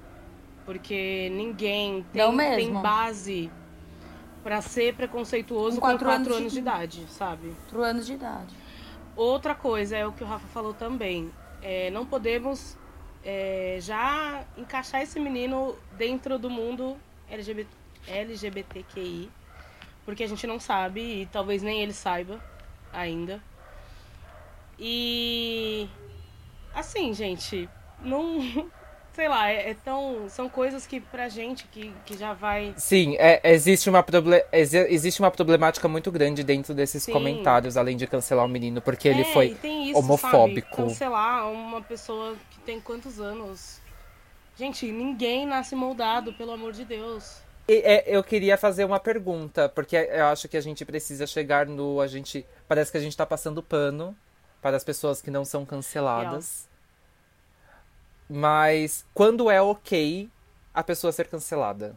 Porque 0.64 1.30
ninguém 1.34 2.06
tem, 2.14 2.38
tem 2.38 2.74
base 2.74 3.52
pra 4.44 4.62
ser 4.62 4.96
preconceituoso 4.96 5.80
Com 5.80 5.82
com 5.82 5.88
quatro 5.88 6.06
4 6.06 6.16
anos 6.16 6.38
anos, 6.38 6.52
de 6.52 6.60
de 6.60 6.60
idade, 6.60 7.06
sabe? 7.10 7.50
4 7.66 7.82
anos 7.84 8.06
de 8.06 8.14
idade. 8.14 8.56
Outra 9.16 9.56
coisa 9.56 9.98
é 9.98 10.06
o 10.06 10.12
que 10.12 10.24
o 10.24 10.28
Rafa 10.28 10.48
falou 10.48 10.74
também. 10.74 11.32
É, 11.62 11.90
não 11.90 12.06
podemos 12.06 12.78
é, 13.24 13.78
já 13.82 14.44
encaixar 14.58 15.02
esse 15.02 15.20
menino 15.20 15.76
dentro 15.98 16.38
do 16.38 16.50
mundo 16.50 16.98
LGBT, 17.30 17.70
LGBTQI, 18.08 19.30
porque 20.06 20.24
a 20.24 20.28
gente 20.28 20.46
não 20.46 20.60
sabe 20.60 21.22
e 21.22 21.26
talvez 21.28 21.64
nem 21.64 21.82
ele 21.82 21.94
saiba 21.94 22.40
ainda. 22.94 23.42
E 24.80 25.88
assim, 26.74 27.14
gente, 27.14 27.70
não. 28.02 28.40
Sei 29.16 29.30
lá, 29.30 29.50
é, 29.50 29.70
é 29.70 29.74
tão. 29.74 30.28
São 30.28 30.50
coisas 30.50 30.86
que 30.86 31.00
pra 31.00 31.30
gente 31.30 31.66
que, 31.68 31.90
que 32.06 32.18
já 32.18 32.34
vai. 32.34 32.74
Sim, 32.76 33.16
é, 33.18 33.40
existe, 33.54 33.90
uma 33.90 34.04
proble 34.04 34.44
exi- 34.52 34.88
existe 34.90 35.22
uma 35.22 35.32
problemática 35.32 35.88
muito 35.88 36.12
grande 36.12 36.44
dentro 36.44 36.74
desses 36.74 37.04
Sim. 37.04 37.14
comentários, 37.14 37.78
além 37.78 37.96
de 37.96 38.06
cancelar 38.08 38.44
o 38.44 38.50
menino, 38.50 38.82
porque 38.82 39.08
ele 39.08 39.22
É, 39.22 39.32
foi 39.32 39.46
e 39.52 39.56
tem 39.56 39.90
isso, 39.90 39.98
homofóbico. 40.00 40.76
Sabe? 40.76 40.90
Cancelar 40.90 41.50
uma 41.50 41.82
pessoa 41.82 42.36
que 42.52 42.60
tem 42.60 42.82
quantos 42.82 43.18
anos? 43.22 43.80
Gente, 44.58 44.86
ninguém 44.92 45.46
nasce 45.46 45.76
moldado, 45.78 46.34
pelo 46.34 46.52
amor 46.52 46.74
de 46.74 46.84
Deus. 46.84 47.38
E, 47.70 47.76
é, 47.86 48.04
eu 48.08 48.22
queria 48.22 48.58
fazer 48.58 48.84
uma 48.84 49.00
pergunta, 49.00 49.70
porque 49.70 49.96
eu 49.96 50.26
acho 50.26 50.50
que 50.50 50.58
a 50.58 50.62
gente 50.62 50.84
precisa 50.84 51.26
chegar 51.26 51.66
no. 51.66 52.02
A 52.02 52.08
gente. 52.08 52.46
Parece 52.68 52.92
que 52.92 52.98
a 52.98 53.02
gente 53.02 53.16
tá 53.16 53.26
passando 53.26 53.64
pano 53.64 54.14
para 54.66 54.78
as 54.78 54.84
pessoas 54.84 55.22
que 55.22 55.30
não 55.30 55.46
são 55.46 55.64
canceladas. 55.64 56.68
Mas 58.28 59.06
quando 59.14 59.48
é 59.52 59.62
ok 59.62 60.28
a 60.74 60.84
pessoa 60.84 61.14
ser 61.14 61.28
cancelada? 61.28 61.96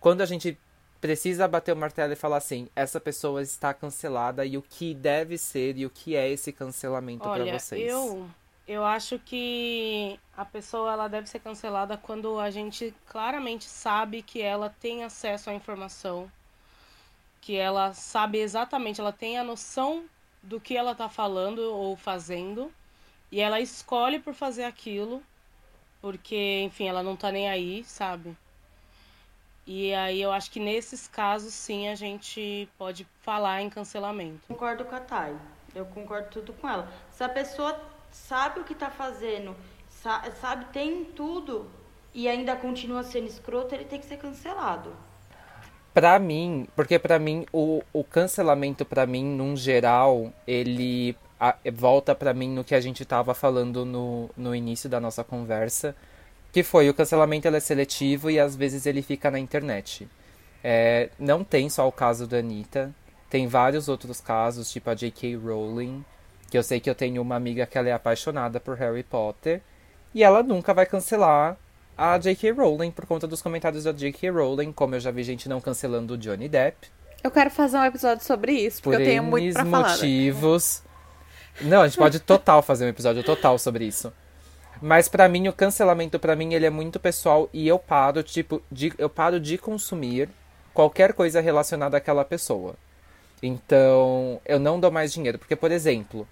Quando 0.00 0.22
a 0.22 0.24
gente 0.24 0.58
precisa 0.98 1.46
bater 1.46 1.74
o 1.74 1.76
martelo 1.76 2.14
e 2.14 2.16
falar 2.16 2.38
assim, 2.38 2.70
essa 2.74 2.98
pessoa 2.98 3.42
está 3.42 3.74
cancelada 3.74 4.46
e 4.46 4.56
o 4.56 4.62
que 4.62 4.94
deve 4.94 5.36
ser 5.36 5.76
e 5.76 5.84
o 5.84 5.90
que 5.90 6.16
é 6.16 6.26
esse 6.26 6.54
cancelamento 6.54 7.28
para 7.28 7.44
vocês? 7.44 7.86
eu 7.86 8.26
eu 8.66 8.82
acho 8.82 9.18
que 9.18 10.18
a 10.34 10.46
pessoa 10.46 10.94
ela 10.94 11.06
deve 11.06 11.28
ser 11.28 11.40
cancelada 11.40 11.98
quando 11.98 12.40
a 12.40 12.50
gente 12.50 12.94
claramente 13.08 13.66
sabe 13.66 14.22
que 14.22 14.40
ela 14.40 14.74
tem 14.80 15.04
acesso 15.04 15.50
à 15.50 15.52
informação, 15.52 16.32
que 17.42 17.56
ela 17.56 17.92
sabe 17.92 18.38
exatamente, 18.38 19.02
ela 19.02 19.12
tem 19.12 19.36
a 19.36 19.44
noção 19.44 20.08
do 20.42 20.60
que 20.60 20.76
ela 20.76 20.94
tá 20.94 21.08
falando 21.08 21.58
ou 21.60 21.96
fazendo, 21.96 22.72
e 23.30 23.40
ela 23.40 23.60
escolhe 23.60 24.18
por 24.18 24.34
fazer 24.34 24.64
aquilo, 24.64 25.22
porque, 26.00 26.62
enfim, 26.64 26.88
ela 26.88 27.02
não 27.02 27.16
tá 27.16 27.30
nem 27.30 27.48
aí, 27.48 27.84
sabe? 27.84 28.36
E 29.66 29.94
aí 29.94 30.20
eu 30.20 30.32
acho 30.32 30.50
que 30.50 30.58
nesses 30.58 31.06
casos 31.06 31.54
sim 31.54 31.88
a 31.88 31.94
gente 31.94 32.68
pode 32.76 33.06
falar 33.22 33.62
em 33.62 33.70
cancelamento. 33.70 34.40
Concordo 34.48 34.84
com 34.84 34.96
a 34.96 35.00
Thay. 35.00 35.36
Eu 35.74 35.84
concordo 35.86 36.28
tudo 36.30 36.52
com 36.54 36.68
ela. 36.68 36.90
Se 37.12 37.22
a 37.22 37.28
pessoa 37.28 37.78
sabe 38.10 38.60
o 38.60 38.64
que 38.64 38.74
tá 38.74 38.90
fazendo, 38.90 39.54
sa- 39.88 40.28
sabe, 40.40 40.64
tem 40.72 41.04
tudo 41.04 41.70
e 42.12 42.28
ainda 42.28 42.56
continua 42.56 43.04
sendo 43.04 43.28
escroto, 43.28 43.74
ele 43.74 43.84
tem 43.84 44.00
que 44.00 44.06
ser 44.06 44.16
cancelado. 44.16 44.92
Pra 45.92 46.18
mim, 46.20 46.68
porque 46.76 46.98
pra 46.98 47.18
mim 47.18 47.46
o, 47.52 47.82
o 47.92 48.04
cancelamento 48.04 48.84
pra 48.84 49.06
mim, 49.06 49.24
num 49.24 49.56
geral, 49.56 50.32
ele 50.46 51.16
a- 51.38 51.56
volta 51.72 52.14
pra 52.14 52.32
mim 52.32 52.48
no 52.48 52.62
que 52.62 52.74
a 52.76 52.80
gente 52.80 53.04
tava 53.04 53.34
falando 53.34 53.84
no, 53.84 54.30
no 54.36 54.54
início 54.54 54.88
da 54.88 55.00
nossa 55.00 55.24
conversa, 55.24 55.96
que 56.52 56.62
foi 56.62 56.88
o 56.88 56.94
cancelamento 56.94 57.48
é 57.48 57.60
seletivo 57.60 58.30
e 58.30 58.38
às 58.38 58.56
vezes 58.56 58.86
ele 58.86 59.02
fica 59.02 59.30
na 59.30 59.38
internet. 59.40 60.08
É, 60.62 61.10
não 61.18 61.42
tem 61.44 61.68
só 61.70 61.88
o 61.88 61.92
caso 61.92 62.26
da 62.26 62.38
Anitta, 62.38 62.94
tem 63.30 63.46
vários 63.48 63.88
outros 63.88 64.20
casos, 64.20 64.70
tipo 64.72 64.90
a 64.90 64.94
J.K. 64.94 65.36
Rowling, 65.36 66.04
que 66.50 66.58
eu 66.58 66.62
sei 66.62 66.80
que 66.80 66.90
eu 66.90 66.94
tenho 66.94 67.22
uma 67.22 67.36
amiga 67.36 67.66
que 67.66 67.78
ela 67.78 67.88
é 67.88 67.92
apaixonada 67.92 68.60
por 68.60 68.76
Harry 68.76 69.02
Potter, 69.02 69.62
e 70.14 70.22
ela 70.22 70.42
nunca 70.42 70.74
vai 70.74 70.86
cancelar 70.86 71.56
a 72.00 72.16
J.K. 72.16 72.52
Rowling 72.52 72.90
por 72.90 73.04
conta 73.04 73.26
dos 73.26 73.42
comentários 73.42 73.84
da 73.84 73.92
J.K. 73.92 74.30
Rowling, 74.30 74.72
como 74.72 74.94
eu 74.94 75.00
já 75.00 75.10
vi 75.10 75.22
gente 75.22 75.50
não 75.50 75.60
cancelando 75.60 76.14
o 76.14 76.16
Johnny 76.16 76.48
Depp, 76.48 76.88
Eu 77.22 77.30
quero 77.30 77.50
fazer 77.50 77.76
um 77.76 77.84
episódio 77.84 78.24
sobre 78.24 78.52
isso, 78.52 78.80
porque 78.82 78.96
por 78.96 79.02
eu 79.02 79.06
tenho 79.06 79.22
muito 79.22 79.52
pra 79.52 79.66
falar. 79.66 79.88
né? 79.88 79.92
motivos. 79.92 80.82
Não, 81.60 81.82
a 81.82 81.88
gente 81.88 81.98
pode 81.98 82.18
total 82.20 82.62
fazer 82.62 82.86
um 82.86 82.88
episódio 82.88 83.22
total 83.22 83.58
sobre 83.58 83.84
isso. 83.84 84.10
Mas 84.80 85.08
pra 85.08 85.28
mim 85.28 85.46
o 85.48 85.52
cancelamento 85.52 86.18
pra 86.18 86.34
mim 86.34 86.54
ele 86.54 86.64
é 86.64 86.70
muito 86.70 86.98
pessoal 86.98 87.50
e 87.52 87.68
eu 87.68 87.78
paro 87.78 88.22
tipo 88.22 88.62
de, 88.72 88.94
eu 88.96 89.10
paro 89.10 89.38
de 89.38 89.58
consumir 89.58 90.30
qualquer 90.72 91.12
coisa 91.12 91.38
relacionada 91.42 91.98
àquela 91.98 92.24
pessoa. 92.24 92.76
Então, 93.42 94.40
eu 94.46 94.58
não 94.58 94.80
dou 94.80 94.90
mais 94.90 95.12
dinheiro, 95.12 95.38
porque 95.38 95.54
por 95.54 95.70
exemplo, 95.70 96.26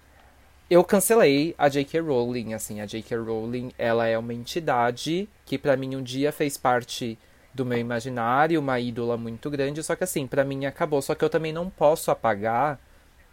eu 0.69 0.83
cancelei 0.83 1.55
a 1.57 1.67
J.K. 1.69 1.99
Rowling, 2.01 2.53
assim, 2.53 2.79
a 2.81 2.85
J.K. 2.85 3.17
Rowling, 3.17 3.71
ela 3.77 4.07
é 4.07 4.17
uma 4.17 4.33
entidade 4.33 5.27
que 5.45 5.57
pra 5.57 5.75
mim 5.75 5.95
um 5.95 6.03
dia 6.03 6.31
fez 6.31 6.57
parte 6.57 7.17
do 7.53 7.65
meu 7.65 7.77
imaginário, 7.79 8.59
uma 8.59 8.79
ídola 8.79 9.17
muito 9.17 9.49
grande, 9.49 9.81
só 9.83 9.95
que 9.95 10.03
assim, 10.03 10.27
pra 10.27 10.43
mim 10.45 10.65
acabou, 10.65 11.01
só 11.01 11.15
que 11.15 11.25
eu 11.25 11.29
também 11.29 11.51
não 11.51 11.69
posso 11.69 12.11
apagar 12.11 12.79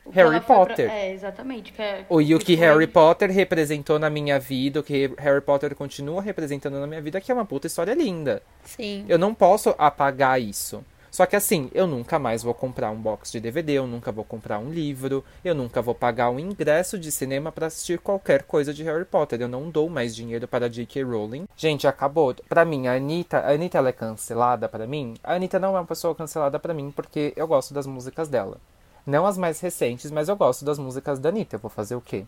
O 0.05 0.11
Harry 0.11 0.31
foi 0.31 0.41
pra- 0.41 0.57
Potter. 0.57 0.91
É, 0.91 1.13
exatamente. 1.13 1.73
Que 1.73 1.83
é, 1.83 2.07
o, 2.09 2.21
e 2.23 2.35
o 2.35 2.39
que 2.39 2.55
Harry 2.55 2.87
Potter 2.87 3.31
representou 3.31 3.99
na 3.99 4.09
minha 4.09 4.39
vida, 4.39 4.81
o 4.81 4.83
que 4.83 5.13
Harry 5.19 5.41
Potter 5.43 5.75
continua 5.75 6.23
representando 6.23 6.81
na 6.81 6.87
minha 6.87 7.03
vida, 7.03 7.21
que 7.21 7.31
é 7.31 7.35
uma 7.35 7.45
puta 7.45 7.67
história 7.67 7.93
linda. 7.93 8.43
Sim. 8.65 9.05
Eu 9.09 9.19
não 9.19 9.35
posso 9.35 9.75
apagar 9.77 10.41
isso. 10.41 10.83
Só 11.17 11.25
que 11.25 11.35
assim, 11.35 11.71
eu 11.73 11.87
nunca 11.87 12.19
mais 12.19 12.43
vou 12.43 12.53
comprar 12.53 12.91
um 12.91 13.01
box 13.01 13.33
de 13.33 13.41
DVD, 13.41 13.73
eu 13.73 13.87
nunca 13.87 14.13
vou 14.13 14.23
comprar 14.23 14.59
um 14.59 14.69
livro, 14.69 15.25
eu 15.43 15.55
nunca 15.55 15.81
vou 15.81 15.95
pagar 15.95 16.29
um 16.29 16.39
ingresso 16.39 16.99
de 16.99 17.11
cinema 17.11 17.51
pra 17.51 17.69
assistir 17.69 17.99
qualquer 17.99 18.43
coisa 18.43 18.75
de 18.75 18.83
Harry 18.83 19.07
Potter. 19.07 19.41
Eu 19.41 19.49
não 19.49 19.71
dou 19.71 19.89
mais 19.89 20.15
dinheiro 20.15 20.47
para 20.47 20.69
J.K. 20.69 21.03
Rowling. 21.05 21.49
Gente, 21.57 21.87
acabou. 21.87 22.35
Pra 22.47 22.67
mim, 22.67 22.87
a 22.87 22.97
Anitta, 22.97 23.39
a 23.39 23.53
Anitta 23.53 23.79
ela 23.79 23.89
é 23.89 23.93
cancelada 23.93 24.69
pra 24.69 24.87
mim? 24.87 25.15
A 25.25 25.37
Anitta 25.37 25.59
não 25.59 25.75
é 25.75 25.81
uma 25.81 25.87
pessoa 25.87 26.15
cancelada 26.15 26.59
pra 26.59 26.75
mim 26.75 26.93
porque 26.95 27.33
eu 27.35 27.49
gosto 27.49 27.73
das 27.73 27.87
músicas 27.87 28.29
dela. 28.29 28.59
Não 29.07 29.25
as 29.25 29.39
mais 29.39 29.59
recentes, 29.59 30.11
mas 30.11 30.29
eu 30.29 30.37
gosto 30.37 30.67
das 30.67 30.79
músicas 30.79 31.19
da 31.19 31.31
Anitta. 31.31 31.57
Eu 31.57 31.61
vou 31.61 31.71
fazer 31.71 31.95
o 31.95 32.01
quê? 32.03 32.27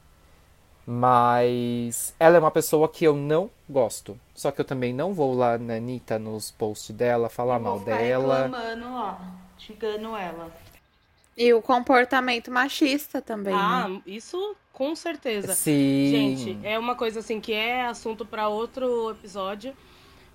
Mas 0.91 2.15
ela 2.19 2.37
é 2.37 2.41
uma 2.41 2.51
pessoa 2.51 2.89
que 2.89 3.05
eu 3.05 3.15
não 3.15 3.51
gosto. 3.69 4.19
Só 4.35 4.51
que 4.51 4.59
eu 4.59 4.65
também 4.65 4.95
não 4.95 5.13
vou 5.13 5.35
lá 5.35 5.59
na 5.59 5.75
Anitta, 5.75 6.19
nos 6.19 6.51
posts 6.51 6.97
dela, 6.97 7.29
falar 7.29 7.59
mal 7.59 7.79
dela. 7.81 8.45
reclamando 8.45 8.95
lá, 8.95 9.21
xingando 9.59 10.17
ela. 10.17 10.51
E 11.37 11.53
o 11.53 11.61
comportamento 11.61 12.51
machista 12.51 13.21
também, 13.21 13.55
Ah, 13.55 13.87
né? 13.87 14.03
isso 14.07 14.57
com 14.73 14.97
certeza. 14.97 15.55
Sim. 15.55 16.09
Gente, 16.11 16.59
é 16.67 16.79
uma 16.79 16.95
coisa 16.95 17.21
assim 17.21 17.39
que 17.39 17.53
é 17.53 17.85
assunto 17.85 18.25
para 18.25 18.49
outro 18.49 19.11
episódio, 19.11 19.75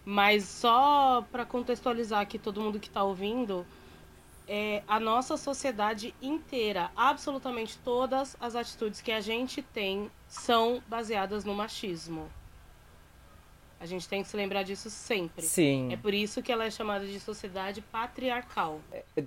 mas 0.05 0.43
só 0.45 1.25
para 1.31 1.45
contextualizar 1.45 2.21
aqui 2.21 2.37
todo 2.37 2.61
mundo 2.61 2.79
que 2.79 2.91
tá 2.91 3.03
ouvindo, 3.03 3.65
é, 4.47 4.83
a 4.87 4.99
nossa 4.99 5.37
sociedade 5.37 6.13
inteira, 6.21 6.91
absolutamente 6.95 7.77
todas 7.79 8.35
as 8.39 8.55
atitudes 8.55 9.01
que 9.01 9.11
a 9.11 9.21
gente 9.21 9.61
tem 9.61 10.09
são 10.27 10.81
baseadas 10.87 11.43
no 11.43 11.53
machismo. 11.53 12.29
A 13.79 13.85
gente 13.85 14.07
tem 14.07 14.23
que 14.23 14.29
se 14.29 14.37
lembrar 14.37 14.63
disso 14.63 14.89
sempre. 14.89 15.45
Sim. 15.45 15.91
É 15.91 15.97
por 15.97 16.13
isso 16.13 16.41
que 16.41 16.53
ela 16.53 16.63
é 16.63 16.71
chamada 16.71 17.05
de 17.05 17.19
sociedade 17.19 17.81
patriarcal. 17.81 18.79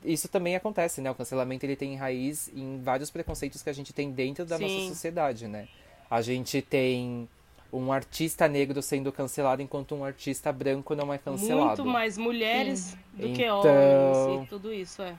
Isso 0.02 0.28
também 0.28 0.56
acontece, 0.56 1.02
né? 1.02 1.10
O 1.10 1.14
cancelamento 1.14 1.66
ele 1.66 1.76
tem 1.76 1.94
raiz 1.94 2.48
em 2.54 2.80
vários 2.80 3.10
preconceitos 3.10 3.62
que 3.62 3.68
a 3.68 3.72
gente 3.74 3.92
tem 3.92 4.10
dentro 4.10 4.46
da 4.46 4.56
Sim. 4.56 4.62
nossa 4.62 4.94
sociedade, 4.94 5.46
né? 5.46 5.68
A 6.08 6.22
gente 6.22 6.62
tem 6.62 7.28
um 7.72 7.92
artista 7.92 8.46
negro 8.48 8.80
sendo 8.82 9.10
cancelado 9.12 9.60
enquanto 9.62 9.94
um 9.94 10.04
artista 10.04 10.52
branco 10.52 10.94
não 10.94 11.12
é 11.12 11.18
cancelado. 11.18 11.66
Muito 11.82 11.84
mais 11.86 12.16
mulheres 12.18 12.96
do 13.12 13.32
que 13.32 13.42
Então- 13.44 13.60
homens 13.62 14.44
e 14.46 14.48
tudo 14.48 14.72
isso, 14.72 15.02
é. 15.02 15.14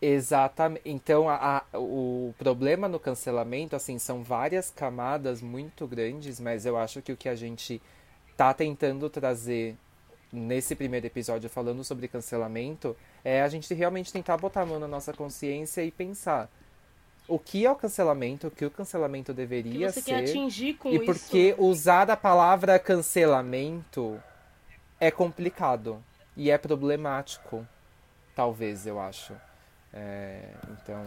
Exatamente. 0.00 0.82
Então, 0.84 1.28
a- 1.28 1.58
a- 1.72 1.78
o 1.78 2.32
problema 2.38 2.88
no 2.88 3.00
cancelamento, 3.00 3.74
assim, 3.74 3.98
são 3.98 4.22
várias 4.22 4.70
camadas 4.70 5.42
muito 5.42 5.86
grandes, 5.86 6.38
mas 6.38 6.64
eu 6.64 6.76
acho 6.76 7.02
que 7.02 7.10
o 7.12 7.16
que 7.16 7.28
a 7.28 7.34
gente 7.34 7.82
tá 8.36 8.54
tentando 8.54 9.10
trazer 9.10 9.76
nesse 10.32 10.76
primeiro 10.76 11.06
episódio 11.06 11.50
falando 11.50 11.82
sobre 11.82 12.06
cancelamento 12.06 12.96
é 13.24 13.42
a 13.42 13.48
gente 13.48 13.72
realmente 13.74 14.12
tentar 14.12 14.36
botar 14.36 14.62
a 14.62 14.66
mão 14.66 14.78
na 14.78 14.86
nossa 14.86 15.12
consciência 15.12 15.82
e 15.82 15.90
pensar 15.90 16.48
o 17.28 17.38
que 17.38 17.64
é 17.66 17.70
o 17.70 17.76
cancelamento, 17.76 18.46
o 18.48 18.50
que 18.50 18.64
o 18.64 18.70
cancelamento 18.70 19.32
deveria 19.34 19.92
você 19.92 20.00
ser. 20.00 20.10
quer 20.12 20.24
atingir 20.24 20.74
com 20.74 20.88
E 20.90 20.96
isso? 20.96 21.04
porque 21.04 21.54
usar 21.58 22.10
a 22.10 22.16
palavra 22.16 22.78
cancelamento 22.78 24.20
é 24.98 25.10
complicado 25.10 26.02
e 26.36 26.50
é 26.50 26.58
problemático, 26.58 27.66
talvez, 28.34 28.86
eu 28.86 28.98
acho. 29.00 29.34
É, 29.92 30.42
então 30.72 31.02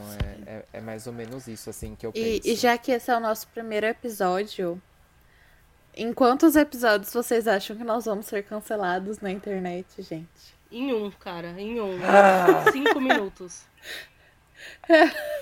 é, 0.47 0.51
é, 0.51 0.65
é 0.74 0.82
mais 0.82 1.05
ou 1.07 1.13
menos 1.13 1.47
isso 1.47 1.69
assim 1.69 1.95
que 1.95 2.05
eu 2.05 2.11
E, 2.15 2.39
penso. 2.41 2.47
e 2.47 2.55
já 2.55 2.78
que 2.78 2.91
esse 2.91 3.11
é 3.11 3.15
o 3.15 3.19
nosso 3.19 3.47
primeiro 3.49 3.86
episódio, 3.86 4.82
em 5.95 6.13
quantos 6.13 6.55
episódios 6.55 7.13
vocês 7.13 7.47
acham 7.47 7.76
que 7.76 7.84
nós 7.84 8.05
vamos 8.05 8.26
ser 8.26 8.43
cancelados 8.43 9.19
na 9.19 9.32
internet, 9.32 10.01
gente? 10.01 10.55
Em 10.72 10.93
um, 10.93 11.11
cara, 11.11 11.49
em 11.61 11.80
um. 11.82 11.99
Ah. 12.03 12.72
Cinco 12.72 12.99
minutos. 13.01 13.63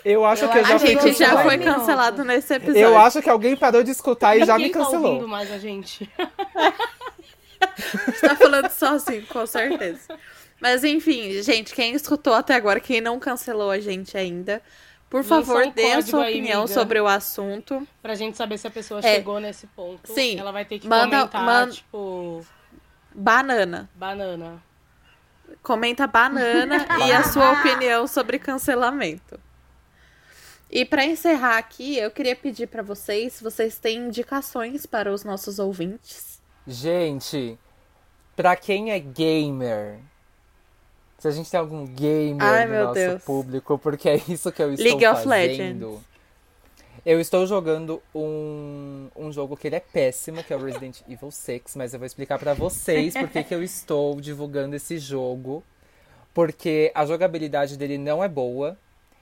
Eu 0.06 0.26
acho 0.26 0.46
Eu 0.46 0.50
que 0.50 0.58
eu 0.60 0.66
já 0.66 0.76
A 0.76 0.78
gente 0.78 1.14
já 1.14 1.42
foi 1.44 1.58
minutos. 1.58 1.82
cancelado 1.82 2.24
nesse 2.24 2.54
episódio. 2.54 2.82
Eu 2.82 2.98
acho 2.98 3.22
que 3.22 3.30
alguém 3.30 3.56
parou 3.56 3.84
de 3.84 3.92
escutar 3.92 4.36
e 4.38 4.46
já 4.46 4.58
me 4.58 4.70
tá 4.70 4.80
cancelou. 4.80 5.08
ouvindo 5.14 5.28
mais 5.28 5.52
a 5.52 5.58
gente? 5.58 6.10
tá 8.22 8.36
falando 8.36 8.70
sozinho, 8.70 9.26
com 9.28 9.46
certeza. 9.46 10.18
Mas 10.60 10.84
enfim, 10.84 11.42
gente, 11.42 11.74
quem 11.74 11.94
escutou 11.94 12.34
até 12.34 12.54
agora, 12.56 12.80
quem 12.80 13.02
não 13.02 13.18
cancelou 13.20 13.72
a 13.72 13.80
gente 13.80 14.18
ainda, 14.18 14.62
por 15.10 15.24
favor, 15.24 15.66
um 15.66 15.72
dê 15.72 15.94
a 15.94 16.02
sua 16.02 16.26
aí, 16.26 16.34
opinião 16.34 16.62
amiga. 16.64 16.74
sobre 16.74 17.00
o 17.00 17.08
assunto. 17.08 17.88
Pra 18.02 18.14
gente 18.16 18.38
saber 18.38 18.58
se 18.58 18.68
a 18.68 18.72
pessoa 18.72 19.00
É. 19.00 19.16
chegou 19.16 19.40
nesse 19.40 19.68
ponto. 19.68 20.14
Sim. 20.14 20.38
Ela 20.40 20.52
vai 20.52 20.66
ter 20.66 20.80
que 20.80 20.88
Manda- 20.88 21.18
comentar, 21.28 21.44
man- 21.46 21.70
tipo, 21.70 22.46
Banana. 23.16 23.90
banana. 23.96 24.62
Comenta 25.62 26.08
banana 26.08 26.86
e 27.08 27.12
a 27.12 27.24
sua 27.24 27.52
opinião 27.54 28.08
sobre 28.08 28.40
cancelamento. 28.40 29.40
E 30.72 30.86
pra 30.86 31.04
encerrar 31.04 31.58
aqui, 31.58 31.98
eu 31.98 32.12
queria 32.12 32.36
pedir 32.36 32.68
pra 32.68 32.84
vocês 32.84 33.34
se 33.34 33.44
vocês 33.44 33.80
têm 33.80 34.08
indicações 34.08 34.86
para 34.86 35.12
os 35.12 35.24
nossos 35.24 35.58
ouvintes. 35.58 36.40
Gente, 36.68 37.58
pra 38.36 38.56
quem 38.56 38.92
é 38.92 39.00
gamer, 39.00 40.00
se 41.18 41.28
a 41.28 41.32
gente 41.32 41.50
tem 41.50 41.60
algum 41.60 41.86
gamer 41.86 42.42
Ai, 42.42 42.66
no 42.66 42.72
meu 42.72 42.84
nosso 42.84 42.94
Deus. 42.94 43.24
público, 43.24 43.80
porque 43.80 44.10
é 44.10 44.16
isso 44.28 44.52
que 44.52 44.62
eu 44.62 44.72
estou 44.74 44.86
League 44.86 45.06
of 45.08 45.24
fazendo. 45.24 45.30
Legends. 45.30 46.09
Eu 47.06 47.20
estou 47.20 47.48
jogando 47.48 48.02
um, 48.14 49.08
um 49.16 49.32
jogo 49.32 49.56
que 49.56 49.68
ele 49.68 49.76
é 49.76 49.80
péssimo, 49.80 50.44
que 50.44 50.54
é 50.54 50.56
o 50.56 50.64
Resident 50.64 51.02
Evil 51.08 51.32
6, 51.32 51.76
mas 51.76 51.94
eu 51.94 52.00
vou 52.00 52.06
explicar 52.06 52.38
pra 52.38 52.54
vocês 52.54 53.14
por 53.14 53.30
que 53.30 53.54
eu 53.54 53.64
estou 53.64 54.20
divulgando 54.20 54.76
esse 54.76 54.98
jogo. 54.98 55.64
Porque 56.34 56.92
a 56.94 57.06
jogabilidade 57.06 57.78
dele 57.78 57.98
não 57.98 58.24
é 58.24 58.28
boa, 58.28 58.78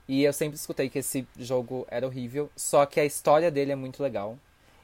e 0.08 0.24
eu 0.24 0.34
sempre 0.34 0.56
escutei 0.56 0.90
que 0.90 1.00
esse 1.00 1.28
jogo 1.38 1.86
era 1.90 2.06
horrível, 2.06 2.50
só 2.56 2.86
que 2.86 3.00
a 3.00 3.06
história 3.06 3.52
dele 3.52 3.72
é 3.72 3.76
muito 3.76 4.02
legal. 4.02 4.38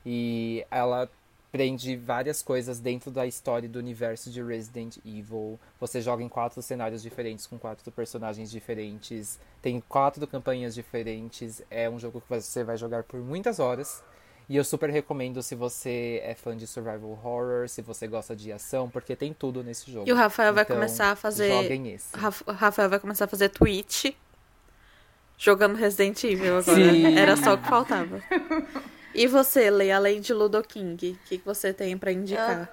E 0.05 0.65
ela 0.69 1.09
prende 1.53 1.95
várias 1.95 2.41
coisas 2.41 2.79
dentro 2.79 3.11
da 3.11 3.27
história 3.27 3.69
do 3.69 3.77
universo 3.77 4.31
de 4.31 4.41
Resident 4.41 4.97
Evil. 5.05 5.59
Você 5.79 6.01
joga 6.01 6.23
em 6.23 6.27
quatro 6.27 6.59
cenários 6.63 7.03
diferentes, 7.03 7.45
com 7.45 7.59
quatro 7.59 7.91
personagens 7.91 8.49
diferentes. 8.49 9.39
Tem 9.61 9.79
quatro 9.87 10.25
campanhas 10.25 10.73
diferentes. 10.73 11.61
É 11.69 11.87
um 11.87 11.99
jogo 11.99 12.19
que 12.19 12.27
você 12.27 12.63
vai 12.63 12.75
jogar 12.75 13.03
por 13.03 13.19
muitas 13.19 13.59
horas. 13.59 14.03
E 14.49 14.57
eu 14.57 14.63
super 14.63 14.89
recomendo 14.89 15.43
se 15.43 15.53
você 15.53 16.19
é 16.23 16.33
fã 16.33 16.57
de 16.57 16.65
survival 16.65 17.11
horror, 17.11 17.69
se 17.69 17.83
você 17.83 18.07
gosta 18.07 18.35
de 18.35 18.51
ação, 18.51 18.89
porque 18.89 19.15
tem 19.15 19.31
tudo 19.31 19.63
nesse 19.63 19.91
jogo. 19.91 20.09
E 20.09 20.11
o 20.11 20.15
Rafael 20.15 20.55
vai 20.55 20.63
Então, 20.63 20.75
começar 20.75 21.11
a 21.11 21.15
fazer. 21.15 21.49
Joguem 21.49 21.91
esse. 21.91 22.17
O 22.47 22.51
Rafael 22.51 22.89
vai 22.89 22.99
começar 22.99 23.25
a 23.25 23.27
fazer 23.27 23.49
Twitch 23.49 24.05
jogando 25.37 25.75
Resident 25.75 26.23
Evil 26.23 26.57
agora. 26.57 26.83
Sim. 26.83 27.15
Era 27.15 27.37
só 27.37 27.53
o 27.53 27.57
que 27.59 27.67
faltava. 27.67 28.19
E 29.13 29.27
você, 29.27 29.69
Lei, 29.69 29.91
além 29.91 30.19
de 30.21 30.33
Ludo 30.33 30.61
King, 30.63 31.11
o 31.11 31.27
que, 31.27 31.37
que 31.37 31.45
você 31.45 31.71
tem 31.73 31.97
pra 31.97 32.11
indicar? 32.11 32.69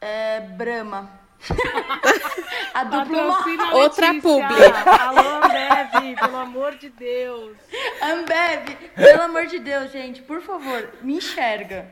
É 0.00 0.40
Brahma. 0.40 1.10
a 2.74 2.82
dupla 2.82 3.74
Outra 3.74 4.12
publi. 4.14 4.64
Alô, 5.00 5.44
Ambev, 5.44 6.16
pelo 6.18 6.36
amor 6.36 6.74
de 6.76 6.88
Deus. 6.90 7.56
Ambev, 8.02 8.76
pelo 8.96 9.22
amor 9.22 9.46
de 9.46 9.60
Deus, 9.60 9.92
gente, 9.92 10.20
por 10.22 10.42
favor, 10.42 10.90
me 11.00 11.14
enxerga. 11.18 11.86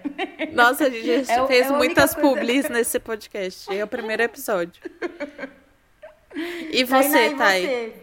Nossa, 0.53 0.87
a 0.87 0.91
gente 0.91 1.31
É 1.31 1.41
o- 1.43 1.47
fez 1.47 1.67
é 1.67 1.71
muitas 1.71 2.13
coisa- 2.15 2.29
publis 2.29 2.69
nesse 2.69 2.99
podcast. 2.99 3.73
É 3.73 3.85
o 3.85 3.87
primeiro 3.89 4.23
episódio. 4.23 4.83
E 6.71 6.85
Tainá, 6.85 7.03
você, 7.09 7.27
e 7.29 7.35
Thay? 7.37 7.63
você? 7.67 7.97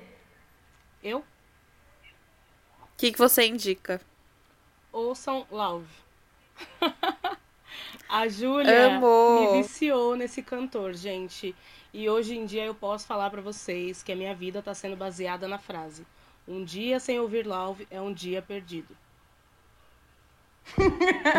Eu? 1.04 1.20
O 1.20 1.24
que, 2.98 3.12
que 3.12 3.18
você 3.20 3.46
indica? 3.46 4.00
Ouçam 4.94 5.48
Love. 5.52 5.88
A 8.08 8.28
Júlia 8.28 9.00
me 9.00 9.62
viciou 9.62 10.16
nesse 10.16 10.44
cantor, 10.44 10.94
gente. 10.94 11.56
E 11.92 12.08
hoje 12.08 12.38
em 12.38 12.46
dia 12.46 12.64
eu 12.64 12.76
posso 12.76 13.08
falar 13.08 13.32
pra 13.32 13.42
vocês 13.42 14.04
que 14.04 14.12
a 14.12 14.16
minha 14.16 14.36
vida 14.36 14.62
tá 14.62 14.74
sendo 14.76 14.96
baseada 14.96 15.48
na 15.48 15.58
frase: 15.58 16.06
Um 16.48 16.64
dia 16.64 17.00
sem 17.00 17.20
ouvir 17.20 17.48
Love 17.48 17.88
é 17.90 18.00
um 18.00 18.14
dia 18.14 18.40
perdido. 18.40 18.96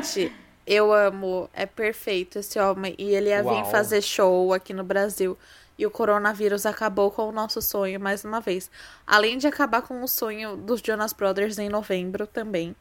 Gente, 0.03 0.33
eu 0.67 0.93
amo, 0.93 1.49
é 1.53 1.65
perfeito 1.65 2.41
esse 2.41 2.59
homem. 2.59 2.97
E 2.99 3.15
ele 3.15 3.29
ia 3.29 3.43
vir 3.43 3.51
Uau. 3.51 3.71
fazer 3.71 4.03
show 4.03 4.53
aqui 4.53 4.75
no 4.75 4.83
Brasil. 4.83 5.39
E 5.79 5.87
o 5.87 5.91
coronavírus 5.91 6.67
acabou 6.67 7.11
com 7.11 7.29
o 7.29 7.33
nosso 7.33 7.61
sonho 7.63 8.01
mais 8.01 8.25
uma 8.25 8.41
vez. 8.41 8.71
Além 9.07 9.39
de 9.39 9.47
acabar 9.47 9.83
com 9.83 10.03
o 10.03 10.09
sonho 10.09 10.57
dos 10.57 10.81
Jonas 10.81 11.13
Brothers 11.13 11.59
em 11.59 11.69
novembro 11.69 12.27
também. 12.27 12.75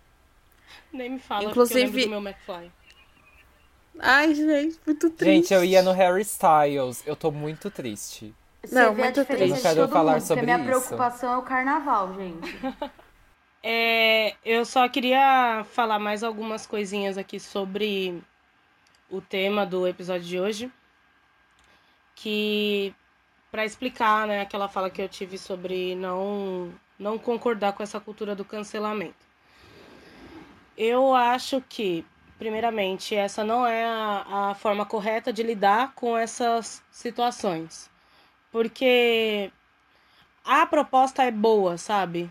Nem 0.92 1.10
me 1.12 1.20
fala, 1.20 1.46
Inclusive- 1.46 2.08
meu 2.08 2.20
McFly. 2.20 2.72
Ai, 4.00 4.34
gente, 4.34 4.80
muito 4.86 5.10
triste. 5.12 5.36
Gente, 5.50 5.54
eu 5.54 5.64
ia 5.64 5.82
no 5.84 5.92
Harry 5.92 6.22
Styles. 6.24 7.04
Eu 7.06 7.16
tô 7.16 7.32
muito 7.32 7.70
triste. 7.70 8.34
Você 8.64 8.74
Não, 8.74 8.96
muito 8.96 9.24
triste. 9.26 9.58
Eu 9.58 9.62
quero 9.62 9.88
falar 9.90 10.14
mundo, 10.14 10.22
porque 10.22 10.28
sobre 10.28 10.52
a 10.52 10.58
minha 10.58 10.58
isso. 10.58 10.66
preocupação 10.88 11.34
é 11.34 11.38
o 11.38 11.42
carnaval, 11.44 12.14
gente. 12.16 12.42
É, 13.66 14.36
eu 14.44 14.66
só 14.66 14.90
queria 14.90 15.66
falar 15.72 15.98
mais 15.98 16.22
algumas 16.22 16.68
coisinhas 16.68 17.18
aqui 17.18 17.40
sobre 17.40 18.22
o 19.10 19.22
tema 19.22 19.66
do 19.66 19.88
episódio 19.88 20.28
de 20.28 20.38
hoje. 20.38 20.72
Que, 22.16 22.94
para 23.50 23.64
explicar, 23.64 24.28
né, 24.28 24.42
aquela 24.42 24.68
fala 24.68 24.90
que 24.90 25.02
eu 25.02 25.08
tive 25.08 25.38
sobre 25.38 25.96
não, 25.96 26.74
não 27.00 27.18
concordar 27.18 27.72
com 27.72 27.82
essa 27.82 28.02
cultura 28.02 28.36
do 28.36 28.44
cancelamento. 28.44 29.16
Eu 30.78 31.14
acho 31.14 31.62
que, 31.70 32.06
primeiramente, 32.40 33.16
essa 33.16 33.44
não 33.44 33.66
é 33.66 33.86
a, 33.86 34.50
a 34.52 34.56
forma 34.56 34.86
correta 34.86 35.32
de 35.32 35.44
lidar 35.44 35.94
com 35.94 36.18
essas 36.18 36.84
situações. 36.92 37.90
Porque 38.52 39.52
a 40.44 40.66
proposta 40.66 41.24
é 41.24 41.32
boa, 41.32 41.78
sabe? 41.78 42.30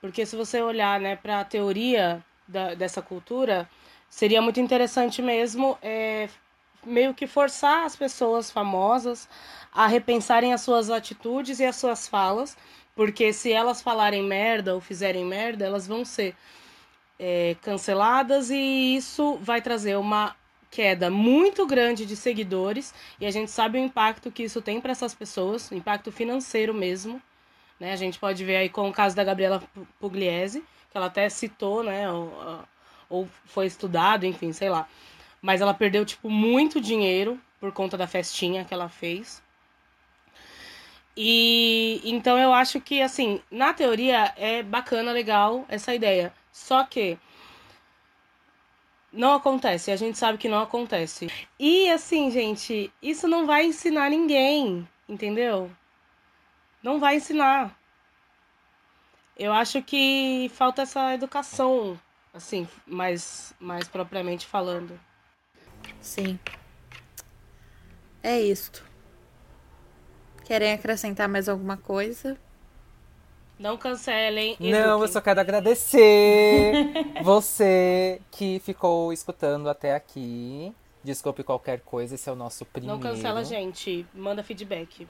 Porque 0.00 0.26
se 0.26 0.36
você 0.36 0.60
olhar 0.60 0.98
né, 1.00 1.16
para 1.16 1.40
a 1.40 1.44
teoria 1.44 2.24
da, 2.48 2.74
dessa 2.74 3.00
cultura, 3.00 3.68
seria 4.08 4.42
muito 4.42 4.60
interessante 4.60 5.22
mesmo 5.22 5.78
é, 5.82 6.28
meio 6.84 7.14
que 7.14 7.26
forçar 7.26 7.84
as 7.84 7.96
pessoas 7.96 8.50
famosas 8.50 9.28
a 9.72 9.86
repensarem 9.86 10.52
as 10.52 10.60
suas 10.60 10.90
atitudes 10.90 11.58
e 11.60 11.64
as 11.64 11.76
suas 11.76 12.06
falas, 12.06 12.56
porque 12.94 13.32
se 13.32 13.52
elas 13.52 13.82
falarem 13.82 14.22
merda 14.22 14.74
ou 14.74 14.80
fizerem 14.80 15.24
merda, 15.24 15.64
elas 15.64 15.86
vão 15.86 16.04
ser 16.04 16.36
é, 17.18 17.56
canceladas 17.62 18.50
e 18.50 18.96
isso 18.96 19.38
vai 19.40 19.60
trazer 19.62 19.96
uma 19.96 20.34
queda 20.70 21.08
muito 21.08 21.66
grande 21.66 22.04
de 22.04 22.16
seguidores 22.16 22.92
e 23.20 23.26
a 23.26 23.30
gente 23.30 23.50
sabe 23.50 23.78
o 23.78 23.80
impacto 23.80 24.30
que 24.32 24.42
isso 24.42 24.60
tem 24.60 24.80
para 24.80 24.90
essas 24.90 25.14
pessoas, 25.14 25.70
impacto 25.70 26.10
financeiro 26.10 26.74
mesmo. 26.74 27.22
Né? 27.78 27.92
A 27.92 27.96
gente 27.96 28.18
pode 28.18 28.44
ver 28.44 28.56
aí 28.56 28.68
com 28.68 28.88
o 28.88 28.92
caso 28.92 29.14
da 29.14 29.22
Gabriela 29.22 29.62
Pugliese, 30.00 30.64
que 30.90 30.96
ela 30.96 31.06
até 31.06 31.28
citou, 31.28 31.84
né? 31.84 32.10
Ou, 32.10 32.64
ou 33.08 33.28
foi 33.44 33.66
estudado, 33.66 34.26
enfim, 34.26 34.52
sei 34.52 34.68
lá. 34.68 34.88
Mas 35.40 35.60
ela 35.60 35.74
perdeu, 35.74 36.04
tipo, 36.04 36.30
muito 36.30 36.80
dinheiro 36.80 37.38
por 37.60 37.70
conta 37.70 37.96
da 37.96 38.06
festinha 38.06 38.64
que 38.64 38.72
ela 38.72 38.88
fez. 38.88 39.42
E 41.16 42.00
então 42.04 42.38
eu 42.38 42.52
acho 42.52 42.80
que, 42.80 43.00
assim, 43.00 43.40
na 43.50 43.72
teoria 43.72 44.32
é 44.36 44.62
bacana, 44.62 45.12
legal 45.12 45.64
essa 45.68 45.94
ideia. 45.94 46.32
Só 46.52 46.84
que 46.84 47.18
não 49.12 49.34
acontece, 49.34 49.90
a 49.92 49.96
gente 49.96 50.18
sabe 50.18 50.38
que 50.38 50.48
não 50.48 50.60
acontece. 50.60 51.28
E 51.58 51.88
assim, 51.90 52.30
gente, 52.30 52.92
isso 53.00 53.28
não 53.28 53.46
vai 53.46 53.66
ensinar 53.66 54.10
ninguém, 54.10 54.88
entendeu? 55.08 55.70
Não 56.82 56.98
vai 56.98 57.16
ensinar. 57.16 57.78
Eu 59.36 59.52
acho 59.52 59.82
que 59.82 60.50
falta 60.54 60.82
essa 60.82 61.14
educação, 61.14 61.98
assim, 62.32 62.68
mais, 62.86 63.54
mais 63.60 63.88
propriamente 63.88 64.46
falando. 64.46 64.98
Sim. 66.00 66.38
É 68.22 68.40
isto. 68.40 68.84
Querem 70.44 70.72
acrescentar 70.72 71.28
mais 71.28 71.48
alguma 71.48 71.76
coisa? 71.76 72.36
Não 73.58 73.76
cancelem. 73.76 74.56
Não, 74.60 75.00
eu 75.00 75.08
só 75.08 75.20
quero 75.20 75.40
agradecer 75.40 76.72
você 77.22 78.20
que 78.30 78.58
ficou 78.58 79.12
escutando 79.12 79.68
até 79.68 79.94
aqui. 79.94 80.72
Desculpe 81.02 81.42
qualquer 81.42 81.80
coisa, 81.80 82.14
esse 82.14 82.28
é 82.28 82.32
o 82.32 82.36
nosso 82.36 82.64
primeiro. 82.64 82.96
Não 82.96 83.00
cancela 83.00 83.40
a 83.40 83.44
gente, 83.44 84.06
manda 84.12 84.42
feedback. 84.42 85.06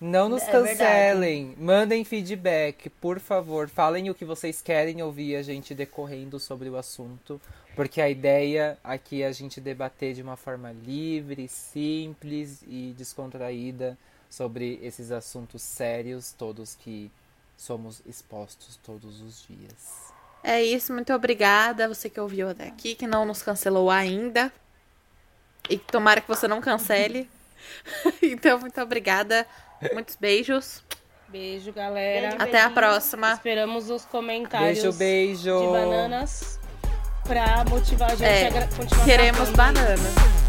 Não 0.00 0.28
nos 0.28 0.42
É 0.42 0.50
cancelem. 0.50 1.54
Mandem 1.58 2.04
feedback, 2.04 2.90
por 2.90 3.20
favor. 3.20 3.68
Falem 3.68 4.10
o 4.10 4.14
que 4.14 4.24
vocês 4.24 4.60
querem 4.60 5.02
ouvir 5.02 5.36
a 5.36 5.42
gente 5.42 5.74
decorrendo 5.74 6.40
sobre 6.40 6.68
o 6.68 6.76
assunto. 6.76 7.40
Porque 7.76 8.00
a 8.00 8.10
ideia 8.10 8.76
aqui 8.82 9.22
é 9.22 9.26
a 9.26 9.32
gente 9.32 9.60
debater 9.60 10.14
de 10.14 10.22
uma 10.22 10.36
forma 10.36 10.72
livre, 10.72 11.48
simples 11.48 12.62
e 12.66 12.94
descontraída 12.96 13.96
sobre 14.34 14.80
esses 14.82 15.12
assuntos 15.12 15.62
sérios, 15.62 16.32
todos 16.36 16.74
que 16.74 17.10
somos 17.56 18.02
expostos 18.04 18.78
todos 18.84 19.20
os 19.20 19.46
dias. 19.46 20.12
É 20.42 20.62
isso, 20.62 20.92
muito 20.92 21.12
obrigada. 21.14 21.88
Você 21.88 22.10
que 22.10 22.20
ouviu 22.20 22.50
até 22.50 22.66
aqui, 22.66 22.94
que 22.94 23.06
não 23.06 23.24
nos 23.24 23.42
cancelou 23.42 23.90
ainda. 23.90 24.52
E 25.70 25.78
tomara 25.78 26.20
que 26.20 26.28
você 26.28 26.48
não 26.48 26.60
cancele. 26.60 27.30
então, 28.20 28.58
muito 28.58 28.78
obrigada. 28.80 29.46
Muitos 29.92 30.16
beijos. 30.16 30.82
Beijo, 31.28 31.72
galera. 31.72 32.30
Beijo, 32.30 32.42
Até 32.42 32.60
a 32.60 32.70
próxima. 32.70 33.32
Esperamos 33.32 33.88
os 33.88 34.04
comentários 34.04 34.82
Beijo, 34.82 34.98
beijo. 34.98 35.60
de 35.60 35.66
bananas 35.66 36.60
pra 37.22 37.64
motivar 37.64 38.10
a 38.10 38.14
gente 38.14 38.28
É, 38.28 38.48
a 38.48 38.68
continuar 38.68 39.04
Queremos 39.04 39.50
bananas. 39.50 40.43